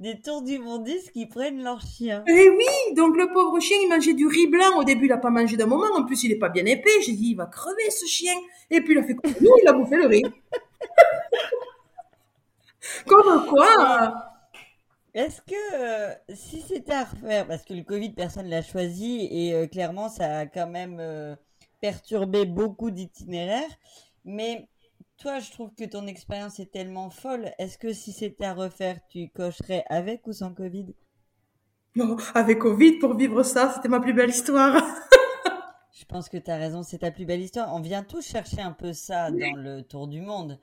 des 0.00 0.18
tours 0.18 0.40
du 0.40 0.58
mondiste 0.58 1.12
qui 1.12 1.26
prennent 1.26 1.62
leur 1.62 1.82
chien. 1.82 2.24
Eh 2.26 2.48
oui, 2.48 2.94
donc 2.96 3.18
le 3.18 3.30
pauvre 3.34 3.60
chien, 3.60 3.76
il 3.82 3.88
mangeait 3.90 4.14
du 4.14 4.26
riz 4.26 4.46
blanc. 4.46 4.78
Au 4.78 4.84
début, 4.84 5.04
il 5.06 5.12
a 5.12 5.18
pas 5.18 5.28
mangé 5.28 5.58
d'un 5.58 5.66
moment. 5.66 5.94
En 5.94 6.04
plus, 6.04 6.24
il 6.24 6.32
est 6.32 6.38
pas 6.38 6.48
bien 6.48 6.64
épais. 6.64 7.02
J'ai 7.04 7.12
dit, 7.12 7.32
il 7.32 7.36
va 7.36 7.44
crever 7.44 7.90
ce 7.90 8.06
chien. 8.06 8.34
Et 8.70 8.80
puis, 8.80 8.94
il 8.94 8.98
a 8.98 9.02
fait 9.02 9.14
comme 9.14 9.34
nous, 9.40 9.52
il 9.62 9.68
a 9.68 9.74
bouffé 9.74 9.96
le 9.96 10.06
riz. 10.06 10.22
comme 13.06 13.46
quoi 13.46 14.29
est-ce 15.14 15.40
que 15.42 15.74
euh, 15.74 16.14
si 16.34 16.60
c'était 16.60 16.92
à 16.92 17.04
refaire, 17.04 17.46
parce 17.46 17.64
que 17.64 17.74
le 17.74 17.82
Covid, 17.82 18.10
personne 18.10 18.48
l'a 18.48 18.62
choisi 18.62 19.28
et 19.30 19.54
euh, 19.54 19.66
clairement, 19.66 20.08
ça 20.08 20.38
a 20.38 20.46
quand 20.46 20.68
même 20.68 20.98
euh, 21.00 21.34
perturbé 21.80 22.46
beaucoup 22.46 22.90
d'itinéraires, 22.90 23.70
mais 24.24 24.68
toi, 25.18 25.38
je 25.38 25.50
trouve 25.50 25.74
que 25.74 25.84
ton 25.84 26.06
expérience 26.06 26.60
est 26.60 26.70
tellement 26.70 27.10
folle. 27.10 27.50
Est-ce 27.58 27.76
que 27.76 27.92
si 27.92 28.12
c'était 28.12 28.46
à 28.46 28.54
refaire, 28.54 28.98
tu 29.08 29.28
cocherais 29.28 29.84
avec 29.88 30.26
ou 30.26 30.32
sans 30.32 30.54
Covid? 30.54 30.94
Non, 31.96 32.16
avec 32.34 32.60
Covid 32.60 32.98
pour 32.98 33.14
vivre 33.14 33.42
ça, 33.42 33.72
c'était 33.74 33.88
ma 33.88 34.00
plus 34.00 34.14
belle 34.14 34.30
histoire. 34.30 34.82
je 35.92 36.04
pense 36.04 36.28
que 36.28 36.36
tu 36.36 36.50
as 36.50 36.56
raison, 36.56 36.82
c'est 36.82 36.98
ta 36.98 37.10
plus 37.10 37.26
belle 37.26 37.40
histoire. 37.40 37.74
On 37.74 37.80
vient 37.80 38.04
tous 38.04 38.26
chercher 38.26 38.62
un 38.62 38.72
peu 38.72 38.92
ça 38.92 39.30
dans 39.30 39.56
le 39.56 39.82
tour 39.82 40.06
du 40.06 40.20
monde. 40.20 40.58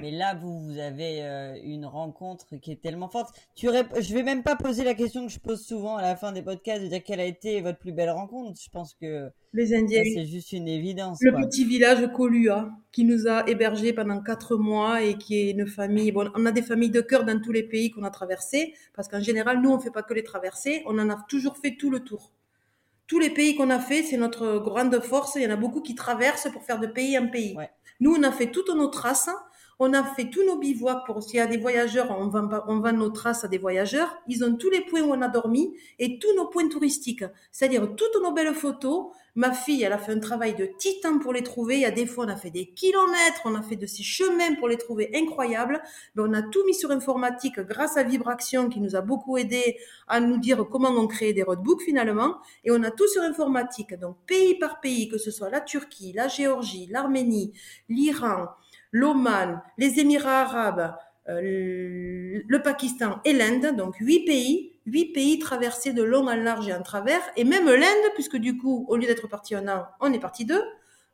Mais 0.00 0.10
là, 0.10 0.34
vous, 0.34 0.60
vous 0.60 0.78
avez 0.78 1.22
euh, 1.22 1.56
une 1.62 1.84
rencontre 1.84 2.56
qui 2.56 2.72
est 2.72 2.80
tellement 2.80 3.08
forte. 3.08 3.34
Tu 3.54 3.66
Je 3.66 4.14
vais 4.14 4.22
même 4.22 4.42
pas 4.42 4.56
poser 4.56 4.84
la 4.84 4.94
question 4.94 5.26
que 5.26 5.32
je 5.32 5.38
pose 5.38 5.64
souvent 5.64 5.96
à 5.96 6.02
la 6.02 6.16
fin 6.16 6.32
des 6.32 6.42
podcasts 6.42 6.82
de 6.82 6.88
dire 6.88 7.02
quelle 7.04 7.20
a 7.20 7.24
été 7.24 7.60
votre 7.60 7.78
plus 7.78 7.92
belle 7.92 8.10
rencontre. 8.10 8.58
Je 8.62 8.70
pense 8.70 8.94
que 8.94 9.30
les 9.52 9.74
Indiens, 9.74 10.02
c'est 10.04 10.26
juste 10.26 10.52
une 10.52 10.68
évidence. 10.68 11.18
Le 11.20 11.32
petit 11.32 11.64
village 11.64 12.06
Kolua 12.12 12.70
qui 12.92 13.04
nous 13.04 13.26
a 13.26 13.48
hébergés 13.48 13.92
pendant 13.92 14.22
quatre 14.22 14.56
mois 14.56 15.02
et 15.02 15.14
qui 15.14 15.36
est 15.36 15.50
une 15.50 15.66
famille. 15.66 16.12
Bon, 16.12 16.30
on 16.34 16.46
a 16.46 16.52
des 16.52 16.62
familles 16.62 16.90
de 16.90 17.00
cœur 17.00 17.24
dans 17.24 17.40
tous 17.40 17.52
les 17.52 17.64
pays 17.64 17.90
qu'on 17.90 18.04
a 18.04 18.10
traversés 18.10 18.74
parce 18.94 19.08
qu'en 19.08 19.20
général, 19.20 19.60
nous, 19.60 19.70
on 19.70 19.78
fait 19.78 19.90
pas 19.90 20.02
que 20.02 20.14
les 20.14 20.24
traversées. 20.24 20.82
On 20.86 20.98
en 20.98 21.10
a 21.10 21.16
toujours 21.28 21.56
fait 21.56 21.76
tout 21.76 21.90
le 21.90 22.00
tour. 22.00 22.32
Tous 23.06 23.18
les 23.18 23.30
pays 23.30 23.56
qu'on 23.56 23.70
a 23.70 23.80
fait, 23.80 24.04
c'est 24.04 24.16
notre 24.16 24.58
grande 24.58 25.00
force. 25.00 25.34
Il 25.34 25.42
y 25.42 25.46
en 25.46 25.50
a 25.50 25.56
beaucoup 25.56 25.80
qui 25.80 25.96
traversent 25.96 26.48
pour 26.52 26.62
faire 26.62 26.78
de 26.78 26.86
pays 26.86 27.18
en 27.18 27.26
pays. 27.26 27.56
Nous, 27.98 28.14
on 28.14 28.22
a 28.22 28.30
fait 28.30 28.52
toutes 28.52 28.72
nos 28.74 28.86
traces 28.86 29.28
on 29.82 29.94
a 29.94 30.04
fait 30.04 30.28
tous 30.28 30.44
nos 30.44 30.58
bivouacs 30.58 31.06
pour 31.06 31.22
s'il 31.22 31.36
y 31.36 31.40
a 31.40 31.46
des 31.46 31.56
voyageurs, 31.56 32.10
on 32.10 32.28
vend, 32.28 32.92
nos 32.92 33.08
traces 33.08 33.44
à 33.44 33.48
des 33.48 33.56
voyageurs. 33.56 34.14
Ils 34.28 34.44
ont 34.44 34.54
tous 34.54 34.68
les 34.68 34.82
points 34.82 35.00
où 35.00 35.10
on 35.10 35.22
a 35.22 35.28
dormi 35.28 35.74
et 35.98 36.18
tous 36.18 36.36
nos 36.36 36.48
points 36.48 36.68
touristiques, 36.68 37.24
c'est-à-dire 37.50 37.96
toutes 37.96 38.22
nos 38.22 38.30
belles 38.30 38.54
photos. 38.54 39.06
Ma 39.36 39.52
fille, 39.52 39.82
elle 39.82 39.94
a 39.94 39.98
fait 39.98 40.12
un 40.12 40.18
travail 40.18 40.54
de 40.54 40.68
titan 40.78 41.18
pour 41.18 41.32
les 41.32 41.42
trouver. 41.42 41.76
Il 41.76 41.80
y 41.80 41.86
a 41.86 41.90
des 41.90 42.04
fois, 42.04 42.26
on 42.26 42.28
a 42.28 42.36
fait 42.36 42.50
des 42.50 42.66
kilomètres, 42.66 43.40
on 43.46 43.54
a 43.54 43.62
fait 43.62 43.76
de 43.76 43.86
ces 43.86 44.02
chemins 44.02 44.54
pour 44.56 44.68
les 44.68 44.76
trouver 44.76 45.10
incroyables. 45.14 45.80
Mais 46.14 46.22
on 46.26 46.34
a 46.34 46.42
tout 46.42 46.62
mis 46.66 46.74
sur 46.74 46.90
informatique 46.90 47.58
grâce 47.60 47.96
à 47.96 48.02
Vibration 48.02 48.68
qui 48.68 48.80
nous 48.80 48.96
a 48.96 49.00
beaucoup 49.00 49.38
aidé 49.38 49.78
à 50.08 50.20
nous 50.20 50.36
dire 50.36 50.66
comment 50.70 50.90
on 50.90 51.06
crée 51.06 51.32
des 51.32 51.42
roadbooks 51.42 51.80
finalement. 51.80 52.36
Et 52.64 52.70
on 52.70 52.82
a 52.82 52.90
tout 52.90 53.08
sur 53.08 53.22
informatique. 53.22 53.94
Donc, 53.94 54.16
pays 54.26 54.58
par 54.58 54.80
pays, 54.80 55.08
que 55.08 55.16
ce 55.16 55.30
soit 55.30 55.48
la 55.48 55.62
Turquie, 55.62 56.12
la 56.12 56.28
Géorgie, 56.28 56.86
l'Arménie, 56.90 57.54
l'Iran, 57.88 58.48
l'Oman, 58.92 59.62
les 59.78 60.00
Émirats 60.00 60.42
arabes, 60.42 60.96
euh, 61.28 62.40
le 62.46 62.62
Pakistan 62.62 63.20
et 63.24 63.32
l'Inde, 63.32 63.76
donc 63.76 63.96
huit 63.96 64.24
pays, 64.24 64.72
huit 64.86 65.12
pays 65.12 65.38
traversés 65.38 65.92
de 65.92 66.02
long 66.02 66.26
en 66.26 66.34
large 66.34 66.68
et 66.68 66.74
en 66.74 66.82
travers, 66.82 67.20
et 67.36 67.44
même 67.44 67.66
l'Inde, 67.66 68.12
puisque 68.14 68.36
du 68.36 68.56
coup, 68.56 68.84
au 68.88 68.96
lieu 68.96 69.06
d'être 69.06 69.28
parti 69.28 69.54
un 69.54 69.68
an, 69.68 69.86
on 70.00 70.12
est 70.12 70.18
parti 70.18 70.44
deux, 70.44 70.62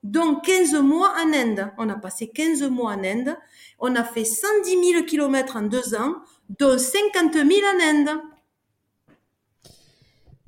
donc 0.02 0.44
15 0.44 0.74
mois 0.74 1.12
en 1.22 1.32
Inde. 1.32 1.72
On 1.78 1.88
a 1.88 1.96
passé 1.96 2.28
15 2.28 2.62
mois 2.70 2.92
en 2.92 3.04
Inde, 3.04 3.36
on 3.78 3.94
a 3.96 4.04
fait 4.04 4.24
110 4.24 4.92
000 4.92 5.04
kilomètres 5.04 5.56
en 5.56 5.62
deux 5.62 5.94
ans, 5.94 6.14
dont 6.58 6.78
50 6.78 7.34
000 7.34 7.46
en 7.46 7.88
Inde. 7.88 8.20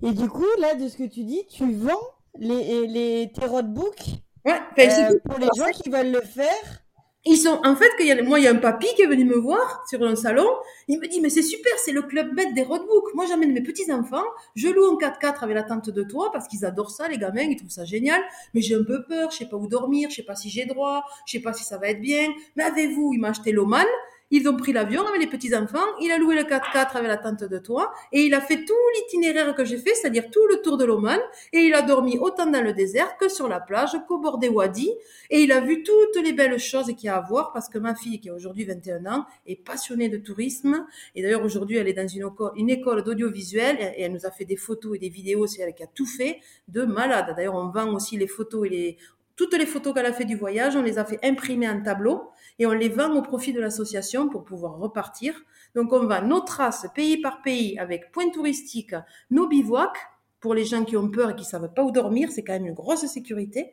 Et 0.03 0.13
du 0.13 0.29
coup, 0.29 0.47
là, 0.61 0.77
de 0.77 0.89
ce 0.89 0.97
que 0.97 1.09
tu 1.09 1.25
dis, 1.25 1.45
tu 1.51 1.73
vends 1.73 1.99
les, 2.39 2.87
les, 2.87 3.33
tes 3.35 3.47
roadbooks 3.47 4.05
ouais, 4.45 4.61
euh, 4.79 5.19
pour 5.25 5.39
les 5.39 5.49
gens 5.57 5.71
qui 5.73 5.91
veulent 5.91 6.13
le 6.13 6.21
faire 6.21 6.83
ils 7.29 7.37
sont, 7.37 7.61
en 7.63 7.77
fait, 7.77 7.91
qu'il 7.99 8.07
y 8.07 8.11
a, 8.11 8.23
moi, 8.23 8.41
il 8.41 8.45
y 8.45 8.49
a 8.49 8.53
un 8.53 8.57
papy 8.57 8.87
qui 8.97 9.03
est 9.03 9.07
venu 9.07 9.25
me 9.25 9.37
voir 9.37 9.85
sur 9.87 10.03
un 10.03 10.17
salon. 10.17 10.49
Il 10.89 10.99
me 10.99 11.07
dit, 11.07 11.21
mais 11.21 11.29
c'est 11.29 11.43
super, 11.43 11.73
c'est 11.85 11.93
le 11.93 12.01
club 12.01 12.35
bête 12.35 12.55
des 12.55 12.63
roadbooks. 12.63 13.15
Moi, 13.15 13.27
j'amène 13.27 13.53
mes 13.53 13.63
petits 13.63 13.93
enfants. 13.93 14.25
Je 14.55 14.69
loue 14.69 14.87
un 14.87 14.97
4x4 14.97 15.43
avec 15.43 15.55
la 15.55 15.63
tante 15.63 15.91
de 15.91 16.03
toi 16.03 16.31
parce 16.33 16.49
qu'ils 16.49 16.65
adorent 16.65 16.91
ça, 16.91 17.07
les 17.07 17.19
gamins, 17.19 17.43
ils 17.43 17.57
trouvent 17.57 17.71
ça 17.71 17.85
génial. 17.85 18.23
Mais 18.55 18.63
j'ai 18.63 18.77
un 18.77 18.83
peu 18.83 19.05
peur, 19.05 19.31
je 19.31 19.37
sais 19.37 19.47
pas 19.47 19.59
où 19.59 19.69
dormir, 19.69 20.09
je 20.09 20.17
sais 20.17 20.23
pas 20.23 20.37
si 20.37 20.49
j'ai 20.49 20.65
droit, 20.65 21.05
je 21.27 21.33
sais 21.33 21.43
pas 21.43 21.53
si 21.53 21.65
ça 21.65 21.77
va 21.77 21.89
être 21.89 22.01
bien. 22.01 22.29
Mais 22.57 22.65
avez-vous, 22.65 23.13
il 23.13 23.21
m'a 23.21 23.29
acheté 23.29 23.53
l'Oman. 23.53 23.87
Ils 24.31 24.47
ont 24.49 24.57
pris 24.57 24.73
l'avion 24.73 25.07
avec 25.07 25.21
les 25.21 25.27
petits-enfants, 25.27 25.85
il 26.03 26.11
a 26.11 26.19
loué 26.19 26.35
le 26.35 26.43
4x4 26.43 26.97
avec 26.97 27.09
la 27.09 27.17
tente 27.17 27.45
de 27.45 27.59
toi, 27.59 27.93
et 28.13 28.21
il 28.23 28.35
a 28.35 28.41
fait 28.41 28.65
tout 28.65 28.75
l'itinéraire 28.97 29.55
que 29.55 29.65
j'ai 29.65 29.79
fait, 29.79 29.95
c'est-à-dire 29.95 30.31
tout 30.31 30.47
le 30.49 30.61
tour 30.61 30.77
de 30.77 30.85
l'Oman, 30.85 31.19
et 31.53 31.61
il 31.61 31.73
a 31.73 31.81
dormi 31.81 32.19
autant 32.19 32.47
dans 32.47 32.63
le 32.63 32.75
désert 32.75 33.17
que 33.17 33.29
sur 33.29 33.49
la 33.49 33.59
plage, 33.59 33.93
qu'au 34.07 34.19
bord 34.19 34.39
des 34.39 34.49
wadis, 34.49 34.93
et 35.31 35.41
il 35.41 35.53
a 35.53 35.61
vu 35.61 35.83
toutes 35.83 36.23
les 36.23 36.35
belles 36.35 36.59
choses 36.59 36.87
qu'il 36.89 37.05
y 37.05 37.09
a 37.09 37.17
à 37.17 37.21
voir, 37.21 37.53
parce 37.53 37.69
que 37.69 37.79
ma 37.79 37.95
fille, 37.95 38.21
qui 38.21 38.29
a 38.29 38.35
aujourd'hui 38.35 38.65
21 38.65 39.07
ans, 39.07 39.27
est 39.47 39.57
passionnée 39.57 40.11
de 40.11 40.19
tourisme, 40.19 40.87
et 41.15 41.23
d'ailleurs 41.23 41.45
aujourd'hui 41.45 41.77
elle 41.79 41.89
est 41.89 41.95
dans 41.95 42.07
une, 42.07 42.29
une 42.57 42.71
école 42.71 43.03
d'audiovisuel, 43.03 43.79
et 43.97 44.03
elle 44.03 44.13
nous 44.13 44.27
a 44.27 44.31
fait 44.31 44.45
des 44.45 44.57
photos 44.57 44.97
et 44.97 44.99
des 44.99 45.09
vidéos, 45.09 45.47
c'est 45.47 45.63
elle 45.63 45.75
qui 45.75 45.83
a 45.83 45.87
tout 45.87 46.07
fait, 46.07 46.41
de 46.69 46.83
malade. 46.83 47.33
D'ailleurs 47.35 47.55
on 47.55 47.71
vend 47.71 47.95
aussi 47.95 48.17
les 48.17 48.27
photos 48.27 48.67
et 48.67 48.69
les... 48.69 48.99
Toutes 49.39 49.57
les 49.57 49.67
photos 49.67 49.95
qu'elle 49.95 50.05
a 50.05 50.13
fait 50.13 50.25
du 50.25 50.35
voyage, 50.35 50.75
on 50.75 50.83
les 50.83 50.99
a 50.99 51.05
fait 51.05 51.25
imprimer 51.25 51.69
en 51.69 51.81
tableau 51.81 52.33
et 52.59 52.67
on 52.67 52.73
les 52.73 52.89
vend 52.89 53.15
au 53.15 53.23
profit 53.23 53.53
de 53.53 53.61
l'association 53.61 54.29
pour 54.29 54.45
pouvoir 54.45 54.79
repartir. 54.79 55.33
Donc 55.77 55.93
on 55.93 56.07
va 56.07 56.21
nos 56.21 56.41
traces 56.41 56.89
pays 56.93 57.21
par 57.21 57.41
pays 57.41 57.79
avec 57.79 58.11
points 58.11 58.31
touristiques, 58.31 58.97
nos 59.31 59.47
bivouacs 59.47 59.97
pour 60.41 60.55
les 60.55 60.65
gens 60.65 60.85
qui 60.85 60.97
ont 60.97 61.09
peur 61.09 61.31
et 61.31 61.37
qui 61.37 61.45
savent 61.45 61.73
pas 61.73 61.85
où 61.85 61.93
dormir, 61.93 62.33
c'est 62.33 62.43
quand 62.43 62.55
même 62.55 62.67
une 62.67 62.75
grosse 62.75 63.07
sécurité. 63.07 63.71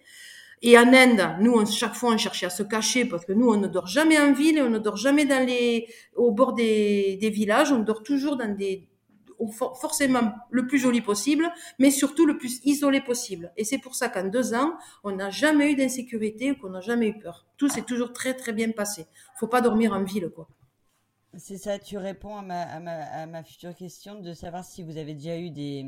Et 0.62 0.78
en 0.78 0.94
Inde, 0.94 1.38
nous, 1.42 1.66
chaque 1.66 1.96
fois, 1.96 2.14
on 2.14 2.18
cherchait 2.18 2.46
à 2.46 2.52
se 2.52 2.62
cacher 2.62 3.06
parce 3.06 3.26
que 3.26 3.34
nous, 3.34 3.50
on 3.50 3.58
ne 3.58 3.68
dort 3.68 3.88
jamais 3.88 4.20
en 4.20 4.34
ville, 4.34 4.62
on 4.62 4.70
ne 4.70 4.78
dort 4.78 4.98
jamais 4.98 5.26
dans 5.26 5.44
les, 5.44 5.88
au 6.16 6.32
bord 6.32 6.54
des 6.54 7.18
villages, 7.34 7.72
on 7.72 7.80
dort 7.80 8.04
toujours 8.04 8.38
dans 8.38 8.56
des, 8.56 8.88
forcément 9.52 10.34
le 10.50 10.68
plus 10.68 10.80
joli 10.80 11.02
possible, 11.02 11.52
mais 11.80 11.92
surtout 11.92 12.26
le 12.26 12.38
plus 12.38 12.60
isolé 12.64 13.02
possible. 13.02 13.52
Et 13.58 13.64
c'est 13.64 13.78
pour 13.78 13.96
ça 13.96 14.10
qu'en 14.10 14.28
deux 14.28 14.54
ans, 14.54 14.74
on 15.04 15.12
n'a 15.12 15.30
jamais 15.30 15.72
eu 15.72 15.76
d'insécurité 15.76 16.52
ou 16.52 16.56
qu'on 16.56 16.70
n'a 16.70 16.82
jamais 16.82 17.10
eu 17.10 17.20
peur. 17.20 17.46
Tout 17.58 17.70
s'est 17.70 17.84
toujours 17.84 18.14
très 18.14 18.34
très 18.34 18.54
bien 18.54 18.72
passé. 18.72 19.06
Faut 19.40 19.48
pas 19.48 19.62
dormir 19.62 19.94
en 19.94 20.04
ville, 20.04 20.30
quoi. 20.30 20.48
C'est 21.38 21.58
ça, 21.58 21.78
tu 21.80 21.98
réponds 21.98 22.38
à 22.38 22.42
ma, 22.42 22.62
à, 22.62 23.26
ma, 23.26 23.44
future 23.44 23.76
question 23.76 24.22
de 24.22 24.32
savoir 24.34 24.64
si 24.64 24.84
vous 24.84 24.98
avez 24.98 25.14
déjà 25.14 25.38
eu 25.38 25.50
des, 25.50 25.86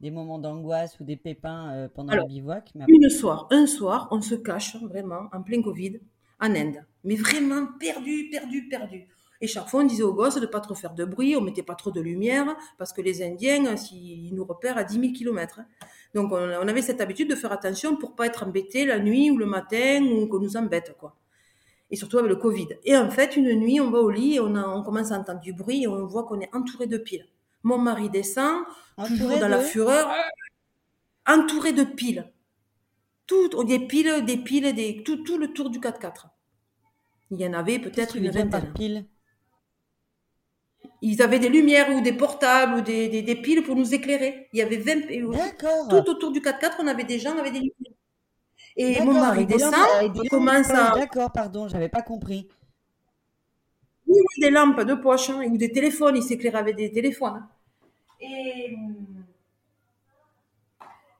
des 0.00 0.10
moments 0.12 0.38
d'angoisse 0.38 1.00
ou 1.00 1.04
des 1.04 1.16
pépins 1.16 1.72
euh, 1.72 1.88
pendant 1.92 2.14
le 2.14 2.24
bivouac. 2.24 2.72
Une 2.86 3.10
soir, 3.10 3.48
un 3.50 3.66
soir, 3.66 4.06
on 4.12 4.20
se 4.20 4.36
cache 4.36 4.76
vraiment 4.76 5.28
en 5.32 5.42
plein 5.42 5.62
Covid 5.62 5.98
en 6.40 6.54
Inde. 6.54 6.84
Mais 7.04 7.16
vraiment 7.16 7.66
perdu, 7.78 8.28
perdu, 8.30 8.68
perdu. 8.68 9.08
Et 9.40 9.46
chaque 9.46 9.68
fois, 9.68 9.82
on 9.82 9.84
disait 9.84 10.02
aux 10.02 10.14
gosses 10.14 10.40
de 10.40 10.46
pas 10.46 10.60
trop 10.60 10.74
faire 10.74 10.94
de 10.94 11.04
bruit, 11.04 11.36
on 11.36 11.40
mettait 11.40 11.62
pas 11.62 11.76
trop 11.76 11.90
de 11.90 12.00
lumière, 12.00 12.56
parce 12.76 12.92
que 12.92 13.00
les 13.00 13.22
Indiens, 13.22 13.76
s'ils 13.76 14.34
nous 14.34 14.44
repèrent 14.44 14.78
à 14.78 14.84
10 14.84 15.00
000 15.00 15.12
kilomètres. 15.12 15.60
Donc, 16.14 16.32
on, 16.32 16.68
avait 16.68 16.82
cette 16.82 17.00
habitude 17.00 17.30
de 17.30 17.36
faire 17.36 17.52
attention 17.52 17.96
pour 17.96 18.16
pas 18.16 18.26
être 18.26 18.42
embêté 18.44 18.84
la 18.84 18.98
nuit 18.98 19.30
ou 19.30 19.36
le 19.36 19.46
matin 19.46 20.02
ou 20.02 20.26
qu'on 20.26 20.40
nous 20.40 20.56
embête, 20.56 20.96
quoi. 20.98 21.14
Et 21.90 21.96
surtout 21.96 22.18
avec 22.18 22.28
le 22.28 22.36
Covid. 22.36 22.68
Et 22.84 22.96
en 22.96 23.10
fait, 23.10 23.36
une 23.36 23.54
nuit, 23.54 23.80
on 23.80 23.90
va 23.90 24.00
au 24.00 24.10
lit 24.10 24.34
et 24.34 24.40
on, 24.40 24.54
on 24.54 24.82
commence 24.82 25.12
à 25.12 25.18
entendre 25.18 25.40
du 25.40 25.52
bruit 25.52 25.84
et 25.84 25.88
on 25.88 26.04
voit 26.06 26.24
qu'on 26.24 26.40
est 26.40 26.54
entouré 26.54 26.86
de 26.86 26.98
piles. 26.98 27.26
Mon 27.62 27.78
mari 27.78 28.10
descend, 28.10 28.64
toujours 28.96 29.38
dans 29.38 29.48
la 29.48 29.60
fureur, 29.60 30.10
entouré 31.26 31.72
de 31.72 31.84
piles. 31.84 32.30
Tout, 33.26 33.62
des 33.64 33.78
piles, 33.78 34.24
des 34.24 34.38
piles, 34.38 34.74
des, 34.74 35.02
tout, 35.02 35.22
tout 35.22 35.38
le 35.38 35.52
tour 35.52 35.70
du 35.70 35.80
4x4. 35.80 36.28
Il 37.30 37.40
y 37.40 37.46
en 37.46 37.52
avait 37.52 37.78
peut-être 37.78 38.16
une 38.16 38.30
vingtaine. 38.30 39.06
Ils 41.00 41.22
avaient 41.22 41.38
des 41.38 41.48
lumières 41.48 41.90
ou 41.94 42.00
des 42.00 42.12
portables 42.12 42.74
ou 42.74 42.80
des, 42.80 43.08
des, 43.08 43.22
des 43.22 43.36
piles 43.36 43.62
pour 43.62 43.76
nous 43.76 43.94
éclairer. 43.94 44.48
Il 44.52 44.58
y 44.58 44.62
avait 44.62 44.78
20 44.78 45.08
tout 45.88 46.10
autour 46.10 46.32
du 46.32 46.40
4x4, 46.40 46.76
on 46.80 46.86
avait 46.86 47.04
des 47.04 47.18
gens, 47.18 47.34
on 47.36 47.38
avait 47.38 47.52
des 47.52 47.60
lumières. 47.60 47.94
Et 48.76 49.00
mon 49.02 49.12
mari 49.12 49.44
descend, 49.44 49.74
commence 50.30 50.70
à. 50.70 50.92
D'accord, 50.94 51.32
pardon, 51.32 51.68
j'avais 51.68 51.88
pas 51.88 52.02
compris. 52.02 52.48
Oui, 54.06 54.16
oui, 54.16 54.40
des 54.40 54.50
lampes 54.50 54.80
de 54.82 54.94
poche 54.94 55.30
hein, 55.30 55.42
ou 55.50 55.56
des 55.56 55.70
téléphones, 55.70 56.16
ils 56.16 56.22
s'éclairaient 56.22 56.58
avec 56.58 56.76
des 56.76 56.90
téléphones. 56.90 57.44
Et 58.20 58.76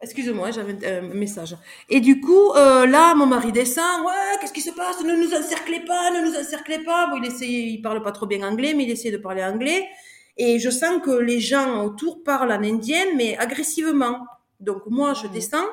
Excusez-moi, 0.01 0.53
j'avais 0.53 0.77
un 0.87 1.01
message. 1.01 1.57
Et 1.89 2.01
du 2.01 2.21
coup, 2.21 2.53
euh, 2.53 2.87
là, 2.87 3.17
mon 3.17 3.27
mari 3.27 3.51
descend. 3.51 4.05
Ouais, 4.07 4.39
qu'est-ce 4.41 4.53
qui 4.53 4.61
se 4.61 4.71
passe? 4.71 5.03
Ne 5.03 5.17
nous 5.17 5.35
encerclez 5.35 5.81
pas, 5.81 6.13
ne 6.13 6.25
nous 6.25 6.39
encerclez 6.39 6.79
pas. 6.85 7.09
Bon, 7.09 7.17
il 7.17 7.27
essaye, 7.27 7.75
il 7.75 7.83
parle 7.83 8.01
pas 8.03 8.13
trop 8.13 8.27
bien 8.27 8.47
anglais, 8.47 8.75
mais 8.75 8.85
il 8.85 8.91
essaie 8.91 9.11
de 9.11 9.17
parler 9.17 9.43
anglais. 9.43 9.89
Et 10.37 10.61
je 10.61 10.71
sens 10.71 11.03
que 11.03 11.11
les 11.11 11.41
gens 11.41 11.85
autour 11.85 12.23
parlent 12.23 12.53
en 12.53 12.63
indien, 12.63 13.05
mais 13.17 13.37
agressivement. 13.39 14.25
Donc 14.61 14.83
moi, 14.87 15.15
je 15.15 15.27
mmh. 15.27 15.33
descends 15.33 15.67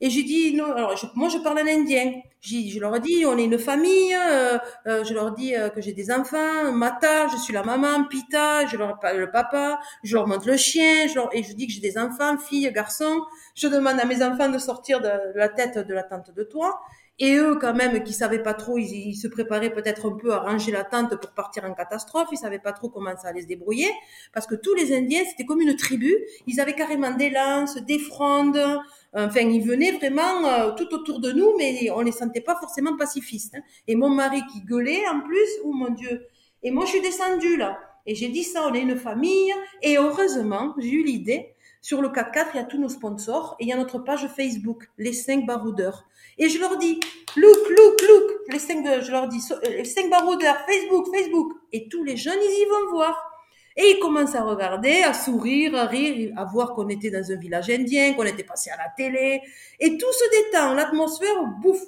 et 0.00 0.10
j'ai 0.10 0.22
dit 0.22 0.54
non. 0.54 0.72
Alors 0.72 0.94
moi, 1.14 1.28
je 1.30 1.38
parle 1.38 1.60
en 1.60 1.66
indien. 1.66 2.12
Je 2.40 2.78
leur 2.78 3.00
dis, 3.00 3.24
on 3.26 3.36
est 3.36 3.44
une 3.44 3.58
famille. 3.58 4.14
Euh, 4.14 4.58
euh, 4.86 5.04
je 5.04 5.12
leur 5.12 5.32
dis 5.32 5.56
euh, 5.56 5.68
que 5.70 5.80
j'ai 5.80 5.92
des 5.92 6.10
enfants. 6.10 6.72
Mata, 6.72 7.26
je 7.28 7.36
suis 7.36 7.52
la 7.52 7.62
maman. 7.62 8.04
Pita, 8.04 8.66
je 8.66 8.76
leur 8.76 8.98
parle 9.00 9.18
le 9.18 9.30
papa. 9.30 9.80
Je 10.04 10.14
leur 10.14 10.28
montre 10.28 10.46
le 10.46 10.56
chien. 10.56 11.08
Je 11.08 11.16
leur, 11.16 11.34
et 11.34 11.42
je 11.42 11.52
dis 11.52 11.66
que 11.66 11.72
j'ai 11.72 11.80
des 11.80 11.98
enfants, 11.98 12.38
filles, 12.38 12.70
garçons. 12.72 13.22
Je 13.54 13.66
demande 13.66 13.98
à 13.98 14.04
mes 14.04 14.22
enfants 14.22 14.48
de 14.48 14.58
sortir 14.58 15.00
de 15.00 15.10
la 15.34 15.48
tête 15.48 15.78
de 15.78 15.94
la 15.94 16.04
tente 16.04 16.32
de 16.32 16.42
toi. 16.44 16.80
Et 17.20 17.34
eux, 17.34 17.56
quand 17.60 17.74
même, 17.74 18.04
qui 18.04 18.12
savaient 18.12 18.42
pas 18.42 18.54
trop, 18.54 18.78
ils, 18.78 19.16
se 19.16 19.26
préparaient 19.26 19.72
peut-être 19.72 20.08
un 20.08 20.16
peu 20.16 20.32
à 20.32 20.38
ranger 20.38 20.70
la 20.70 20.84
tente 20.84 21.20
pour 21.20 21.32
partir 21.32 21.64
en 21.64 21.74
catastrophe. 21.74 22.28
Ils 22.30 22.38
savaient 22.38 22.60
pas 22.60 22.72
trop 22.72 22.88
comment 22.88 23.16
ça 23.16 23.28
allait 23.28 23.42
se 23.42 23.48
débrouiller. 23.48 23.90
Parce 24.32 24.46
que 24.46 24.54
tous 24.54 24.74
les 24.74 24.96
Indiens, 24.96 25.24
c'était 25.28 25.44
comme 25.44 25.60
une 25.60 25.74
tribu. 25.74 26.16
Ils 26.46 26.60
avaient 26.60 26.76
carrément 26.76 27.10
des 27.10 27.30
lances, 27.30 27.76
des 27.78 27.98
frondes. 27.98 28.60
Enfin, 29.14 29.40
ils 29.40 29.62
venaient 29.62 29.92
vraiment 29.92 30.44
euh, 30.44 30.72
tout 30.72 30.92
autour 30.94 31.20
de 31.20 31.32
nous, 31.32 31.54
mais 31.56 31.90
on 31.90 32.00
les 32.00 32.12
sentait 32.12 32.42
pas 32.42 32.56
forcément 32.56 32.96
pacifistes. 32.96 33.54
Hein. 33.56 33.62
Et 33.86 33.96
mon 33.96 34.10
mari 34.10 34.42
qui 34.52 34.60
gueulait 34.60 35.08
en 35.08 35.20
plus, 35.20 35.48
oh 35.64 35.72
mon 35.72 35.90
Dieu. 35.90 36.26
Et 36.62 36.70
moi, 36.70 36.84
je 36.84 36.90
suis 36.90 37.00
descendue 37.00 37.56
là. 37.56 37.78
Et 38.06 38.14
j'ai 38.14 38.28
dit 38.28 38.44
ça, 38.44 38.66
on 38.68 38.74
est 38.74 38.80
une 38.80 38.96
famille. 38.96 39.52
Et 39.82 39.96
heureusement, 39.96 40.74
j'ai 40.78 40.90
eu 40.90 41.04
l'idée. 41.04 41.54
Sur 41.80 42.02
le 42.02 42.08
4 42.08 42.32
4 42.32 42.50
il 42.54 42.56
y 42.56 42.60
a 42.60 42.64
tous 42.64 42.78
nos 42.78 42.88
sponsors 42.88 43.56
et 43.60 43.64
il 43.64 43.68
y 43.68 43.72
a 43.72 43.76
notre 43.76 43.98
page 43.98 44.26
Facebook, 44.36 44.90
les 44.98 45.12
5 45.12 45.46
baroudeurs. 45.46 46.04
Et 46.36 46.48
je 46.48 46.58
leur 46.58 46.76
dis, 46.76 46.98
look, 47.36 47.70
look, 47.70 48.02
look, 48.02 48.30
les 48.48 48.58
5, 48.58 49.02
je 49.02 49.10
leur 49.10 49.28
dis, 49.28 49.40
euh, 49.50 49.68
les 49.68 49.84
5 49.84 50.10
baroudeurs, 50.10 50.56
Facebook, 50.66 51.06
Facebook. 51.14 51.52
Et 51.72 51.88
tous 51.88 52.02
les 52.02 52.16
jeunes, 52.16 52.38
ils 52.42 52.62
y 52.62 52.64
vont 52.66 52.90
voir. 52.90 53.37
Et 53.80 53.94
ils 53.94 54.00
commencent 54.00 54.34
à 54.34 54.42
regarder, 54.42 55.02
à 55.04 55.14
sourire, 55.14 55.76
à 55.76 55.86
rire, 55.86 56.32
à 56.36 56.44
voir 56.44 56.74
qu'on 56.74 56.88
était 56.88 57.10
dans 57.12 57.30
un 57.30 57.36
village 57.36 57.70
indien, 57.70 58.12
qu'on 58.14 58.24
était 58.24 58.42
passé 58.42 58.70
à 58.70 58.76
la 58.76 58.88
télé. 58.96 59.40
Et 59.78 59.96
tout 59.96 60.12
se 60.12 60.50
détend, 60.50 60.74
l'atmosphère 60.74 61.46
bouffe. 61.62 61.84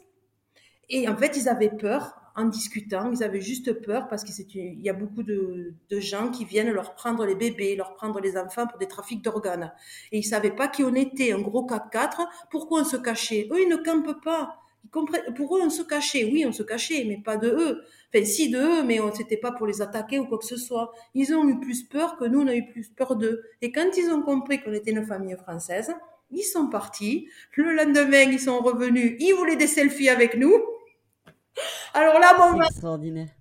Et 0.89 1.09
en 1.09 1.17
fait, 1.17 1.37
ils 1.37 1.49
avaient 1.49 1.77
peur 1.77 2.15
en 2.37 2.45
discutant, 2.45 3.11
ils 3.11 3.25
avaient 3.25 3.41
juste 3.41 3.73
peur 3.85 4.07
parce 4.07 4.23
qu'il 4.23 4.81
y 4.81 4.89
a 4.89 4.93
beaucoup 4.93 5.25
de, 5.25 5.75
gens 5.91 6.31
qui 6.31 6.45
viennent 6.45 6.71
leur 6.71 6.95
prendre 6.95 7.27
les 7.27 7.35
bébés, 7.35 7.75
leur 7.75 7.95
prendre 7.95 8.21
les 8.21 8.37
enfants 8.37 8.69
pour 8.69 8.79
des 8.79 8.87
trafics 8.87 9.23
d'organes. 9.23 9.73
Et 10.13 10.19
ils 10.19 10.25
savaient 10.25 10.55
pas 10.55 10.69
qui 10.69 10.85
on 10.85 10.95
était, 10.95 11.33
un 11.33 11.41
gros 11.41 11.67
4x4, 11.67 12.25
pourquoi 12.53 12.83
on 12.83 12.85
se 12.85 12.97
cachait? 12.97 13.49
Eux, 13.51 13.63
ils 13.63 13.69
ne 13.69 13.77
campent 13.77 14.23
pas. 14.23 14.61
Pour 14.91 15.57
eux, 15.57 15.61
on 15.63 15.71
se 15.71 15.83
cachait. 15.83 16.25
Oui, 16.25 16.45
on 16.47 16.53
se 16.53 16.63
cachait, 16.63 17.05
mais 17.07 17.19
pas 17.19 17.37
de 17.37 17.49
eux. 17.49 17.85
Enfin, 18.13 18.25
si 18.25 18.51
de 18.51 18.59
eux, 18.59 18.83
mais 18.83 19.01
on 19.01 19.15
s'était 19.15 19.37
pas 19.37 19.53
pour 19.53 19.67
les 19.67 19.83
attaquer 19.83 20.19
ou 20.19 20.27
quoi 20.27 20.39
que 20.39 20.47
ce 20.47 20.57
soit. 20.57 20.93
Ils 21.15 21.33
ont 21.33 21.49
eu 21.49 21.61
plus 21.61 21.85
peur 21.85 22.17
que 22.17 22.25
nous, 22.25 22.41
on 22.41 22.49
a 22.49 22.55
eu 22.55 22.67
plus 22.67 22.89
peur 22.89 23.17
d'eux. 23.17 23.43
Et 23.63 23.71
quand 23.71 23.97
ils 23.97 24.11
ont 24.11 24.23
compris 24.23 24.61
qu'on 24.63 24.73
était 24.73 24.91
une 24.91 25.07
famille 25.07 25.37
française, 25.37 25.95
ils 26.33 26.43
sont 26.43 26.69
partis. 26.69 27.29
Le 27.55 27.73
lendemain, 27.75 28.23
ils 28.23 28.41
sont 28.41 28.61
revenus. 28.61 29.17
Ils 29.21 29.33
voulaient 29.33 29.57
des 29.57 29.67
selfies 29.67 30.09
avec 30.09 30.37
nous. 30.37 30.55
Alors 31.95 32.19
là, 32.19 32.37
mon 32.39 32.57
mari, 32.57 32.71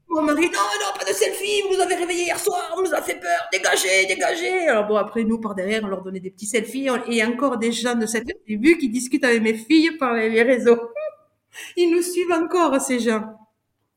mon 0.10 0.24
mari, 0.24 0.46
non, 0.46 0.52
non, 0.52 0.98
pas 0.98 1.06
de 1.06 1.16
selfies. 1.16 1.62
vous 1.68 1.76
nous 1.76 1.82
avez 1.82 1.94
réveillés 1.94 2.24
hier 2.24 2.40
soir, 2.40 2.74
on 2.76 2.82
nous 2.82 2.94
a 2.94 3.02
fait 3.02 3.20
peur, 3.20 3.48
dégagez, 3.54 4.08
dégagez. 4.08 4.68
Alors 4.68 4.88
bon, 4.88 4.96
après, 4.96 5.24
nous, 5.24 5.40
par 5.40 5.54
derrière, 5.54 5.84
on 5.84 5.88
leur 5.88 6.02
donnait 6.02 6.20
des 6.20 6.32
petits 6.32 6.48
selfies, 6.48 6.88
et 7.08 7.24
encore 7.24 7.58
des 7.58 7.72
gens 7.72 7.96
de 7.96 8.08
cette 8.08 8.28
tribu 8.44 8.78
qui 8.80 8.90
discutent 8.90 9.24
avec 9.24 9.44
mes 9.44 9.54
filles 9.54 9.92
par 9.98 10.16
les 10.16 10.42
réseaux. 10.42 10.80
Ils 11.78 11.92
nous 11.92 12.02
suivent 12.02 12.32
encore, 12.32 12.80
ces 12.82 13.00
gens. 13.00 13.36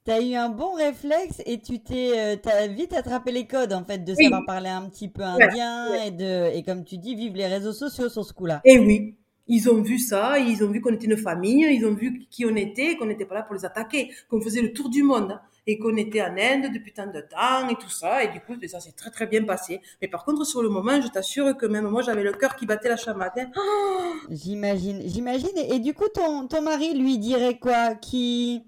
T'as 0.05 0.21
eu 0.21 0.35
un 0.35 0.49
bon 0.49 0.73
réflexe 0.75 1.41
et 1.47 1.61
tu 1.61 1.81
t'es, 1.81 2.19
euh, 2.19 2.37
t'as 2.37 2.67
vite 2.67 2.93
attrapé 2.93 3.31
les 3.31 3.47
codes 3.47 3.73
en 3.73 3.85
fait 3.85 3.99
de 3.99 4.15
savoir 4.15 4.43
parler 4.45 4.69
un 4.69 4.88
petit 4.88 5.09
peu 5.09 5.23
indien 5.23 5.95
et 5.95 6.11
de, 6.11 6.53
et 6.53 6.65
comme 6.65 6.85
tu 6.85 6.99
dis, 6.99 7.15
vivre 7.15 7.37
les 7.37 7.47
réseaux 7.47 7.73
sociaux 7.73 8.09
sur 8.09 8.25
ce 8.25 8.33
coup-là. 8.33 8.61
Et 8.65 8.81
oui, 8.81 9.15
ils 9.47 9.71
ont 9.71 9.81
vu 9.81 10.01
ça, 10.01 10.41
ils 10.41 10.65
ont 10.65 10.71
vu 10.71 10.81
qu'on 10.81 10.93
était 10.93 11.07
une 11.07 11.17
famille, 11.17 11.69
ils 11.73 11.87
ont 11.87 11.95
vu 11.95 12.27
qui 12.31 12.45
on 12.45 12.57
était, 12.57 12.97
qu'on 12.97 13.07
n'était 13.07 13.27
pas 13.27 13.37
là 13.37 13.43
pour 13.43 13.55
les 13.55 13.65
attaquer, 13.65 14.11
qu'on 14.29 14.40
faisait 14.40 14.63
le 14.63 14.73
tour 14.73 14.88
du 14.88 15.05
monde 15.05 15.38
et 15.67 15.79
qu'on 15.79 15.96
était 15.96 16.23
en 16.23 16.37
Inde 16.37 16.73
depuis 16.73 16.92
tant 16.92 17.06
de 17.06 17.21
temps 17.21 17.69
et 17.69 17.77
tout 17.77 17.90
ça. 17.90 18.25
Et 18.25 18.29
du 18.29 18.40
coup, 18.40 18.54
ça 18.67 18.81
s'est 18.81 18.92
très 18.92 19.10
très 19.10 19.27
bien 19.27 19.44
passé. 19.44 19.81
Mais 20.00 20.08
par 20.08 20.25
contre, 20.25 20.44
sur 20.44 20.63
le 20.63 20.69
moment, 20.69 21.00
je 21.00 21.08
t'assure 21.08 21.56
que 21.56 21.67
même 21.67 21.88
moi, 21.88 22.02
j'avais 22.02 22.23
le 22.23 22.33
cœur 22.33 22.56
qui 22.56 22.67
battait 22.67 22.88
la 22.88 22.96
chamade. 22.96 23.33
Hein. 23.37 23.50
j'imagine, 24.31 25.02
j'imagine. 25.04 25.56
Et, 25.56 25.79
du 25.79 25.94
coup, 25.94 26.08
ton, 26.13 26.46
ton 26.48 26.63
mari 26.63 26.94
lui 26.98 27.19
dirait 27.19 27.58
quoi? 27.58 27.94
Qui 27.94 28.65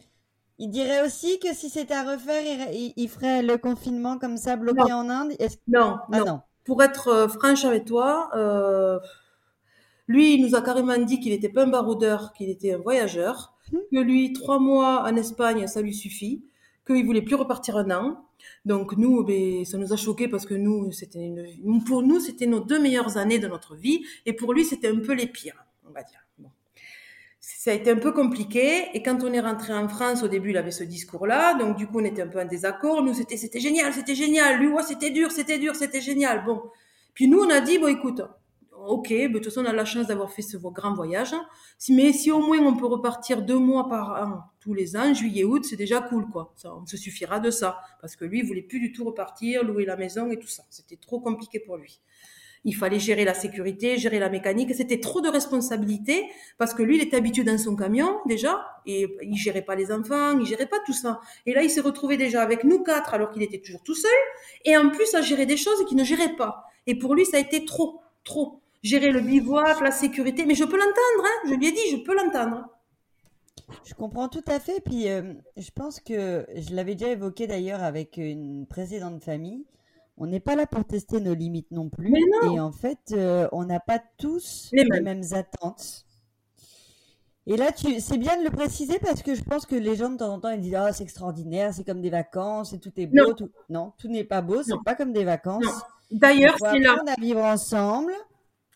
il 0.59 0.71
dirait 0.71 1.05
aussi 1.05 1.41
que 1.41 1.53
si 1.53 1.69
c'était 1.69 1.95
à 1.95 2.13
refaire, 2.13 2.69
il, 2.73 3.09
ferait 3.09 3.43
le 3.43 3.59
confinement 3.59 4.19
comme 4.19 4.37
ça 4.37 4.55
bloqué 4.57 4.93
en 4.93 5.11
Inde? 5.11 5.33
Non, 5.67 5.99
ah, 6.13 6.21
non. 6.21 6.41
Pour 6.65 6.83
être 6.83 7.09
euh, 7.09 7.29
franche 7.29 7.65
avec 7.65 7.85
toi. 7.85 8.31
Euh 8.37 9.01
lui, 10.07 10.35
il 10.35 10.45
nous 10.45 10.55
a 10.55 10.61
carrément 10.61 10.99
dit 10.99 11.21
qu'il 11.21 11.33
n'était 11.33 11.49
pas 11.49 11.65
un 11.65 11.69
baroudeur, 11.69 12.33
qu'il 12.35 12.51
était 12.51 12.75
un 12.75 12.79
voyageur, 12.79 13.55
hmm. 13.73 13.79
que 13.91 14.01
lui, 14.01 14.33
trois 14.33 14.59
mois 14.59 15.03
en 15.03 15.17
Espagne, 15.17 15.67
ça 15.67 15.81
lui 15.81 15.95
suffit, 15.95 16.45
qu'il 16.87 17.05
voulait 17.05 17.23
plus 17.23 17.35
repartir 17.35 17.77
un 17.77 17.91
an. 17.91 18.27
Donc 18.65 18.97
nous, 18.97 19.25
ben, 19.25 19.65
ça 19.65 19.79
nous 19.79 19.93
a 19.93 19.97
choqué 19.97 20.29
parce 20.29 20.47
que 20.47 20.55
nous, 20.55 20.93
c'était 20.93 21.33
pour 21.87 22.03
nous, 22.03 22.21
c'était 22.21 22.47
nos 22.47 22.61
deux 22.61 22.81
meilleures 22.81 23.17
années 23.17 23.39
de 23.39 23.49
notre 23.49 23.75
vie, 23.75 24.05
et 24.27 24.33
pour 24.33 24.53
lui, 24.53 24.65
c'était 24.65 24.89
un 24.89 24.99
peu 24.99 25.15
les 25.15 25.27
pires, 25.27 25.65
on 25.89 25.93
va 25.93 26.03
dire. 26.03 26.21
Ça 27.41 27.71
a 27.71 27.75
été 27.75 27.91
un 27.91 27.97
peu 27.97 28.13
compliqué, 28.13 28.89
et 28.93 29.03
quand 29.03 29.23
on 29.23 29.33
est 29.33 29.41
rentré 29.41 29.73
en 29.73 29.89
France, 29.89 30.23
au 30.23 30.29
début, 30.29 30.51
il 30.51 30.57
avait 30.59 30.71
ce 30.71 30.85
discours-là, 30.85 31.55
donc 31.55 31.77
du 31.77 31.87
coup, 31.87 32.01
on 32.01 32.05
était 32.05 32.23
un 32.23 32.29
peu 32.29 32.41
en 32.41 32.45
désaccord. 32.45 33.03
Nous, 33.03 33.15
c'était, 33.15 33.39
c'était 33.39 33.61
génial, 33.61 33.93
c'était 33.93 34.15
génial. 34.15 34.61
Lui, 34.61 34.69
ouais, 34.69 34.83
c'était 34.83 35.11
dur, 35.11 35.31
c'était 35.31 35.59
dur, 35.59 35.75
c'était 35.75 36.03
génial. 36.03 36.45
Bon, 36.45 36.63
puis 37.15 37.29
nous, 37.29 37.39
on 37.39 37.49
a 37.49 37.61
dit, 37.61 37.79
bon, 37.79 37.89
écoute, 37.89 38.21
ok, 38.87 39.11
mais 39.11 39.29
de 39.29 39.35
toute 39.35 39.47
façon, 39.47 39.63
on 39.63 39.69
a 39.69 39.73
la 39.73 39.85
chance 39.85 40.07
d'avoir 40.07 40.31
fait 40.31 40.43
ce 40.43 40.57
grand 40.57 40.95
voyage. 40.95 41.35
Mais 41.89 42.13
si 42.13 42.31
au 42.31 42.41
moins 42.41 42.59
on 42.59 42.77
peut 42.77 42.87
repartir 42.87 43.43
deux 43.43 43.59
mois 43.59 43.89
par 43.89 44.23
an, 44.23 44.43
tous 44.61 44.75
les 44.75 44.97
ans, 44.97 45.13
juillet, 45.13 45.45
août, 45.45 45.65
c'est 45.65 45.77
déjà 45.77 46.01
cool, 46.01 46.29
quoi. 46.31 46.53
Ça, 46.57 46.75
on 46.75 46.87
se 46.87 46.97
suffira 46.97 47.41
de 47.41 47.51
ça. 47.51 47.79
Parce 48.01 48.17
que 48.17 48.25
lui, 48.25 48.41
il 48.41 48.47
voulait 48.47 48.63
plus 48.63 48.81
du 48.81 48.93
tout 48.93 49.05
repartir, 49.05 49.65
louer 49.65 49.85
la 49.85 49.97
maison 49.97 50.31
et 50.31 50.39
tout 50.39 50.49
ça. 50.49 50.65
C'était 50.71 50.97
trop 50.97 51.21
compliqué 51.21 51.61
pour 51.61 51.77
lui. 51.77 52.01
Il 52.67 52.75
fallait 52.75 52.99
gérer 52.99 53.27
la 53.27 53.35
sécurité, 53.35 53.99
gérer 53.99 54.19
la 54.19 54.31
mécanique. 54.31 54.75
C'était 54.75 54.99
trop 54.99 55.21
de 55.21 55.29
responsabilités 55.29 56.25
parce 56.57 56.73
que 56.73 56.83
lui, 56.83 56.97
il 56.97 57.03
était 57.03 57.17
habitué 57.17 57.45
dans 57.45 57.59
son 57.59 57.77
camion 57.77 58.21
déjà 58.27 58.65
et 58.87 59.07
il 59.23 59.37
gérait 59.37 59.63
pas 59.63 59.75
les 59.75 59.93
enfants, 59.93 60.39
il 60.39 60.47
gérait 60.47 60.67
pas 60.67 60.79
tout 60.87 60.95
ça. 60.95 61.21
Et 61.45 61.53
là, 61.53 61.63
il 61.63 61.69
s'est 61.69 61.83
retrouvé 61.83 62.17
déjà 62.17 62.43
avec 62.43 62.65
nous 62.65 62.83
quatre 62.83 63.13
alors 63.13 63.31
qu'il 63.31 63.43
était 63.43 63.61
toujours 63.61 63.83
tout 63.83 63.95
seul 63.95 64.11
et 64.65 64.77
en 64.79 64.89
plus 64.89 65.15
à 65.15 65.21
gérer 65.21 65.45
des 65.45 65.59
choses 65.59 65.85
qu'il 65.87 65.99
ne 65.99 66.05
gérait 66.05 66.37
pas. 66.37 66.65
Et 66.87 66.99
pour 66.99 67.15
lui, 67.15 67.27
ça 67.27 67.37
a 67.37 67.41
été 67.41 67.67
trop, 67.67 68.01
trop 68.25 68.63
gérer 68.85 69.11
le 69.11 69.21
bivouac, 69.21 69.81
la 69.81 69.91
sécurité. 69.91 70.45
Mais 70.47 70.55
je 70.55 70.65
peux 70.65 70.77
l'entendre, 70.77 71.25
hein. 71.25 71.49
je 71.49 71.55
lui 71.55 71.67
ai 71.67 71.73
dit, 71.73 71.91
je 71.91 71.97
peux 71.97 72.15
l'entendre. 72.15 72.69
Je 73.85 73.95
comprends 73.95 74.29
tout 74.29 74.45
à 74.47 74.61
fait. 74.61 74.81
Puis 74.85 75.09
euh, 75.09 75.35
je 75.57 75.71
pense 75.75 75.99
que 75.99 76.47
je 76.55 76.75
l'avais 76.75 76.95
déjà 76.95 77.11
évoqué 77.11 77.47
d'ailleurs 77.47 77.83
avec 77.83 78.19
une 78.19 78.67
précédente 78.67 79.23
famille. 79.23 79.65
On 80.17 80.27
n'est 80.27 80.41
pas 80.41 80.55
là 80.55 80.67
pour 80.67 80.85
tester 80.85 81.21
nos 81.21 81.35
limites 81.35 81.73
non 81.73 81.89
plus. 81.89 82.15
Et 82.45 82.61
en 82.61 82.71
fait, 82.71 83.01
euh, 83.13 83.49
on 83.51 83.65
n'a 83.65 83.81
pas 83.81 84.01
tous 84.19 84.71
les, 84.73 84.85
mêmes. 84.85 85.23
attentes. 85.33 86.05
Et 87.47 87.57
là, 87.57 87.73
tu... 87.73 87.99
c'est 88.01 88.17
bien 88.17 88.39
de 88.39 88.45
le 88.45 88.51
préciser 88.51 89.01
parce 89.01 89.23
que 89.23 89.35
je 89.35 89.43
pense 89.43 89.67
que 89.67 89.75
les 89.75 89.97
gens 89.97 90.11
de 90.11 90.19
temps 90.19 90.33
en 90.33 90.41
temps 90.41 90.51
ils 90.51 90.61
disent 90.61 90.77
ah 90.77 90.93
c'est 90.93 91.03
extraordinaire, 91.03 91.75
c'est 91.75 91.85
comme 91.85 92.01
des 92.01 92.11
vacances 92.11 92.73
et 92.75 92.79
tout 92.79 92.93
est 92.97 93.07
beau. 93.07 93.17
Non, 93.17 93.35
tout, 93.35 93.51
non, 93.69 93.93
tout 93.99 94.09
n'est 94.09 94.25
pas 94.25 94.41
beau, 94.41 94.63
c'est 94.63 94.73
pas 94.85 94.95
comme 94.95 95.13
des 95.13 95.25
vacances. 95.25 95.67
D'ailleurs, 96.13 96.57
c'est 96.61 96.79
là. 96.79 96.97
On 97.03 97.07
à 97.11 97.21
vivre 97.21 97.43
ensemble. 97.43 98.13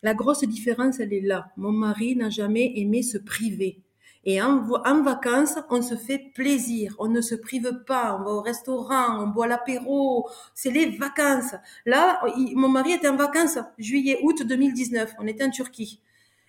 La 0.03 0.13
grosse 0.13 0.43
différence, 0.43 0.99
elle 0.99 1.13
est 1.13 1.21
là. 1.21 1.51
Mon 1.57 1.71
mari 1.71 2.15
n'a 2.15 2.29
jamais 2.29 2.73
aimé 2.75 3.03
se 3.03 3.17
priver. 3.17 3.81
Et 4.25 4.41
en, 4.41 4.61
vacances, 5.01 5.55
on 5.69 5.81
se 5.81 5.95
fait 5.95 6.31
plaisir, 6.35 6.93
on 6.99 7.07
ne 7.07 7.21
se 7.21 7.35
prive 7.35 7.83
pas, 7.87 8.17
on 8.19 8.23
va 8.23 8.31
au 8.31 8.41
restaurant, 8.41 9.23
on 9.23 9.27
boit 9.27 9.47
l'apéro, 9.47 10.29
c'est 10.53 10.71
les 10.71 10.97
vacances. 10.97 11.55
Là, 11.85 12.21
mon 12.53 12.67
mari 12.67 12.93
était 12.93 13.07
en 13.07 13.15
vacances, 13.15 13.57
juillet, 13.77 14.19
août 14.21 14.45
2019, 14.45 15.13
on 15.19 15.27
était 15.27 15.45
en 15.45 15.49
Turquie. 15.49 16.01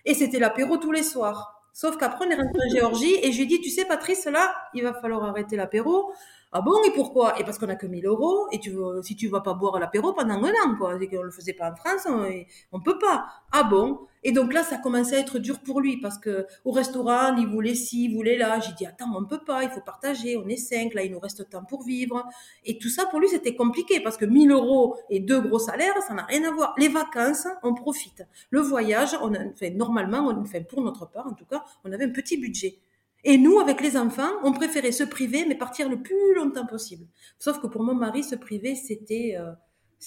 Et 0.03 0.13
c'était 0.13 0.39
l'apéro 0.39 0.77
tous 0.77 0.91
les 0.91 1.03
soirs. 1.03 1.61
Sauf 1.73 1.97
qu'après, 1.97 2.25
on 2.27 2.29
est 2.29 2.35
rentré 2.35 2.59
en 2.67 2.69
Géorgie 2.69 3.15
et 3.23 3.31
je 3.31 3.37
lui 3.37 3.43
ai 3.43 3.47
dit, 3.47 3.61
tu 3.61 3.69
sais, 3.69 3.85
Patrice, 3.85 4.25
là, 4.25 4.53
il 4.73 4.83
va 4.83 4.93
falloir 4.93 5.23
arrêter 5.23 5.55
l'apéro. 5.55 6.11
Ah 6.53 6.59
bon, 6.61 6.83
et 6.83 6.91
pourquoi? 6.91 7.39
Et 7.39 7.45
parce 7.45 7.57
qu'on 7.57 7.69
a 7.69 7.75
que 7.75 7.85
1000 7.87 8.05
euros, 8.05 8.47
et 8.51 8.59
tu 8.59 8.71
veux, 8.71 9.01
si 9.03 9.15
tu 9.15 9.29
vas 9.29 9.39
pas 9.39 9.53
boire 9.53 9.79
l'apéro 9.79 10.11
pendant 10.11 10.33
un 10.43 10.49
an, 10.49 10.75
quoi, 10.77 11.01
et 11.01 11.07
qu'on 11.07 11.23
le 11.23 11.31
faisait 11.31 11.53
pas 11.53 11.71
en 11.71 11.75
France, 11.77 12.05
on, 12.09 12.25
on 12.73 12.81
peut 12.81 12.99
pas. 12.99 13.25
Ah 13.53 13.63
bon? 13.63 13.99
Et 14.23 14.33
donc 14.33 14.53
là, 14.53 14.61
ça 14.61 14.77
commençait 14.77 15.15
à 15.15 15.19
être 15.19 15.39
dur 15.39 15.61
pour 15.61 15.79
lui, 15.79 15.97
parce 16.01 16.17
que 16.17 16.45
au 16.65 16.71
restaurant, 16.71 17.37
il 17.37 17.47
voulait 17.47 17.73
ci, 17.73 18.03
il 18.05 18.13
voulait 18.15 18.37
là. 18.37 18.59
J'ai 18.59 18.73
dit, 18.73 18.85
attends, 18.85 19.09
on 19.15 19.23
peut 19.25 19.43
pas, 19.45 19.63
il 19.63 19.69
faut 19.69 19.79
partager, 19.79 20.35
on 20.35 20.47
est 20.49 20.57
cinq, 20.57 20.93
là, 20.93 21.03
il 21.03 21.11
nous 21.13 21.19
reste 21.19 21.49
temps 21.49 21.63
pour 21.63 21.83
vivre. 21.83 22.27
Et 22.65 22.77
tout 22.77 22.89
ça, 22.89 23.05
pour 23.05 23.21
lui, 23.21 23.29
c'était 23.29 23.55
compliqué, 23.55 24.01
parce 24.01 24.17
que 24.17 24.25
1000 24.25 24.51
euros 24.51 24.97
et 25.09 25.21
deux 25.21 25.39
gros 25.39 25.59
salaires, 25.59 25.95
ça 26.05 26.13
n'a 26.13 26.23
rien 26.23 26.43
à 26.43 26.51
voir. 26.51 26.75
Les 26.77 26.89
vacances, 26.89 27.47
on 27.63 27.73
profite. 27.73 28.25
Le 28.49 28.59
voyage, 28.59 29.17
on 29.21 29.33
a, 29.33 29.69
normalement, 29.69 30.27
on, 30.27 30.41
enfin, 30.41 30.61
pour 30.63 30.81
notre 30.81 31.05
part, 31.09 31.27
en 31.27 31.33
tout 31.33 31.45
cas, 31.45 31.63
on 31.85 31.91
avait 31.93 32.05
un 32.05 32.09
petit 32.11 32.37
budget. 32.37 32.77
Et 33.23 33.37
nous, 33.37 33.59
avec 33.59 33.81
les 33.81 33.97
enfants, 33.97 34.31
on 34.43 34.51
préférait 34.51 34.91
se 34.91 35.03
priver, 35.03 35.45
mais 35.47 35.55
partir 35.55 35.89
le 35.89 36.01
plus 36.01 36.35
longtemps 36.35 36.65
possible. 36.65 37.05
Sauf 37.37 37.59
que 37.59 37.67
pour 37.67 37.83
mon 37.83 37.93
mari, 37.93 38.23
se 38.23 38.35
priver, 38.35 38.75
c'était... 38.75 39.35
Euh, 39.39 39.51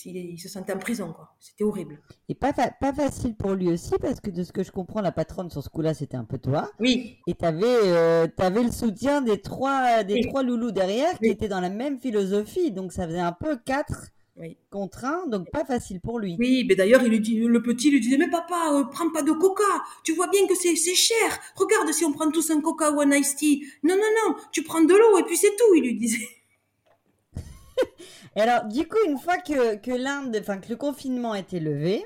il, 0.04 0.38
se 0.38 0.48
sentait 0.48 0.72
en 0.72 0.78
prison, 0.78 1.12
quoi. 1.12 1.34
C'était 1.38 1.62
horrible. 1.62 2.00
Et 2.28 2.34
pas, 2.34 2.52
pas 2.52 2.92
facile 2.92 3.36
pour 3.36 3.52
lui 3.52 3.68
aussi, 3.68 3.94
parce 4.00 4.20
que 4.20 4.30
de 4.30 4.42
ce 4.42 4.50
que 4.50 4.64
je 4.64 4.72
comprends, 4.72 5.00
la 5.00 5.12
patronne 5.12 5.50
sur 5.50 5.62
ce 5.62 5.68
coup-là, 5.68 5.94
c'était 5.94 6.16
un 6.16 6.24
peu 6.24 6.38
toi. 6.38 6.68
Oui. 6.80 7.18
Et 7.28 7.34
tu 7.34 7.44
avais, 7.44 7.64
euh, 7.64 8.26
le 8.36 8.72
soutien 8.72 9.22
des 9.22 9.40
trois, 9.40 10.02
des 10.02 10.20
trois 10.22 10.42
loulous 10.42 10.72
derrière 10.72 11.16
qui 11.20 11.28
étaient 11.28 11.48
dans 11.48 11.60
la 11.60 11.70
même 11.70 12.00
philosophie. 12.00 12.72
Donc 12.72 12.92
ça 12.92 13.06
faisait 13.06 13.20
un 13.20 13.32
peu 13.32 13.56
quatre 13.56 14.08
oui. 14.37 14.57
contraint, 14.70 15.26
donc 15.28 15.51
pas 15.51 15.64
facile 15.64 16.01
pour 16.01 16.18
lui. 16.18 16.37
Oui, 16.39 16.64
mais 16.68 16.74
d'ailleurs, 16.74 17.03
le 17.03 17.62
petit 17.62 17.91
lui 17.91 18.01
disait, 18.01 18.18
mais 18.18 18.30
papa, 18.30 18.72
euh, 18.72 18.85
prends 18.85 19.11
pas 19.11 19.22
de 19.22 19.32
coca, 19.32 19.62
tu 20.03 20.12
vois 20.12 20.28
bien 20.28 20.47
que 20.47 20.55
c'est 20.55 20.74
cher, 20.76 21.41
regarde 21.57 21.93
si 21.93 22.05
on 22.05 22.12
prend 22.12 22.30
tous 22.30 22.51
un 22.51 22.61
coca 22.61 22.91
ou 22.91 23.01
un 23.01 23.11
iced 23.12 23.37
tea. 23.37 23.64
Non, 23.82 23.95
non, 23.95 24.03
non, 24.26 24.37
tu 24.51 24.62
prends 24.62 24.82
de 24.82 24.95
l'eau 24.95 25.18
et 25.18 25.22
puis 25.24 25.37
c'est 25.37 25.55
tout, 25.57 25.74
il 25.76 25.82
lui 25.82 25.95
disait. 25.97 26.28
et 28.37 28.41
alors, 28.41 28.64
du 28.64 28.89
coup, 28.89 28.99
une 29.07 29.18
fois 29.18 29.39
que, 29.39 29.76
que 29.76 29.93
l'Inde, 29.93 30.37
enfin, 30.41 30.59
que 30.59 30.68
le 30.68 30.76
confinement 30.76 31.35
était 31.35 31.61
levé, 31.61 32.05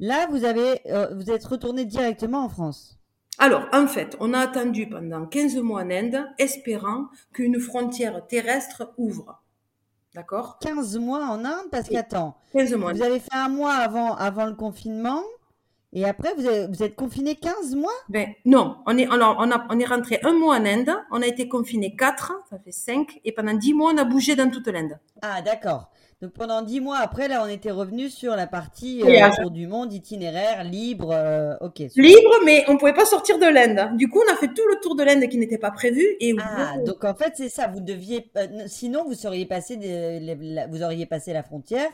là, 0.00 0.26
vous 0.30 0.44
avez, 0.44 0.80
euh, 0.86 1.14
vous 1.14 1.30
êtes 1.30 1.44
retourné 1.44 1.84
directement 1.84 2.44
en 2.44 2.48
France. 2.48 2.98
Alors, 3.38 3.66
en 3.72 3.86
fait, 3.86 4.16
on 4.20 4.32
a 4.32 4.38
attendu 4.38 4.88
pendant 4.88 5.26
15 5.26 5.56
mois 5.56 5.82
en 5.82 5.90
Inde, 5.90 6.24
espérant 6.38 7.08
qu'une 7.32 7.58
frontière 7.58 8.26
terrestre 8.28 8.94
ouvre. 8.96 9.43
D'accord 10.14 10.58
15 10.60 10.98
mois 10.98 11.24
en 11.26 11.44
Inde 11.44 11.66
parce 11.72 11.88
qu'attends. 11.88 12.36
15 12.52 12.74
mois. 12.74 12.92
Vous 12.92 13.02
avez 13.02 13.18
fait 13.18 13.34
un 13.34 13.48
mois 13.48 13.74
avant, 13.74 14.14
avant 14.14 14.46
le 14.46 14.54
confinement 14.54 15.20
et 15.92 16.04
après 16.04 16.34
vous, 16.34 16.42
vous 16.72 16.82
êtes 16.82 16.94
confiné 16.94 17.34
15 17.36 17.74
mois? 17.74 17.92
Ben 18.08 18.28
non, 18.44 18.76
on 18.86 18.96
est, 18.96 19.08
on, 19.08 19.20
a, 19.20 19.66
on 19.70 19.78
est 19.78 19.84
rentré 19.84 20.18
un 20.22 20.32
mois 20.32 20.56
en 20.56 20.64
Inde, 20.64 20.90
on 21.10 21.22
a 21.22 21.26
été 21.26 21.48
confiné 21.48 21.94
4, 21.96 22.32
ça 22.50 22.58
fait 22.58 22.72
5 22.72 23.20
et 23.24 23.32
pendant 23.32 23.54
10 23.54 23.74
mois 23.74 23.92
on 23.92 23.98
a 23.98 24.04
bougé 24.04 24.36
dans 24.36 24.50
toute 24.50 24.66
l'Inde. 24.68 24.98
Ah 25.22 25.42
d'accord. 25.42 25.90
Donc 26.22 26.32
pendant 26.32 26.62
dix 26.62 26.80
mois 26.80 26.98
après, 26.98 27.28
là, 27.28 27.42
on 27.44 27.48
était 27.48 27.70
revenu 27.70 28.08
sur 28.08 28.36
la 28.36 28.46
partie 28.46 29.02
euh, 29.02 29.28
autour 29.28 29.50
du 29.50 29.66
monde, 29.66 29.92
itinéraire, 29.92 30.64
libre, 30.64 31.10
euh, 31.12 31.54
ok. 31.60 31.80
Libre, 31.96 32.34
mais 32.44 32.64
on 32.68 32.76
pouvait 32.76 32.94
pas 32.94 33.04
sortir 33.04 33.38
de 33.38 33.46
l'Inde. 33.46 33.96
Du 33.96 34.08
coup, 34.08 34.20
on 34.26 34.32
a 34.32 34.36
fait 34.36 34.48
tout 34.48 34.66
le 34.68 34.80
tour 34.80 34.96
de 34.96 35.02
l'Inde 35.02 35.28
qui 35.28 35.38
n'était 35.38 35.58
pas 35.58 35.70
prévu. 35.70 36.04
Et 36.20 36.34
ah, 36.40 36.74
donc 36.86 37.04
en 37.04 37.14
fait, 37.14 37.32
c'est 37.36 37.48
ça. 37.48 37.66
Vous 37.68 37.80
deviez, 37.80 38.30
euh, 38.36 38.64
sinon, 38.66 39.04
vous 39.04 39.14
seriez 39.14 39.46
passé, 39.46 39.76
vous 40.70 40.82
auriez 40.82 41.06
passé 41.06 41.32
la 41.32 41.42
frontière, 41.42 41.90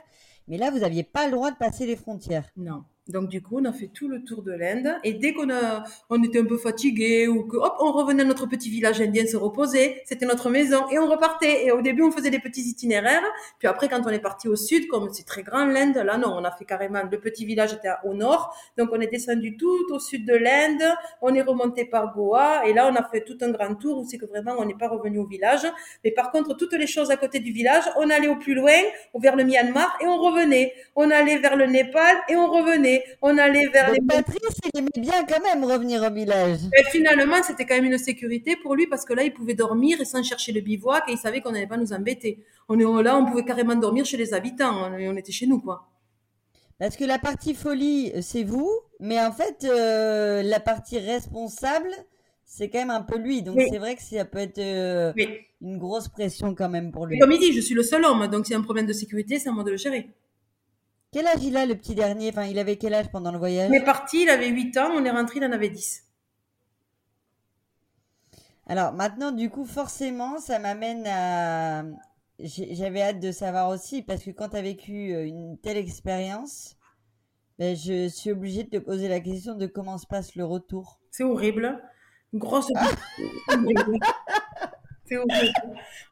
mais 0.48 0.58
là, 0.58 0.70
vous 0.70 0.80
n'aviez 0.80 1.02
pas 1.04 1.26
le 1.26 1.32
droit 1.32 1.50
de 1.50 1.56
passer 1.56 1.86
les 1.86 1.96
frontières. 1.96 2.44
Non. 2.56 2.84
Donc 3.10 3.28
du 3.28 3.42
coup, 3.42 3.58
on 3.60 3.64
a 3.64 3.72
fait 3.72 3.88
tout 3.88 4.08
le 4.08 4.22
tour 4.24 4.42
de 4.42 4.52
l'Inde 4.52 4.94
et 5.04 5.14
dès 5.14 5.32
qu'on 5.32 5.50
a, 5.50 5.84
on 6.08 6.22
était 6.22 6.40
un 6.40 6.44
peu 6.44 6.58
fatigué 6.58 7.28
ou 7.28 7.44
que 7.44 7.56
hop, 7.56 7.76
on 7.80 7.92
revenait 7.92 8.22
à 8.22 8.26
notre 8.26 8.46
petit 8.46 8.70
village 8.70 9.00
indien 9.00 9.26
se 9.26 9.36
reposer, 9.36 10.00
c'était 10.04 10.26
notre 10.26 10.50
maison 10.50 10.88
et 10.90 10.98
on 10.98 11.06
repartait. 11.06 11.66
Et 11.66 11.72
au 11.72 11.82
début, 11.82 12.02
on 12.02 12.10
faisait 12.10 12.30
des 12.30 12.38
petits 12.38 12.62
itinéraires. 12.62 13.22
Puis 13.58 13.68
après, 13.68 13.88
quand 13.88 14.02
on 14.04 14.10
est 14.10 14.20
parti 14.20 14.48
au 14.48 14.56
sud, 14.56 14.88
comme 14.88 15.08
c'est 15.12 15.26
très 15.26 15.42
grand 15.42 15.66
l'Inde, 15.66 15.96
là 15.96 16.16
non, 16.18 16.34
on 16.36 16.44
a 16.44 16.50
fait 16.50 16.64
carrément 16.64 17.02
le 17.10 17.20
petit 17.20 17.44
village 17.44 17.72
était 17.72 17.90
au 18.04 18.14
nord, 18.14 18.54
donc 18.76 18.90
on 18.92 19.00
est 19.00 19.06
descendu 19.06 19.56
tout 19.56 19.86
au 19.92 19.98
sud 19.98 20.26
de 20.26 20.34
l'Inde, 20.34 20.82
on 21.22 21.34
est 21.34 21.42
remonté 21.42 21.84
par 21.84 22.14
Goa 22.14 22.66
et 22.66 22.72
là 22.72 22.90
on 22.92 22.96
a 22.96 23.08
fait 23.08 23.24
tout 23.24 23.36
un 23.42 23.50
grand 23.50 23.74
tour 23.74 23.98
où 23.98 24.04
c'est 24.04 24.18
que 24.18 24.26
vraiment 24.26 24.54
on 24.58 24.64
n'est 24.64 24.76
pas 24.76 24.88
revenu 24.88 25.18
au 25.18 25.26
village. 25.26 25.66
Mais 26.04 26.10
par 26.10 26.30
contre, 26.30 26.56
toutes 26.56 26.72
les 26.74 26.86
choses 26.86 27.10
à 27.10 27.16
côté 27.16 27.40
du 27.40 27.52
village, 27.52 27.84
on 27.96 28.10
allait 28.10 28.28
au 28.28 28.36
plus 28.36 28.54
loin, 28.54 28.72
vers 29.14 29.36
le 29.36 29.44
Myanmar 29.44 29.96
et 30.00 30.06
on 30.06 30.16
revenait. 30.16 30.72
On 30.96 31.10
allait 31.10 31.38
vers 31.38 31.56
le 31.56 31.66
Népal 31.66 32.16
et 32.28 32.36
on 32.36 32.46
revenait 32.46 32.99
on 33.22 33.36
allait 33.38 33.66
vers 33.68 33.92
les... 33.92 34.00
Patrice, 34.00 34.58
il 34.72 34.78
aimait 34.78 34.88
bien 34.96 35.24
quand 35.26 35.42
même 35.42 35.64
revenir 35.64 36.02
au 36.02 36.12
village. 36.12 36.60
Et 36.76 36.84
finalement, 36.90 37.42
c'était 37.42 37.66
quand 37.66 37.74
même 37.74 37.84
une 37.84 37.98
sécurité 37.98 38.56
pour 38.56 38.74
lui 38.74 38.86
parce 38.86 39.04
que 39.04 39.12
là, 39.12 39.22
il 39.22 39.32
pouvait 39.32 39.54
dormir 39.54 40.00
et 40.00 40.04
sans 40.04 40.22
chercher 40.22 40.52
le 40.52 40.60
bivouac 40.60 41.04
et 41.08 41.12
il 41.12 41.18
savait 41.18 41.40
qu'on 41.40 41.52
n'allait 41.52 41.66
pas 41.66 41.76
nous 41.76 41.92
embêter. 41.92 42.44
On 42.68 42.78
est 42.78 43.02
là, 43.02 43.16
on 43.16 43.26
pouvait 43.26 43.44
carrément 43.44 43.74
dormir 43.74 44.04
chez 44.04 44.16
les 44.16 44.34
habitants 44.34 44.96
et 44.96 45.08
on 45.08 45.16
était 45.16 45.32
chez 45.32 45.46
nous, 45.46 45.60
quoi. 45.60 45.88
Parce 46.78 46.96
que 46.96 47.04
la 47.04 47.18
partie 47.18 47.52
folie, 47.54 48.10
c'est 48.22 48.42
vous, 48.42 48.70
mais 49.00 49.20
en 49.20 49.32
fait, 49.32 49.64
euh, 49.64 50.42
la 50.42 50.60
partie 50.60 50.98
responsable, 50.98 51.90
c'est 52.46 52.70
quand 52.70 52.78
même 52.78 52.90
un 52.90 53.02
peu 53.02 53.18
lui. 53.18 53.42
Donc 53.42 53.60
c'est 53.70 53.78
vrai 53.78 53.96
que 53.96 54.02
ça 54.02 54.24
peut 54.24 54.38
être 54.38 54.58
euh, 54.58 55.12
une 55.60 55.78
grosse 55.78 56.08
pression 56.08 56.54
quand 56.54 56.70
même 56.70 56.90
pour 56.90 57.06
lui. 57.06 57.18
comme 57.18 57.32
il 57.32 57.38
dit, 57.38 57.52
je 57.52 57.60
suis 57.60 57.74
le 57.74 57.82
seul 57.82 58.04
homme, 58.04 58.26
donc 58.28 58.46
c'est 58.46 58.54
un 58.54 58.62
problème 58.62 58.86
de 58.86 58.94
sécurité, 58.94 59.38
c'est 59.38 59.50
à 59.50 59.52
moi 59.52 59.62
de 59.62 59.72
le 59.72 59.76
gérer. 59.76 60.08
Quel 61.12 61.26
âge 61.26 61.42
il 61.42 61.56
a, 61.56 61.66
le 61.66 61.76
petit 61.76 61.94
dernier? 61.94 62.28
Enfin, 62.30 62.44
il 62.44 62.58
avait 62.58 62.76
quel 62.76 62.94
âge 62.94 63.10
pendant 63.10 63.32
le 63.32 63.38
voyage? 63.38 63.68
On 63.70 63.74
est 63.74 63.84
parti, 63.84 64.22
il 64.22 64.28
avait 64.28 64.48
8 64.48 64.76
ans, 64.78 64.90
on 64.94 65.04
est 65.04 65.10
rentré, 65.10 65.38
il 65.38 65.44
en 65.44 65.52
avait 65.52 65.70
10. 65.70 66.04
Alors 68.66 68.92
maintenant, 68.92 69.32
du 69.32 69.50
coup, 69.50 69.64
forcément, 69.64 70.38
ça 70.38 70.60
m'amène 70.60 71.04
à... 71.06 71.82
J'avais 72.38 73.02
hâte 73.02 73.20
de 73.20 73.32
savoir 73.32 73.68
aussi, 73.68 74.02
parce 74.02 74.22
que 74.22 74.30
quand 74.30 74.50
tu 74.50 74.56
as 74.56 74.62
vécu 74.62 75.12
euh, 75.12 75.26
une 75.26 75.58
telle 75.58 75.76
expérience, 75.76 76.76
ben, 77.58 77.76
je 77.76 78.08
suis 78.08 78.30
obligée 78.30 78.64
de 78.64 78.70
te 78.70 78.78
poser 78.78 79.08
la 79.08 79.20
question 79.20 79.54
de 79.54 79.66
comment 79.66 79.98
se 79.98 80.06
passe 80.06 80.36
le 80.36 80.44
retour. 80.44 81.00
C'est 81.10 81.24
horrible. 81.24 81.82
Grosse... 82.32 82.68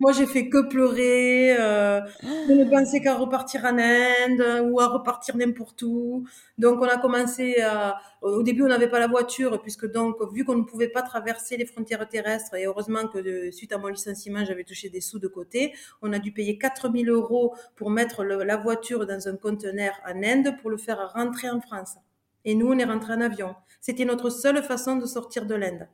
Moi, 0.01 0.13
j'ai 0.13 0.27
fait 0.27 0.49
que 0.49 0.69
pleurer. 0.69 1.57
Euh, 1.59 2.01
je 2.23 2.53
ne 2.53 2.65
pensais 2.69 3.01
qu'à 3.01 3.15
repartir 3.15 3.65
en 3.65 3.79
Inde 3.79 4.71
ou 4.71 4.81
à 4.81 4.89
repartir 4.89 5.37
n'importe 5.37 5.83
où. 5.83 6.25
Donc, 6.57 6.81
on 6.81 6.89
a 6.89 6.99
commencé 6.99 7.61
à... 7.61 7.99
Au 8.21 8.43
début, 8.43 8.65
on 8.65 8.69
n'avait 8.69 8.89
pas 8.89 8.99
la 8.99 9.07
voiture, 9.07 9.61
puisque 9.63 9.91
donc, 9.91 10.17
vu 10.33 10.45
qu'on 10.45 10.57
ne 10.57 10.65
pouvait 10.65 10.89
pas 10.89 11.03
traverser 11.03 11.57
les 11.57 11.67
frontières 11.67 12.09
terrestres, 12.09 12.55
et 12.57 12.67
heureusement 12.67 13.07
que 13.07 13.51
suite 13.53 13.73
à 13.73 13.79
mon 13.79 13.89
licenciement, 13.89 14.45
j'avais 14.45 14.65
touché 14.65 14.89
des 14.89 15.01
sous 15.01 15.21
de 15.21 15.29
côté, 15.29 15.73
on 16.03 16.13
a 16.13 16.19
dû 16.19 16.33
payer 16.33 16.59
4000 16.59 17.09
euros 17.11 17.55
pour 17.77 17.91
mettre 17.91 18.25
la 18.25 18.57
voiture 18.57 19.07
dans 19.07 19.29
un 19.29 19.37
conteneur 19.37 19.93
en 20.05 20.23
Inde 20.23 20.57
pour 20.61 20.71
le 20.71 20.77
faire 20.79 21.13
rentrer 21.13 21.49
en 21.49 21.61
France. 21.61 21.97
Et 22.45 22.55
nous, 22.55 22.69
on 22.69 22.79
est 22.79 22.85
rentré 22.85 23.13
en 23.13 23.21
avion. 23.21 23.55
C'était 23.81 24.05
notre 24.05 24.31
seule 24.31 24.63
façon 24.63 24.97
de 24.97 25.07
sortir 25.07 25.47
de 25.47 25.55
l'Inde. 25.55 25.89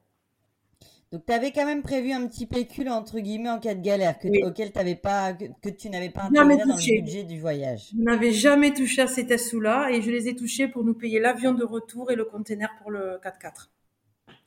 Donc, 1.15 1.27
tu 1.27 1.33
avais 1.33 1.53
quand 1.53 1.65
même 1.65 1.83
prévu 1.83 2.11
un 2.11 2.27
petit 2.27 2.45
pécule, 2.45 2.89
entre 2.89 3.21
guillemets, 3.21 3.51
en 3.51 3.61
cas 3.61 3.77
de 3.77 3.81
galère, 3.81 4.19
que, 4.19 4.49
auquel 4.49 4.73
avais 4.75 4.97
pas, 4.97 5.33
que, 5.33 5.69
tu 5.69 5.89
n'avais 5.89 6.11
pas 6.11 6.23
intégré 6.23 6.57
dans 6.57 6.75
le 6.75 7.01
budget 7.03 7.23
du 7.23 7.39
voyage. 7.39 7.91
Je 7.97 8.03
n'avais 8.03 8.33
jamais 8.33 8.75
touché 8.75 9.03
à 9.03 9.07
ces 9.07 9.39
sous-là 9.39 9.91
et 9.93 10.03
je 10.03 10.11
les 10.11 10.27
ai 10.27 10.35
touchés 10.35 10.67
pour 10.67 10.83
nous 10.83 10.95
payer 10.95 11.21
l'avion 11.21 11.55
de 11.55 11.62
retour 11.62 12.11
et 12.11 12.17
le 12.17 12.25
conteneur 12.25 12.69
pour 12.83 12.91
le 12.91 13.21
4x4. 13.23 13.69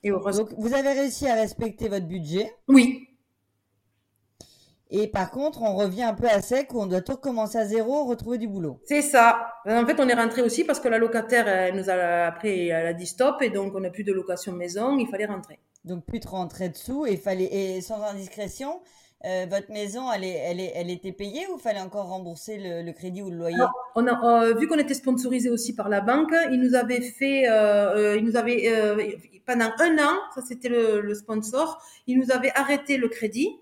Et 0.04 0.10
Donc, 0.10 0.50
vous 0.58 0.74
avez 0.74 0.92
réussi 0.92 1.26
à 1.30 1.36
respecter 1.36 1.88
votre 1.88 2.06
budget 2.06 2.52
Oui. 2.68 3.08
Et 4.90 5.08
par 5.08 5.32
contre, 5.32 5.62
on 5.62 5.74
revient 5.74 6.04
un 6.04 6.16
peu 6.16 6.28
à 6.28 6.42
sec 6.42 6.74
où 6.74 6.82
on 6.82 6.86
doit 6.86 7.00
tout 7.00 7.14
recommencer 7.14 7.58
à 7.58 7.66
zéro, 7.66 8.04
retrouver 8.04 8.40
du 8.40 8.50
boulot. 8.50 8.82
C'est 8.84 9.02
ça. 9.02 9.54
En 9.66 9.86
fait, 9.86 10.02
on 10.02 10.10
est 10.10 10.14
rentré 10.14 10.42
aussi 10.42 10.66
parce 10.66 10.82
que 10.82 10.90
la 10.90 10.98
locataire, 10.98 11.48
elle 11.48 11.76
nous 11.76 11.90
a 11.90 12.26
après, 12.26 12.68
elle 12.68 12.88
a 12.88 12.94
dit 12.94 13.08
stop 13.08 13.42
et 13.42 13.52
donc 13.52 13.74
on 13.74 13.80
n'a 13.80 13.90
plus 13.90 14.04
de 14.04 14.12
location 14.12 14.52
maison, 14.52 14.98
il 14.98 15.08
fallait 15.08 15.28
rentrer. 15.28 15.60
Donc 15.88 16.06
plus 16.06 16.20
de 16.20 16.28
rentrée 16.28 16.70
dessous 16.70 17.06
et 17.06 17.18
fallait 17.18 17.78
et 17.78 17.82
sans 17.82 18.02
indiscrétion, 18.04 18.82
euh, 19.26 19.48
votre 19.50 19.72
maison, 19.72 20.12
elle, 20.12 20.24
elle, 20.26 20.60
elle, 20.60 20.92
était 20.92 21.12
payée 21.12 21.48
ou 21.52 21.58
fallait 21.58 21.80
encore 21.80 22.08
rembourser 22.08 22.58
le, 22.60 22.92
crédit 22.92 23.24
ou 23.24 23.32
le 23.32 23.38
loyer? 23.38 23.58
On 23.96 24.06
a, 24.06 24.44
euh, 24.44 24.54
Vu 24.54 24.68
qu'on 24.68 24.78
était 24.78 24.94
sponsorisé 24.94 25.50
aussi 25.50 25.74
par 25.74 25.90
la 25.90 26.02
banque, 26.02 26.34
ils 26.52 26.60
nous 26.60 26.76
avaient 26.76 27.02
fait, 27.02 27.50
euh, 27.50 28.16
ils 28.18 28.24
nous 28.24 28.36
avaient 28.38 28.70
pendant 29.46 29.72
un 29.80 29.98
an, 29.98 30.18
ça 30.36 30.42
c'était 30.48 30.70
le, 30.70 31.02
le, 31.02 31.16
sponsor, 31.16 31.82
ils 32.06 32.20
nous 32.20 32.32
avaient 32.32 32.52
arrêté 32.54 32.98
le 32.98 33.08
crédit 33.08 33.58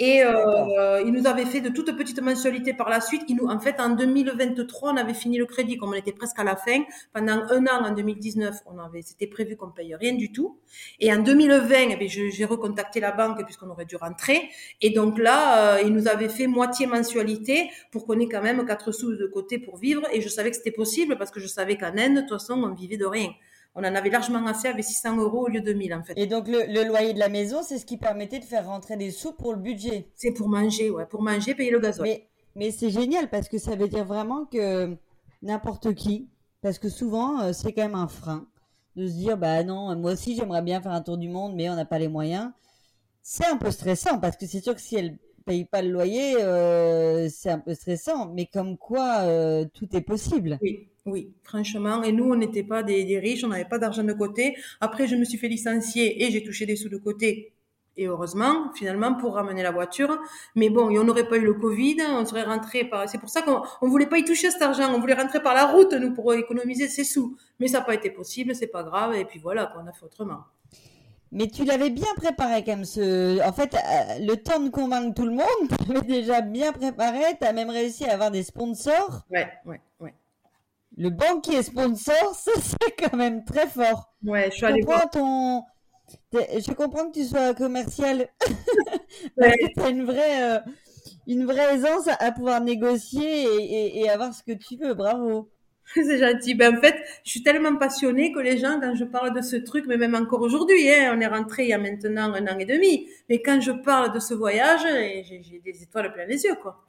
et 0.00 0.22
euh, 0.24 1.02
il 1.04 1.12
nous 1.12 1.26
avait 1.26 1.44
fait 1.44 1.60
de 1.60 1.68
toutes 1.68 1.94
petites 1.94 2.22
mensualités 2.22 2.72
par 2.72 2.88
la 2.88 3.02
suite. 3.02 3.22
Il 3.28 3.36
nous, 3.36 3.48
en 3.48 3.60
fait, 3.60 3.78
en 3.78 3.90
2023, 3.90 4.94
on 4.94 4.96
avait 4.96 5.12
fini 5.12 5.36
le 5.36 5.44
crédit, 5.44 5.76
comme 5.76 5.90
on 5.90 5.92
était 5.92 6.12
presque 6.12 6.38
à 6.38 6.44
la 6.44 6.56
fin. 6.56 6.82
Pendant 7.12 7.44
un 7.50 7.66
an, 7.66 7.84
en 7.84 7.94
2019, 7.94 8.60
on 8.64 8.78
avait, 8.78 9.02
c'était 9.02 9.26
prévu 9.26 9.56
qu'on 9.56 9.70
paye 9.70 9.94
rien 9.94 10.14
du 10.14 10.32
tout. 10.32 10.58
Et 11.00 11.12
en 11.12 11.22
2020, 11.22 11.98
eh 12.00 12.08
j'ai 12.08 12.44
recontacté 12.46 12.98
la 12.98 13.12
banque 13.12 13.44
puisqu'on 13.44 13.68
aurait 13.68 13.84
dû 13.84 13.96
rentrer. 13.96 14.48
Et 14.80 14.88
donc 14.88 15.18
là, 15.18 15.74
euh, 15.76 15.82
il 15.84 15.92
nous 15.92 16.08
avait 16.08 16.30
fait 16.30 16.46
moitié 16.46 16.86
mensualité 16.86 17.70
pour 17.92 18.06
qu'on 18.06 18.18
ait 18.20 18.28
quand 18.28 18.42
même 18.42 18.64
quatre 18.64 18.92
sous 18.92 19.14
de 19.14 19.26
côté 19.26 19.58
pour 19.58 19.76
vivre. 19.76 20.02
Et 20.14 20.22
je 20.22 20.30
savais 20.30 20.50
que 20.50 20.56
c'était 20.56 20.70
possible 20.70 21.18
parce 21.18 21.30
que 21.30 21.40
je 21.40 21.46
savais 21.46 21.76
qu'en 21.76 21.98
Inde, 21.98 22.14
de 22.14 22.20
toute 22.22 22.30
façon, 22.30 22.54
on 22.54 22.72
vivait 22.72 22.96
de 22.96 23.04
rien 23.04 23.28
on 23.74 23.80
en 23.80 23.94
avait 23.94 24.10
largement 24.10 24.44
assez 24.46 24.68
avec 24.68 24.84
600 24.84 25.16
euros 25.18 25.46
au 25.46 25.48
lieu 25.48 25.60
de 25.60 25.72
1000 25.72 25.94
en 25.94 26.02
fait. 26.02 26.14
Et 26.16 26.26
donc 26.26 26.48
le, 26.48 26.84
loyer 26.86 27.12
de 27.12 27.18
la 27.18 27.28
maison, 27.28 27.62
c'est 27.62 27.78
ce 27.78 27.86
qui 27.86 27.96
permettait 27.96 28.38
de 28.38 28.44
faire 28.44 28.66
rentrer 28.66 28.96
des 28.96 29.10
sous 29.10 29.32
pour 29.32 29.52
le 29.52 29.58
budget. 29.58 30.08
C'est 30.16 30.32
pour 30.32 30.48
manger, 30.48 30.90
ouais, 30.90 31.06
pour 31.06 31.22
manger, 31.22 31.54
payer 31.54 31.70
le 31.70 31.80
gasoil. 31.80 32.08
Mais, 32.08 32.28
mais 32.56 32.70
c'est 32.70 32.90
génial 32.90 33.30
parce 33.30 33.48
que 33.48 33.58
ça 33.58 33.76
veut 33.76 33.88
dire 33.88 34.04
vraiment 34.04 34.44
que 34.46 34.96
n'importe 35.42 35.94
qui, 35.94 36.28
parce 36.62 36.78
que 36.78 36.88
souvent 36.88 37.40
euh, 37.40 37.52
c'est 37.52 37.72
quand 37.72 37.82
même 37.82 37.94
un 37.94 38.08
frein 38.08 38.46
de 38.96 39.06
se 39.06 39.12
dire 39.12 39.38
bah 39.38 39.62
non, 39.62 39.94
moi 39.96 40.12
aussi 40.12 40.34
j'aimerais 40.34 40.62
bien 40.62 40.80
faire 40.80 40.92
un 40.92 41.02
tour 41.02 41.16
du 41.16 41.28
monde, 41.28 41.54
mais 41.54 41.70
on 41.70 41.76
n'a 41.76 41.84
pas 41.84 41.98
les 41.98 42.08
moyens. 42.08 42.50
C'est 43.22 43.46
un 43.46 43.56
peu 43.56 43.70
stressant 43.70 44.18
parce 44.18 44.36
que 44.36 44.46
c'est 44.46 44.62
sûr 44.62 44.74
que 44.74 44.80
si 44.80 44.96
elle 44.96 45.18
paye 45.50 45.64
pas 45.64 45.82
le 45.82 45.90
loyer, 45.90 46.36
euh, 46.40 47.28
c'est 47.28 47.50
un 47.50 47.58
peu 47.58 47.74
stressant. 47.74 48.32
Mais 48.32 48.46
comme 48.46 48.76
quoi, 48.78 49.22
euh, 49.22 49.64
tout 49.74 49.88
est 49.96 50.00
possible. 50.00 50.58
Oui. 50.62 50.86
Oui, 51.06 51.32
franchement. 51.42 52.02
Et 52.02 52.12
nous, 52.12 52.24
on 52.24 52.36
n'était 52.36 52.62
pas 52.62 52.82
des, 52.82 53.18
riches, 53.18 53.42
on 53.42 53.48
n'avait 53.48 53.64
pas 53.64 53.78
d'argent 53.78 54.04
de 54.04 54.12
côté. 54.12 54.54
Après, 54.80 55.08
je 55.08 55.16
me 55.16 55.24
suis 55.24 55.38
fait 55.38 55.48
licencier 55.48 56.22
et 56.22 56.30
j'ai 56.30 56.42
touché 56.42 56.66
des 56.66 56.76
sous 56.76 56.90
de 56.90 56.98
côté. 56.98 57.54
Et 57.96 58.06
heureusement, 58.06 58.70
finalement, 58.74 59.14
pour 59.14 59.34
ramener 59.34 59.62
la 59.62 59.72
voiture. 59.72 60.18
Mais 60.54 60.68
bon, 60.68 60.94
on 60.96 61.04
n'aurait 61.04 61.26
pas 61.26 61.38
eu 61.38 61.44
le 61.44 61.54
Covid, 61.54 61.96
on 62.10 62.24
serait 62.26 62.44
rentré 62.44 62.84
par. 62.84 63.08
C'est 63.08 63.18
pour 63.18 63.30
ça 63.30 63.40
qu'on 63.42 63.62
ne 63.82 63.90
voulait 63.90 64.06
pas 64.06 64.18
y 64.18 64.24
toucher 64.24 64.50
cet 64.50 64.62
argent. 64.62 64.94
On 64.94 65.00
voulait 65.00 65.14
rentrer 65.14 65.42
par 65.42 65.54
la 65.54 65.66
route, 65.66 65.94
nous, 65.94 66.12
pour 66.14 66.32
économiser 66.34 66.86
ces 66.86 67.04
sous. 67.04 67.36
Mais 67.58 67.66
ça 67.66 67.78
n'a 67.78 67.84
pas 67.84 67.94
été 67.94 68.10
possible, 68.10 68.54
c'est 68.54 68.68
pas 68.68 68.84
grave. 68.84 69.14
Et 69.14 69.24
puis 69.24 69.40
voilà, 69.40 69.72
qu'on 69.74 69.86
a 69.86 69.92
fait 69.92 70.04
autrement. 70.04 70.44
Mais 71.32 71.46
tu 71.46 71.64
l'avais 71.64 71.90
bien 71.90 72.12
préparé 72.16 72.64
quand 72.64 72.76
même. 72.76 72.84
Ce... 72.84 73.40
En 73.46 73.52
fait, 73.52 73.74
euh, 73.74 74.26
le 74.26 74.34
temps 74.36 74.60
de 74.60 74.68
convaincre 74.68 75.14
tout 75.14 75.26
le 75.26 75.32
monde, 75.32 75.68
tu 75.86 75.92
l'avais 75.92 76.06
déjà 76.06 76.40
bien 76.40 76.72
préparé. 76.72 77.20
Tu 77.40 77.46
as 77.46 77.52
même 77.52 77.70
réussi 77.70 78.04
à 78.04 78.14
avoir 78.14 78.30
des 78.30 78.42
sponsors. 78.42 79.26
Ouais, 79.30 79.48
ouais, 79.64 79.80
ouais 80.00 80.14
le 80.96 81.10
banquier 81.10 81.62
sponsor, 81.62 82.34
ça 82.34 82.52
c'est 82.60 82.96
quand 82.96 83.16
même 83.16 83.44
très 83.44 83.66
fort. 83.66 84.12
Ouais, 84.24 84.50
je 84.50 84.56
suis 84.56 84.66
allée 84.66 84.82
voir. 84.82 85.08
Ton... 85.10 85.64
Je 86.32 86.72
comprends 86.72 87.08
que 87.08 87.18
tu 87.18 87.24
sois 87.24 87.54
commercial. 87.54 88.28
Que 89.36 89.72
tu 89.74 89.80
as 89.80 89.88
une 89.88 90.04
vraie, 90.04 90.42
euh, 90.42 90.60
une 91.26 91.44
vraie 91.44 91.74
aisance 91.74 92.08
à 92.20 92.30
pouvoir 92.30 92.60
négocier 92.60 93.42
et, 93.42 94.00
et, 94.00 94.08
avoir 94.08 94.32
ce 94.32 94.42
que 94.44 94.52
tu 94.52 94.76
veux. 94.76 94.94
Bravo. 94.94 95.50
C'est 95.94 96.18
gentil. 96.18 96.54
Ben, 96.54 96.76
en 96.76 96.80
fait, 96.80 96.96
je 97.24 97.30
suis 97.30 97.42
tellement 97.42 97.76
passionnée 97.76 98.32
que 98.32 98.38
les 98.38 98.58
gens, 98.58 98.78
quand 98.80 98.94
je 98.94 99.04
parle 99.04 99.34
de 99.34 99.42
ce 99.42 99.56
truc, 99.56 99.86
mais 99.88 99.96
même 99.96 100.14
encore 100.14 100.40
aujourd'hui, 100.40 100.88
hein, 100.88 101.14
on 101.16 101.20
est 101.20 101.26
rentré 101.26 101.64
il 101.64 101.70
y 101.70 101.72
a 101.72 101.78
maintenant 101.78 102.32
un 102.32 102.46
an 102.46 102.58
et 102.58 102.64
demi, 102.64 103.08
mais 103.28 103.42
quand 103.42 103.60
je 103.60 103.72
parle 103.72 104.12
de 104.12 104.20
ce 104.20 104.34
voyage, 104.34 104.82
j'ai 104.82 105.60
des 105.64 105.82
étoiles 105.82 106.12
plein 106.12 106.26
les 106.26 106.44
yeux, 106.44 106.54
quoi 106.60 106.84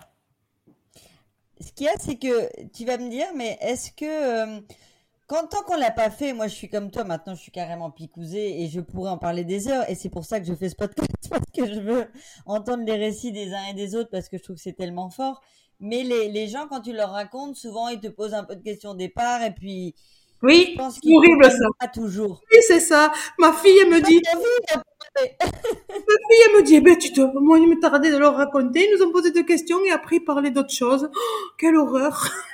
ce 1.62 1.72
qu'il 1.74 1.86
y 1.86 1.89
a, 1.89 1.93
c'est 1.99 2.16
que 2.16 2.68
tu 2.74 2.86
vas 2.86 2.97
me 2.97 3.10
dire, 3.10 3.28
mais 3.36 3.58
est-ce 3.62 3.91
que 3.91 4.06
euh, 4.06 4.60
quand 5.28 5.47
tant 5.47 5.62
qu'on 5.64 5.78
l'a 5.78 5.91
pas 5.91 6.10
fait, 6.10 6.34
moi 6.34 6.47
je 6.47 6.56
suis 6.56 6.70
comme 6.70 6.91
toi, 6.91 7.04
maintenant 7.04 7.36
je 7.36 7.41
suis 7.41 7.52
carrément 7.52 7.91
picousée 7.91 8.62
et 8.62 8.68
je 8.68 8.82
pourrais 8.82 9.12
en 9.12 9.18
parler 9.18 9.45
des 9.45 9.68
heures. 9.68 9.89
Et 9.89 9.95
c'est 9.95 10.10
pour 10.10 10.26
ça 10.26 10.39
que 10.39 10.45
je 10.45 10.54
fais 10.54 10.70
ce 10.70 10.76
podcast 10.76 11.10
parce 11.30 11.45
que 11.56 11.66
je 11.66 11.80
veux 11.80 12.08
entendre 12.45 12.84
les 12.86 12.97
récits 12.97 13.32
des 13.32 13.54
uns 13.54 13.66
et 13.70 13.74
des 13.74 13.95
autres 13.95 14.10
parce 14.10 14.28
que 14.28 14.38
je 14.38 14.43
trouve 14.43 14.56
que 14.58 14.62
c'est 14.62 14.74
tellement 14.74 15.10
fort. 15.10 15.41
Mais 15.82 16.03
les, 16.03 16.29
les 16.29 16.47
gens, 16.47 16.67
quand 16.69 16.82
tu 16.82 16.93
leur 16.93 17.11
racontes, 17.11 17.55
souvent 17.55 17.89
ils 17.89 17.99
te 17.99 18.07
posent 18.07 18.34
un 18.34 18.43
peu 18.43 18.55
de 18.55 18.63
questions 18.63 18.91
au 18.91 18.95
départ 18.95 19.41
et 19.43 19.51
puis 19.51 19.95
oui, 20.43 20.75
c'est 20.75 21.13
horrible 21.13 21.45
ça. 21.51 21.67
Pas 21.79 21.88
toujours. 21.88 22.41
Oui, 22.51 22.57
c'est 22.67 22.79
ça. 22.79 23.11
Ma 23.38 23.53
fille, 23.53 23.77
elle 23.82 23.89
me 23.89 24.01
dit. 24.01 24.21
Ma 25.15 25.23
fille, 25.23 26.41
elle 26.47 26.57
me 26.57 26.63
dit, 26.63 26.75
eh 26.75 26.82
ben, 26.82 26.97
tu 26.97 27.11
te, 27.11 27.21
moi, 27.21 27.59
il 27.59 27.69
me 27.69 27.79
tardait 27.79 28.11
de 28.11 28.17
leur 28.17 28.36
raconter. 28.36 28.88
Ils 28.88 28.97
nous 28.97 29.05
ont 29.05 29.11
posé 29.11 29.32
des 29.32 29.45
questions 29.45 29.84
et 29.86 29.91
après, 29.91 30.17
ils 30.17 30.25
parlaient 30.25 30.51
d'autres 30.51 30.73
choses. 30.73 31.09
Oh, 31.13 31.49
quelle 31.57 31.75
horreur. 31.75 32.27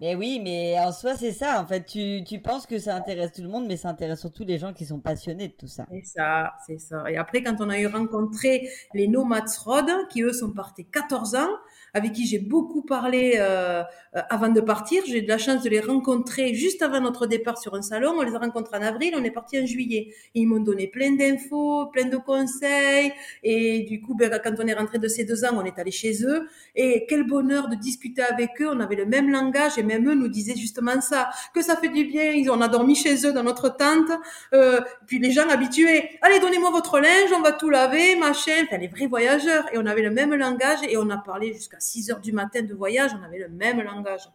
Mais 0.00 0.14
oui, 0.14 0.40
mais 0.42 0.80
en 0.80 0.92
soi, 0.92 1.14
c'est 1.14 1.32
ça. 1.32 1.60
En 1.60 1.66
fait, 1.66 1.84
tu, 1.84 2.24
tu 2.24 2.40
penses 2.40 2.64
que 2.64 2.78
ça 2.78 2.96
intéresse 2.96 3.32
tout 3.32 3.42
le 3.42 3.48
monde, 3.48 3.66
mais 3.66 3.76
ça 3.76 3.90
intéresse 3.90 4.20
surtout 4.20 4.44
les 4.44 4.56
gens 4.56 4.72
qui 4.72 4.86
sont 4.86 4.98
passionnés 4.98 5.48
de 5.48 5.52
tout 5.52 5.66
ça. 5.66 5.84
C'est 5.90 6.06
ça, 6.06 6.54
c'est 6.66 6.78
ça. 6.78 7.04
Et 7.10 7.18
après, 7.18 7.42
quand 7.42 7.56
on 7.60 7.68
a 7.68 7.78
eu 7.78 7.86
rencontré 7.86 8.66
les 8.94 9.08
Nomads 9.08 9.58
Road, 9.62 9.90
qui 10.08 10.22
eux 10.22 10.32
sont 10.32 10.52
partis 10.52 10.86
14 10.86 11.34
ans, 11.34 11.50
avec 11.94 12.12
qui 12.12 12.26
j'ai 12.26 12.38
beaucoup 12.38 12.82
parlé 12.82 13.34
euh, 13.36 13.82
avant 14.12 14.48
de 14.48 14.60
partir. 14.60 15.02
J'ai 15.06 15.18
eu 15.18 15.22
de 15.22 15.28
la 15.28 15.38
chance 15.38 15.62
de 15.62 15.68
les 15.68 15.80
rencontrer 15.80 16.54
juste 16.54 16.82
avant 16.82 17.00
notre 17.00 17.26
départ 17.26 17.58
sur 17.58 17.74
un 17.74 17.82
salon. 17.82 18.14
On 18.16 18.22
les 18.22 18.34
a 18.34 18.38
rencontrés 18.38 18.78
en 18.78 18.82
avril, 18.82 19.14
on 19.16 19.24
est 19.24 19.30
parti 19.30 19.60
en 19.60 19.66
juillet. 19.66 20.14
ils 20.34 20.46
m'ont 20.46 20.60
donné 20.60 20.86
plein 20.86 21.12
d'infos, 21.12 21.86
plein 21.86 22.06
de 22.06 22.16
conseils. 22.16 23.12
Et 23.42 23.80
du 23.80 24.00
coup, 24.00 24.14
ben, 24.14 24.30
quand 24.42 24.54
on 24.58 24.66
est 24.66 24.74
rentré 24.74 24.98
de 24.98 25.08
ces 25.08 25.24
deux 25.24 25.44
ans, 25.44 25.50
on 25.54 25.64
est 25.64 25.78
allé 25.78 25.90
chez 25.90 26.24
eux. 26.24 26.48
Et 26.74 27.06
quel 27.08 27.24
bonheur 27.24 27.68
de 27.68 27.76
discuter 27.76 28.22
avec 28.22 28.60
eux. 28.60 28.68
On 28.70 28.80
avait 28.80 28.96
le 28.96 29.06
même 29.06 29.30
langage 29.30 29.78
et 29.78 29.82
même 29.82 30.08
eux 30.08 30.14
nous 30.14 30.28
disaient 30.28 30.56
justement 30.56 31.00
ça, 31.00 31.30
que 31.54 31.62
ça 31.62 31.76
fait 31.76 31.88
du 31.88 32.04
bien. 32.04 32.30
Ils, 32.32 32.50
on 32.50 32.60
a 32.60 32.68
dormi 32.68 32.94
chez 32.94 33.26
eux 33.26 33.32
dans 33.32 33.42
notre 33.42 33.68
tente. 33.76 34.10
Euh, 34.54 34.80
puis 35.06 35.18
les 35.18 35.32
gens 35.32 35.48
habitués, 35.48 36.10
allez, 36.22 36.38
donnez-moi 36.40 36.70
votre 36.70 37.00
linge, 37.00 37.30
on 37.36 37.40
va 37.40 37.52
tout 37.52 37.70
laver, 37.70 38.16
machin. 38.16 38.64
Enfin, 38.64 38.78
les 38.78 38.88
vrais 38.88 39.06
voyageurs. 39.06 39.64
Et 39.72 39.78
on 39.78 39.86
avait 39.86 40.02
le 40.02 40.10
même 40.10 40.34
langage 40.34 40.78
et 40.88 40.96
on 40.96 41.08
a 41.10 41.18
parlé 41.18 41.52
jusqu'à 41.52 41.79
6 41.82 42.10
heures 42.10 42.20
du 42.20 42.32
matin 42.32 42.62
de 42.62 42.74
voyage, 42.74 43.12
on 43.18 43.22
avait 43.22 43.38
le 43.38 43.48
même 43.48 43.80
langage. 43.80 44.28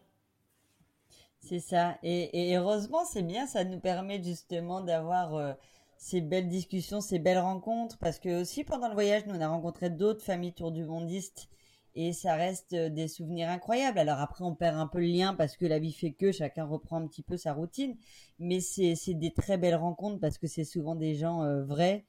C'est 1.40 1.60
ça. 1.60 1.98
Et, 2.02 2.56
heureusement, 2.56 3.04
c'est 3.04 3.22
bien, 3.22 3.46
ça 3.46 3.64
nous 3.64 3.78
permet 3.78 4.22
justement 4.22 4.80
d'avoir 4.80 5.34
euh, 5.34 5.52
ces 5.96 6.20
belles 6.20 6.48
discussions, 6.48 7.00
ces 7.00 7.18
belles 7.18 7.38
rencontres, 7.38 7.98
parce 7.98 8.18
que 8.18 8.42
aussi 8.42 8.64
pendant 8.64 8.88
le 8.88 8.94
voyage, 8.94 9.26
nous 9.26 9.36
on 9.36 9.40
a 9.40 9.48
rencontré 9.48 9.90
d'autres 9.90 10.24
familles 10.24 10.54
tour 10.54 10.72
du 10.72 10.84
mondiste 10.84 11.48
et 11.94 12.12
ça 12.12 12.34
reste 12.34 12.74
euh, 12.74 12.90
des 12.90 13.08
souvenirs 13.08 13.48
incroyables. 13.48 13.98
Alors 13.98 14.20
après, 14.20 14.44
on 14.44 14.54
perd 14.54 14.76
un 14.76 14.86
peu 14.86 14.98
le 14.98 15.06
lien 15.06 15.34
parce 15.34 15.56
que 15.56 15.66
la 15.66 15.78
vie 15.78 15.92
fait 15.92 16.12
que 16.12 16.32
chacun 16.32 16.64
reprend 16.64 16.96
un 16.96 17.06
petit 17.06 17.22
peu 17.22 17.36
sa 17.36 17.54
routine, 17.54 17.96
mais 18.38 18.60
c'est 18.60 18.96
des 19.14 19.32
très 19.32 19.56
belles 19.56 19.76
rencontres 19.76 20.20
parce 20.20 20.38
que 20.38 20.46
c'est 20.46 20.64
souvent 20.64 20.94
des 20.94 21.14
gens 21.14 21.42
euh, 21.42 21.64
vrais 21.64 22.04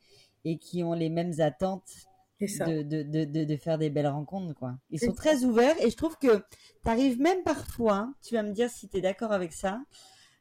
et 0.46 0.58
qui 0.58 0.84
ont 0.84 0.94
les 0.94 1.10
mêmes 1.10 1.40
attentes 1.40 2.08
de, 2.40 2.84
de, 2.84 3.04
de, 3.04 3.44
de, 3.44 3.58
faire 3.58 3.78
des 3.78 3.90
belles 3.90 4.08
rencontres, 4.08 4.54
quoi. 4.54 4.78
Ils 4.90 5.00
sont 5.00 5.14
très 5.14 5.44
ouverts 5.44 5.76
et 5.84 5.90
je 5.90 5.96
trouve 5.96 6.18
que 6.18 6.38
tu 6.38 6.90
arrives 6.90 7.20
même 7.20 7.44
parfois, 7.44 8.14
tu 8.22 8.36
vas 8.36 8.44
me 8.44 8.52
dire 8.52 8.70
si 8.70 8.88
tu 8.88 8.98
es 8.98 9.02
d'accord 9.02 9.32
avec 9.32 9.54
ça, 9.54 9.82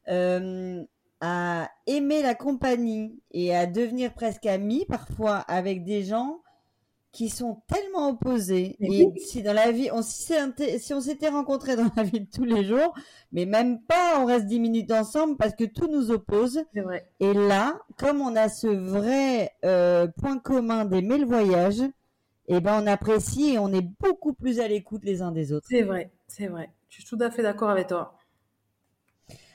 euh, 0.09 0.85
à 1.21 1.71
aimer 1.87 2.23
la 2.23 2.35
compagnie 2.35 3.23
et 3.31 3.55
à 3.55 3.67
devenir 3.67 4.13
presque 4.13 4.47
ami 4.47 4.85
parfois 4.87 5.39
avec 5.39 5.85
des 5.85 6.05
gens 6.05 6.43
qui 7.17 7.31
sont 7.31 7.63
tellement 7.67 8.11
opposés. 8.11 8.77
Et 8.79 9.11
si 9.17 9.43
dans 9.43 9.55
la 9.55 9.73
vie, 9.73 9.89
on, 9.91 10.03
si, 10.03 10.35
si 10.79 10.93
on 10.93 11.01
s'était 11.01 11.31
rencontrés 11.31 11.75
dans 11.75 11.91
la 11.97 12.03
vie 12.03 12.21
de 12.21 12.31
tous 12.31 12.45
les 12.45 12.63
jours, 12.63 12.95
mais 13.33 13.47
même 13.47 13.81
pas, 13.81 14.21
on 14.21 14.27
reste 14.27 14.45
dix 14.45 14.61
minutes 14.61 14.93
ensemble 14.93 15.39
parce 15.39 15.55
que 15.55 15.65
tout 15.65 15.91
nous 15.91 16.11
oppose. 16.11 16.63
Vrai. 16.75 17.11
Et 17.21 17.33
là, 17.33 17.81
comme 17.97 18.21
on 18.21 18.37
a 18.37 18.51
ce 18.51 18.67
vrai 18.67 19.51
euh, 19.65 20.07
point 20.21 20.39
commun 20.39 20.85
d'aimer 20.85 21.17
le 21.17 21.25
voyage, 21.25 21.81
eh 22.49 22.61
ben 22.61 22.83
on 22.83 22.87
apprécie 22.87 23.55
et 23.55 23.59
on 23.59 23.73
est 23.73 23.89
beaucoup 23.99 24.35
plus 24.35 24.61
à 24.61 24.69
l'écoute 24.69 25.03
les 25.03 25.23
uns 25.23 25.33
des 25.33 25.55
autres. 25.55 25.67
C'est 25.71 25.83
vrai, 25.83 26.11
c'est 26.29 26.49
vrai. 26.49 26.71
Je 26.91 26.97
suis 26.97 27.05
tout 27.05 27.19
à 27.23 27.31
fait 27.31 27.43
d'accord 27.43 27.71
avec 27.71 27.87
toi. 27.87 28.19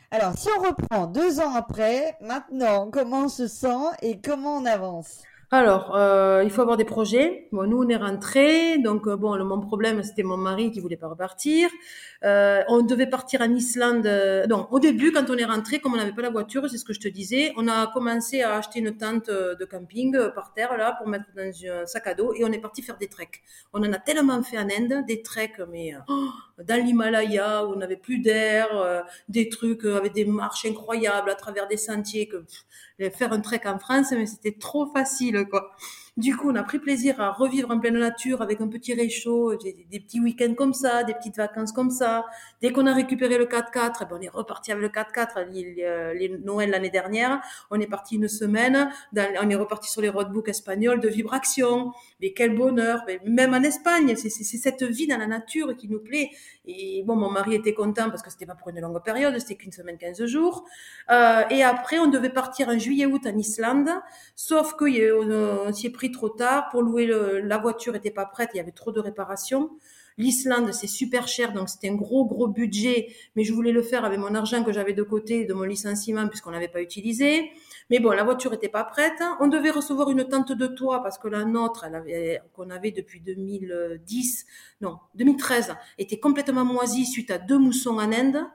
Alors, 0.10 0.36
si 0.36 0.50
on 0.58 0.64
reprend 0.64 1.06
deux 1.06 1.40
ans 1.40 1.54
après, 1.54 2.18
maintenant, 2.22 2.90
comment 2.90 3.26
on 3.26 3.30
se 3.30 3.48
sent 3.48 3.86
et 4.02 4.20
comment 4.20 4.58
on 4.58 4.66
avance? 4.66 5.22
Alors, 5.54 5.98
euh, 5.98 6.44
il 6.46 6.50
faut 6.50 6.62
avoir 6.62 6.78
des 6.78 6.86
projets. 6.86 7.50
Bon, 7.52 7.68
nous, 7.68 7.84
on 7.84 7.90
est 7.90 7.98
rentrés. 7.98 8.78
Donc, 8.78 9.06
euh, 9.06 9.18
bon, 9.18 9.36
le, 9.36 9.44
mon 9.44 9.60
problème, 9.60 10.02
c'était 10.02 10.24
mon 10.24 10.38
mari 10.38 10.72
qui 10.72 10.80
voulait 10.80 10.96
pas 10.96 11.10
repartir. 11.10 11.70
Euh, 12.24 12.64
on 12.70 12.82
devait 12.84 13.08
partir 13.08 13.42
en 13.42 13.54
Islande. 13.54 14.06
Euh, 14.06 14.48
non, 14.48 14.70
au 14.72 14.80
début, 14.80 15.12
quand 15.12 15.30
on 15.30 15.38
est 15.38 15.44
rentré, 15.44 15.80
comme 15.80 15.94
on 15.94 15.98
n'avait 15.98 16.14
pas 16.14 16.22
la 16.22 16.30
voiture, 16.30 16.70
c'est 16.70 16.78
ce 16.78 16.86
que 16.86 16.94
je 16.94 17.02
te 17.02 17.10
disais, 17.10 17.52
on 17.58 17.68
a 17.68 17.88
commencé 17.88 18.42
à 18.42 18.56
acheter 18.56 18.80
une 18.80 18.96
tente 18.96 19.30
de 19.30 19.66
camping 19.66 20.18
par 20.34 20.54
terre, 20.54 20.78
là, 20.78 20.96
pour 20.98 21.10
mettre 21.10 21.26
dans 21.36 21.42
un 21.42 21.86
sac 21.86 22.08
à 22.08 22.14
dos. 22.14 22.34
Et 22.34 22.46
on 22.46 22.52
est 22.54 22.60
parti 22.62 22.82
faire 22.82 22.98
des 22.98 23.08
treks. 23.08 23.42
On 23.74 23.84
en 23.84 23.92
a 23.92 24.00
tellement 24.00 24.42
fait 24.44 24.58
en 24.58 24.70
Inde, 24.70 25.06
des 25.06 25.22
treks, 25.22 25.60
mais 25.70 25.96
oh, 26.08 26.30
dans 26.64 26.82
l'Himalaya, 26.82 27.66
où 27.66 27.74
on 27.74 27.76
n'avait 27.76 27.98
plus 27.98 28.20
d'air, 28.20 28.70
des 29.28 29.50
trucs 29.50 29.84
avec 29.84 30.14
des 30.14 30.24
marches 30.24 30.66
incroyables 30.66 31.30
à 31.30 31.36
travers 31.36 31.68
des 31.68 31.76
sentiers 31.76 32.30
que 32.30 32.38
faire 33.10 33.34
un 33.34 33.42
trek 33.42 33.62
en 33.66 33.80
France, 33.80 34.12
mais 34.12 34.26
c'était 34.26 34.58
trop 34.58 34.86
facile, 34.86 35.41
quoi. 35.50 35.72
Du 36.18 36.36
coup, 36.36 36.52
on 36.52 36.56
a 36.56 36.64
pris 36.64 36.78
plaisir 36.80 37.22
à 37.22 37.32
revivre 37.32 37.72
en 37.72 37.80
pleine 37.80 37.98
nature 37.98 38.42
avec 38.42 38.60
un 38.60 38.68
petit 38.68 38.94
réchaud, 38.94 39.56
des, 39.56 39.88
des 39.90 40.00
petits 40.02 40.20
week-ends 40.20 40.54
comme 40.56 40.74
ça, 40.74 41.06
des 41.06 41.14
petites 41.14 41.38
vacances 41.38 41.72
comme 41.72 41.90
ça. 41.90 42.26
Dès 42.62 42.74
qu'on 42.74 42.86
a 42.86 42.94
récupéré 42.94 43.38
le 43.38 43.46
4x4, 43.46 44.00
eh 44.02 44.06
ben 44.06 44.18
on 44.20 44.22
est 44.22 44.28
reparti 44.28 44.74
avec 44.74 44.84
le 44.84 44.90
4x4 44.90 45.50
les, 45.52 45.78
euh, 45.80 46.14
les 46.14 46.28
Noël 46.28 46.72
l'année 46.72 46.90
dernière. 46.90 47.42
On 47.70 47.80
est 47.80 47.88
parti 47.88 48.16
une 48.18 48.28
semaine, 48.28 48.92
on 49.16 49.50
est 49.50 49.56
reparti 49.56 49.90
sur 49.90 50.02
les 50.02 50.10
roadbooks 50.10 50.50
espagnols 50.50 51.00
de 51.00 51.08
vibration. 51.08 51.94
Mais 52.20 52.34
quel 52.34 52.58
bonheur, 52.58 53.06
même 53.26 53.54
en 53.54 53.64
Espagne, 53.64 54.14
c'est 54.18 54.30
cette 54.30 54.84
vie 54.84 55.08
dans 55.08 55.18
la 55.18 55.28
nature 55.28 55.78
qui 55.78 55.88
nous 55.88 56.00
plaît. 56.00 56.30
Et 56.66 57.04
bon, 57.06 57.16
mon 57.16 57.32
mari 57.32 57.56
était 57.56 57.74
content 57.74 58.10
parce 58.10 58.22
que 58.22 58.30
c'était 58.30 58.46
pas 58.46 58.54
pour 58.54 58.70
une 58.70 58.80
longue 58.80 59.02
période, 59.04 59.38
c'était 59.40 59.56
qu'une 59.56 59.72
semaine, 59.72 59.98
15 59.98 60.26
jours. 60.26 60.66
Euh, 61.10 61.42
et 61.50 61.64
après, 61.64 61.98
on 61.98 62.08
devait 62.08 62.30
partir 62.30 62.70
en 62.70 62.78
juillet-août 62.78 63.22
en 63.26 63.38
Islande, 63.38 63.90
sauf 64.36 64.74
qu'on 64.74 64.86
on, 64.86 65.74
s'y 65.74 65.88
est 65.88 65.90
pris 65.90 66.11
trop 66.12 66.30
tard. 66.30 66.70
Pour 66.70 66.82
louer 66.82 67.08
la 67.08 67.58
voiture 67.58 67.96
était 67.96 68.12
pas 68.12 68.26
prête, 68.26 68.50
il 68.54 68.58
y 68.58 68.60
avait 68.60 68.72
trop 68.72 68.92
de 68.92 69.00
réparations. 69.00 69.72
L'Islande, 70.18 70.74
c'est 70.74 70.88
super 70.88 71.28
cher, 71.28 71.54
donc 71.54 71.70
c'était 71.70 71.90
un 71.90 71.96
gros, 71.96 72.26
gros 72.26 72.48
budget, 72.48 73.08
mais 73.36 73.44
je 73.44 73.54
voulais 73.54 73.72
le 73.72 73.82
faire 73.82 74.04
avec 74.04 74.20
mon 74.20 74.36
argent 74.36 74.64
que 74.64 74.72
j'avais 74.72 74.94
de 74.94 75.04
côté 75.04 75.46
de 75.46 75.54
mon 75.54 75.64
licenciement 75.64 76.28
puisqu'on 76.28 76.52
n'avait 76.52 76.68
pas 76.68 76.82
utilisé. 76.82 77.50
Mais 77.90 78.00
bon, 78.00 78.12
la 78.12 78.24
voiture 78.24 78.54
était 78.54 78.70
pas 78.70 78.84
prête. 78.84 79.22
On 79.40 79.48
devait 79.48 79.72
recevoir 79.72 80.10
une 80.10 80.28
tente 80.28 80.52
de 80.52 80.68
toit 80.68 81.02
parce 81.02 81.18
que 81.18 81.28
la 81.28 81.46
nôtre, 81.46 81.86
elle 81.86 81.96
avait, 81.96 82.42
qu'on 82.54 82.70
avait 82.70 82.92
depuis 82.92 83.22
2010, 83.22 84.46
non, 84.82 85.00
2013, 85.16 85.76
était 85.98 86.20
complètement 86.20 86.66
moisie 86.66 87.06
suite 87.06 87.32
à 87.32 87.38
deux 87.38 87.58
moussons 87.58 87.98
en 87.98 88.12
Inde. 88.12 88.46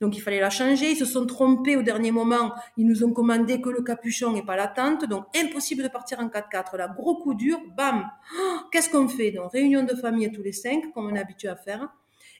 Donc 0.00 0.16
il 0.16 0.20
fallait 0.20 0.40
la 0.40 0.50
changer. 0.50 0.90
Ils 0.90 0.96
se 0.96 1.04
sont 1.04 1.26
trompés 1.26 1.76
au 1.76 1.82
dernier 1.82 2.10
moment. 2.10 2.52
Ils 2.76 2.86
nous 2.86 3.04
ont 3.04 3.12
commandé 3.12 3.60
que 3.60 3.68
le 3.68 3.82
capuchon 3.82 4.34
et 4.36 4.42
pas 4.42 4.56
la 4.56 4.68
tente. 4.68 5.06
Donc 5.06 5.24
impossible 5.36 5.82
de 5.82 5.88
partir 5.88 6.20
en 6.20 6.28
4x4. 6.28 6.76
Là, 6.76 6.88
gros 6.88 7.16
coup 7.16 7.34
dur, 7.34 7.60
bam. 7.76 8.04
Oh, 8.38 8.56
qu'est-ce 8.72 8.90
qu'on 8.90 9.08
fait? 9.08 9.30
Donc 9.30 9.52
réunion 9.52 9.82
de 9.82 9.94
famille 9.94 10.30
tous 10.32 10.42
les 10.42 10.52
cinq, 10.52 10.92
comme 10.92 11.06
on 11.06 11.14
est 11.14 11.20
habitué 11.20 11.48
à 11.48 11.56
faire. 11.56 11.88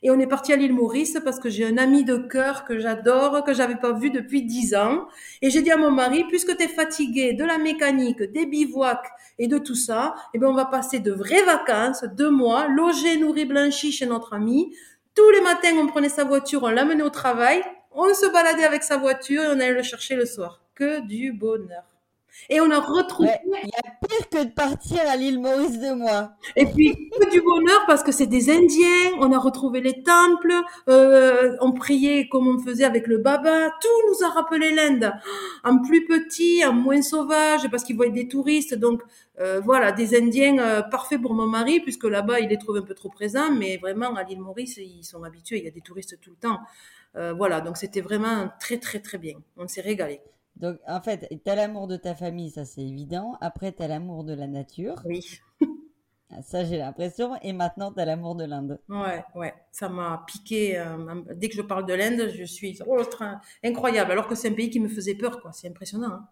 Et 0.05 0.11
on 0.11 0.21
est 0.21 0.27
parti 0.27 0.53
à 0.53 0.57
l'île 0.57 0.75
Maurice 0.75 1.17
parce 1.25 1.41
que 1.41 1.49
j'ai 1.49 1.67
un 1.67 1.79
ami 1.79 2.05
de 2.05 2.19
cœur 2.19 2.67
que 2.67 2.79
j'adore, 2.79 3.43
que 3.43 3.55
j'avais 3.55 3.77
pas 3.77 3.93
vu 3.93 4.11
depuis 4.11 4.43
dix 4.43 4.75
ans. 4.75 5.07
Et 5.41 5.49
j'ai 5.49 5.63
dit 5.63 5.71
à 5.71 5.79
mon 5.79 5.91
mari, 5.91 6.25
puisque 6.29 6.55
tu 6.59 6.63
es 6.63 6.69
fatigué 6.69 7.33
de 7.33 7.43
la 7.43 7.57
mécanique, 7.57 8.23
des 8.23 8.45
bivouacs 8.45 9.09
et 9.39 9.49
de 9.49 9.57
tout 9.57 9.75
ça, 9.75 10.15
eh 10.35 10.39
bien, 10.39 10.49
on 10.49 10.55
va 10.55 10.67
passer 10.67 10.99
de 10.99 11.11
vraies 11.11 11.45
vacances, 11.45 12.05
deux 12.17 12.29
mois, 12.29 12.69
loger, 12.69 13.17
nourrir, 13.17 13.47
blanchi 13.47 13.93
chez 13.93 14.05
notre 14.05 14.35
ami. 14.35 14.75
Tous 15.15 15.31
les 15.31 15.41
matins, 15.41 15.77
on 15.77 15.87
prenait 15.87 16.09
sa 16.09 16.25
voiture, 16.25 16.63
on 16.65 16.71
l'amenait 16.71 17.03
au 17.03 17.11
travail, 17.11 17.63
on 17.93 18.13
se 18.15 18.27
baladait 18.33 18.65
avec 18.65 18.83
sa 18.83 18.97
voiture 18.97 19.43
et 19.45 19.49
on 19.49 19.53
allait 19.53 19.73
le 19.73 19.83
chercher 19.83 20.17
le 20.17 20.27
soir. 20.27 20.61
Que 20.75 21.01
du 21.01 21.33
bonheur. 21.33 21.94
Et 22.51 22.61
on 22.61 22.71
a 22.71 22.81
retrouvé. 22.81 23.31
Il 23.45 23.69
y 23.69 23.89
a 23.89 24.07
pire 24.07 24.29
que 24.29 24.45
de 24.45 24.51
partir 24.51 25.01
à 25.09 25.17
l'île 25.17 25.41
Maurice 25.41 25.79
de 25.79 25.95
moi. 25.95 26.33
Et 26.57 26.67
puis 26.67 26.95
que 26.95 27.31
du 27.31 27.41
bonheur 27.41 27.85
parce 27.87 28.03
que 28.03 28.13
c'est 28.13 28.27
des 28.27 28.51
Indiens. 28.51 29.17
On 29.21 29.33
a 29.33 29.39
retrouvé 29.39 29.81
les 29.81 30.03
temples. 30.03 30.55
Euh, 30.89 31.57
on 31.61 31.73
priait 31.73 32.29
comme 32.29 32.49
on 32.49 32.59
faisait 32.59 32.85
avec 32.85 33.07
le 33.07 33.19
Baba. 33.19 33.71
Tout 33.81 34.09
nous 34.09 34.27
a 34.27 34.31
rappelé 34.31 34.73
l'Inde, 34.73 35.13
en 35.65 35.79
plus 35.79 36.07
petit, 36.07 36.65
en 36.67 36.73
moins 36.73 37.03
sauvage, 37.03 37.69
parce 37.71 37.85
qu'ils 37.85 37.97
voyaient 37.97 38.13
des 38.13 38.29
touristes. 38.29 38.75
Donc 38.75 39.03
euh, 39.41 39.61
voilà, 39.65 39.93
des 39.93 40.17
Indiens 40.17 40.59
euh, 40.59 40.83
parfaits 40.83 41.21
pour 41.21 41.35
mon 41.35 41.47
mari 41.47 41.81
puisque 41.81 42.05
là-bas 42.05 42.41
il 42.41 42.49
les 42.49 42.59
trouve 42.59 42.77
un 42.77 42.83
peu 42.83 42.95
trop 42.95 43.09
présents, 43.09 43.53
mais 43.53 43.79
vraiment 43.79 44.15
à 44.15 44.23
l'île 44.23 44.41
Maurice 44.41 44.77
ils 44.77 45.05
sont 45.05 45.23
habitués. 45.25 45.59
Il 45.59 45.65
y 45.65 45.69
a 45.69 45.73
des 45.73 45.81
touristes 45.81 46.19
tout 46.21 46.31
le 46.31 46.37
temps. 46.37 46.61
Voilà, 47.37 47.61
donc 47.61 47.77
c'était 47.77 48.01
vraiment 48.01 48.51
très 48.59 48.79
très 48.79 48.99
très 48.99 49.19
bien. 49.19 49.35
On 49.57 49.69
s'est 49.69 49.83
régalé. 49.83 50.21
Donc, 50.57 50.79
en 50.87 51.01
fait, 51.01 51.29
tu 51.45 51.51
as 51.51 51.55
l'amour 51.55 51.89
de 51.89 51.97
ta 51.97 52.15
famille, 52.15 52.51
ça 52.51 52.65
c'est 52.65 52.83
évident. 52.83 53.37
Après, 53.41 53.73
tu 53.73 53.83
as 53.83 53.89
l'amour 53.89 54.25
de 54.25 54.35
la 54.35 54.47
nature. 54.47 54.97
Oui. 55.05 55.21
Ah, 56.31 56.43
ça, 56.43 56.65
j'ai 56.65 56.79
l'impression. 56.79 57.37
Et 57.43 57.53
maintenant, 57.53 57.93
tu 57.93 58.01
as 58.01 58.05
l'amour 58.05 58.35
de 58.35 58.45
l'Inde. 58.45 58.81
Ouais, 58.89 59.25
ouais. 59.35 59.55
Ça 59.71 59.89
m'a 59.89 60.25
piqué. 60.27 60.79
Euh, 60.79 61.23
dès 61.35 61.49
que 61.49 61.55
je 61.55 61.63
parle 61.63 61.87
de 61.87 61.95
l'Inde, 61.95 62.29
je 62.35 62.45
suis 62.45 62.79
oh, 62.87 63.03
incroyable. 63.63 64.11
Alors 64.11 64.27
que 64.27 64.35
c'est 64.35 64.49
un 64.49 64.55
pays 64.55 64.71
qui 64.71 64.81
me 64.81 64.89
faisait 64.89 65.15
peur, 65.15 65.41
quoi. 65.41 65.53
C'est 65.53 65.69
impressionnant. 65.69 66.09
Hein 66.09 66.29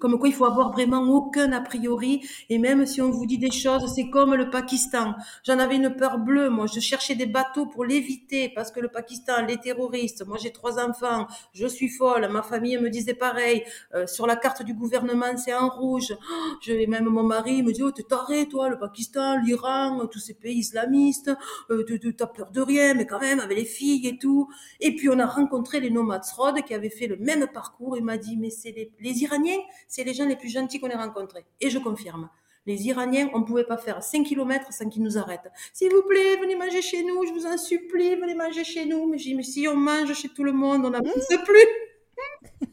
comme 0.00 0.18
quoi 0.18 0.28
il 0.28 0.34
faut 0.34 0.44
avoir 0.44 0.72
vraiment 0.72 1.02
aucun 1.02 1.52
a 1.52 1.60
priori. 1.60 2.26
Et 2.48 2.58
même 2.58 2.86
si 2.86 3.00
on 3.00 3.10
vous 3.10 3.26
dit 3.26 3.38
des 3.38 3.50
choses, 3.50 3.92
c'est 3.94 4.10
comme 4.10 4.34
le 4.34 4.50
Pakistan. 4.50 5.14
J'en 5.44 5.58
avais 5.58 5.76
une 5.76 5.94
peur 5.94 6.18
bleue. 6.18 6.50
Moi, 6.50 6.66
je 6.66 6.80
cherchais 6.80 7.14
des 7.14 7.26
bateaux 7.26 7.66
pour 7.66 7.84
l'éviter 7.84 8.50
parce 8.54 8.70
que 8.70 8.80
le 8.80 8.88
Pakistan, 8.88 9.44
les 9.46 9.58
terroristes. 9.58 10.26
Moi, 10.26 10.38
j'ai 10.40 10.52
trois 10.52 10.78
enfants. 10.78 11.26
Je 11.52 11.66
suis 11.66 11.88
folle. 11.88 12.28
Ma 12.30 12.42
famille 12.42 12.78
me 12.78 12.90
disait 12.90 13.14
pareil. 13.14 13.64
Euh, 13.94 14.06
sur 14.06 14.26
la 14.26 14.36
carte 14.36 14.62
du 14.62 14.74
gouvernement, 14.74 15.36
c'est 15.36 15.54
en 15.54 15.68
rouge. 15.68 16.12
Oh, 16.12 16.54
je, 16.62 16.88
même 16.88 17.06
mon 17.06 17.22
mari 17.22 17.62
me 17.62 17.72
dit, 17.72 17.82
oh, 17.82 17.90
t'es 17.90 18.02
taré, 18.02 18.48
toi, 18.48 18.68
le 18.68 18.78
Pakistan, 18.78 19.38
l'Iran, 19.38 20.06
tous 20.10 20.18
ces 20.18 20.34
pays 20.34 20.58
islamistes. 20.58 21.30
Euh, 21.70 21.84
t'as 22.16 22.26
peur 22.26 22.50
de 22.50 22.60
rien, 22.60 22.94
mais 22.94 23.06
quand 23.06 23.20
même, 23.20 23.40
avec 23.40 23.58
les 23.58 23.64
filles 23.64 24.06
et 24.06 24.18
tout. 24.18 24.48
Et 24.80 24.94
puis, 24.94 25.08
on 25.08 25.18
a 25.18 25.26
rencontré 25.26 25.80
les 25.80 25.90
nomads 25.90 26.20
Rod 26.36 26.62
qui 26.62 26.74
avaient 26.74 26.90
fait 26.90 27.06
le 27.06 27.16
même 27.16 27.46
parcours. 27.52 27.96
Il 27.96 28.04
m'a 28.04 28.18
dit, 28.18 28.36
mais 28.36 28.50
c'est 28.50 28.92
les 29.00 29.22
Iraniens 29.22 29.57
c'est 29.86 30.04
les 30.04 30.14
gens 30.14 30.26
les 30.26 30.36
plus 30.36 30.48
gentils 30.48 30.80
qu'on 30.80 30.88
ait 30.88 30.96
rencontrés. 30.96 31.44
Et 31.60 31.70
je 31.70 31.78
confirme. 31.78 32.28
Les 32.66 32.86
Iraniens, 32.86 33.30
on 33.32 33.38
ne 33.38 33.44
pouvait 33.44 33.64
pas 33.64 33.78
faire 33.78 34.02
5 34.02 34.24
km 34.24 34.72
sans 34.72 34.88
qu'ils 34.90 35.02
nous 35.02 35.16
arrêtent. 35.16 35.50
S'il 35.72 35.90
vous 35.90 36.02
plaît, 36.02 36.36
venez 36.36 36.54
manger 36.54 36.82
chez 36.82 37.02
nous, 37.02 37.24
je 37.26 37.32
vous 37.32 37.46
en 37.46 37.56
supplie, 37.56 38.14
venez 38.16 38.34
manger 38.34 38.62
chez 38.62 38.84
nous. 38.84 39.08
Mais 39.08 39.16
j'ai 39.16 39.34
mais 39.34 39.42
si 39.42 39.66
on 39.68 39.74
mange 39.74 40.12
chez 40.12 40.28
tout 40.28 40.44
le 40.44 40.52
monde, 40.52 40.84
on 40.84 40.90
n'avance 40.90 41.28
plus. 41.46 42.68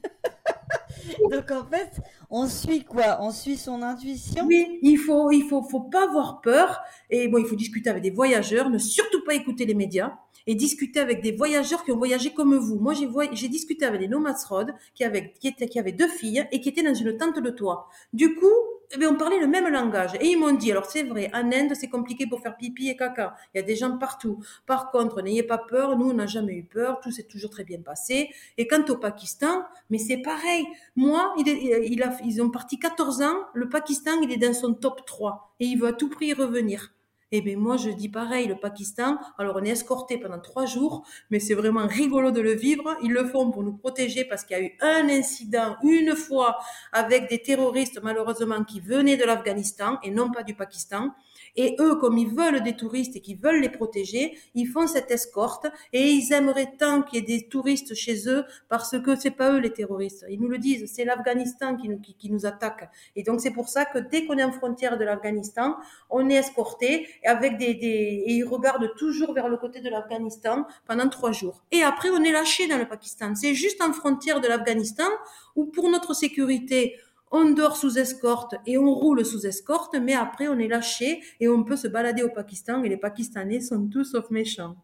Donc 1.32 1.50
en 1.52 1.66
fait, 1.66 2.02
on 2.30 2.48
suit 2.48 2.84
quoi? 2.84 3.20
On 3.22 3.32
suit 3.32 3.56
son 3.56 3.82
intuition? 3.84 4.46
Oui, 4.46 4.80
il 4.82 4.98
faut, 4.98 5.32
il 5.32 5.44
faut, 5.48 5.64
faut 5.64 5.82
pas 5.82 6.04
avoir 6.04 6.42
peur. 6.42 6.82
Et 7.10 7.30
bon, 7.30 7.38
il 7.38 7.46
faut 7.46 7.56
discuter 7.56 7.90
avec 7.90 8.04
des 8.04 8.12
voyageurs, 8.12 8.70
ne 8.70 8.78
surtout 8.78 9.24
pas 9.24 9.34
écouter 9.34 9.66
les 9.66 9.76
médias 9.76 10.18
et 10.48 10.56
discuter 10.56 11.00
avec 11.00 11.22
des 11.22 11.32
voyageurs 11.32 11.84
qui 11.84 11.92
ont 11.92 11.98
voyagé 11.98 12.34
comme 12.34 12.56
vous. 12.56 12.78
Moi, 12.80 12.94
j'ai, 12.94 13.10
j'ai 13.34 13.48
discuté 13.48 13.86
avec 13.86 14.02
les 14.02 14.08
Nomads 14.08 14.46
Road 14.50 14.74
qui 14.94 15.04
avaient, 15.04 15.34
qui, 15.40 15.48
étaient, 15.48 15.68
qui 15.68 15.82
deux 15.94 16.08
filles 16.08 16.48
et 16.52 16.62
qui 16.62 16.70
étaient 16.70 16.84
dans 16.84 16.94
une 16.94 17.18
tente 17.18 17.40
de 17.40 17.50
toit. 17.50 17.90
Du 18.14 18.36
coup, 18.36 18.54
eh 18.92 19.08
on 19.08 19.16
parlait 19.16 19.40
le 19.40 19.48
même 19.48 19.68
langage. 19.68 20.12
Et 20.22 20.28
ils 20.28 20.40
m'ont 20.40 20.54
dit, 20.54 20.72
alors 20.72 20.86
c'est 20.86 21.04
vrai, 21.04 21.32
en 21.34 21.52
Inde, 21.52 21.74
c'est 21.74 21.90
compliqué 21.90 22.28
pour 22.28 22.42
faire 22.42 22.56
pipi 22.56 22.90
et 22.90 22.96
caca. 22.96 23.36
Il 23.54 23.58
y 23.58 23.60
a 23.60 23.64
des 23.64 23.76
gens 23.76 23.98
partout. 23.98 24.40
Par 24.66 24.92
contre, 24.92 25.22
n'ayez 25.22 25.44
pas 25.44 25.58
peur. 25.58 25.98
Nous, 25.98 26.10
on 26.10 26.14
n'a 26.14 26.28
jamais 26.28 26.54
eu 26.54 26.64
peur. 26.64 27.00
Tout 27.02 27.12
s'est 27.12 27.24
toujours 27.24 27.50
très 27.50 27.64
bien 27.64 27.82
passé. 27.82 28.30
Et 28.58 28.68
quant 28.68 28.86
au 28.90 28.98
Pakistan, 28.98 29.66
mais 29.90 29.98
c'est 29.98 30.18
pareil. 30.18 30.66
Moi, 30.96 31.34
il, 31.38 31.48
il 31.48 32.04
a, 32.04 32.18
ils 32.24 32.42
ont 32.42 32.50
parti 32.50 32.78
14 32.80 33.22
ans. 33.22 33.46
Le 33.54 33.70
Pakistan, 33.70 34.22
il 34.22 34.32
est 34.32 34.38
dans 34.38 34.54
son 34.54 34.74
top 34.74 35.06
3. 35.06 35.56
Et 35.60 35.66
il 35.66 35.80
veut 35.80 35.88
à 35.88 35.94
tout 35.94 36.10
prix 36.10 36.28
y 36.28 36.34
revenir. 36.34 36.95
Eh 37.32 37.42
bien, 37.42 37.58
moi, 37.58 37.76
je 37.76 37.90
dis 37.90 38.08
pareil, 38.08 38.48
le 38.48 38.56
Pakistan, 38.56 39.18
alors 39.40 39.56
on 39.60 39.64
est 39.64 39.70
escorté 39.70 40.18
pendant 40.20 40.40
trois 40.40 40.66
jours, 40.68 41.04
mais 41.32 41.40
c'est 41.40 41.56
vraiment 41.56 41.88
rigolo 41.88 42.32
de 42.32 42.40
le 42.40 42.54
vivre. 42.54 42.96
Ils 43.02 43.12
le 43.12 43.26
font 43.26 43.52
pour 43.52 43.64
nous 43.64 43.74
protéger 43.74 44.26
parce 44.26 44.44
qu'il 44.44 44.58
y 44.58 44.60
a 44.60 44.64
eu 44.64 44.78
un 44.80 45.10
incident 45.10 45.76
une 45.84 46.16
fois 46.16 46.60
avec 46.92 47.28
des 47.30 47.42
terroristes, 47.42 48.00
malheureusement, 48.04 48.64
qui 48.64 48.80
venaient 48.80 49.18
de 49.18 49.24
l'Afghanistan 49.26 49.98
et 50.04 50.12
non 50.12 50.32
pas 50.32 50.44
du 50.44 50.54
Pakistan. 50.54 51.12
Et 51.56 51.76
eux, 51.80 51.96
comme 51.96 52.18
ils 52.18 52.30
veulent 52.30 52.62
des 52.64 52.76
touristes 52.76 53.16
et 53.16 53.22
qu'ils 53.22 53.38
veulent 53.38 53.62
les 53.62 53.70
protéger, 53.70 54.38
ils 54.54 54.68
font 54.68 54.88
cette 54.88 55.12
escorte 55.12 55.68
et 55.94 56.10
ils 56.10 56.34
aimeraient 56.34 56.74
tant 56.78 57.02
qu'il 57.02 57.20
y 57.20 57.24
ait 57.24 57.40
des 57.40 57.48
touristes 57.48 57.94
chez 57.94 58.28
eux 58.28 58.44
parce 58.70 59.00
que 59.00 59.16
c'est 59.16 59.32
pas 59.32 59.52
eux 59.52 59.60
les 59.60 59.72
terroristes. 59.72 60.26
Ils 60.30 60.40
nous 60.40 60.50
le 60.50 60.58
disent, 60.58 60.92
c'est 60.94 61.06
l'Afghanistan 61.06 61.78
qui 61.78 62.30
nous, 62.30 62.46
attaque. 62.46 62.90
Et 63.16 63.24
donc 63.24 63.42
c'est 63.42 63.52
pour 63.52 63.70
ça 63.70 63.86
que 63.86 64.00
dès 64.00 64.26
qu'on 64.26 64.38
est 64.38 64.44
en 64.44 64.52
frontière 64.52 64.98
de 64.98 65.06
l'Afghanistan, 65.06 65.76
on 66.10 66.30
est 66.30 66.36
escorté 66.36 67.08
avec 67.24 67.58
des, 67.58 67.74
des, 67.74 68.24
et 68.26 68.34
ils 68.34 68.44
regardent 68.44 68.94
toujours 68.98 69.34
vers 69.34 69.48
le 69.48 69.58
côté 69.58 69.82
de 69.82 69.90
l'Afghanistan 69.90 70.66
pendant 70.88 71.08
trois 71.10 71.32
jours. 71.32 71.64
Et 71.72 71.84
après, 71.84 72.10
on 72.10 72.24
est 72.24 72.32
lâché 72.32 72.68
dans 72.68 72.78
le 72.78 72.88
Pakistan. 72.88 73.34
C'est 73.36 73.54
juste 73.54 73.82
en 73.82 73.94
frontière 73.94 74.42
de 74.42 74.48
l'Afghanistan 74.48 75.08
où 75.56 75.66
pour 75.66 75.90
notre 75.90 76.14
sécurité, 76.14 76.96
on 77.32 77.52
dort 77.52 77.78
sous 77.78 77.98
escorte 77.98 78.56
et 78.66 78.78
on 78.78 78.94
roule 78.94 79.26
sous 79.26 79.46
escorte, 79.46 79.96
mais 80.02 80.14
après 80.14 80.48
on 80.48 80.58
est 80.60 80.68
lâché 80.68 81.22
et 81.40 81.48
on 81.48 81.64
peut 81.64 81.76
se 81.76 81.88
balader 81.88 82.24
au 82.24 82.30
Pakistan 82.30 82.84
et 82.84 82.90
les 82.90 82.98
Pakistanais 82.98 83.62
sont 83.62 83.88
tous 83.88 84.06
sauf 84.06 84.30
méchants. 84.30 84.76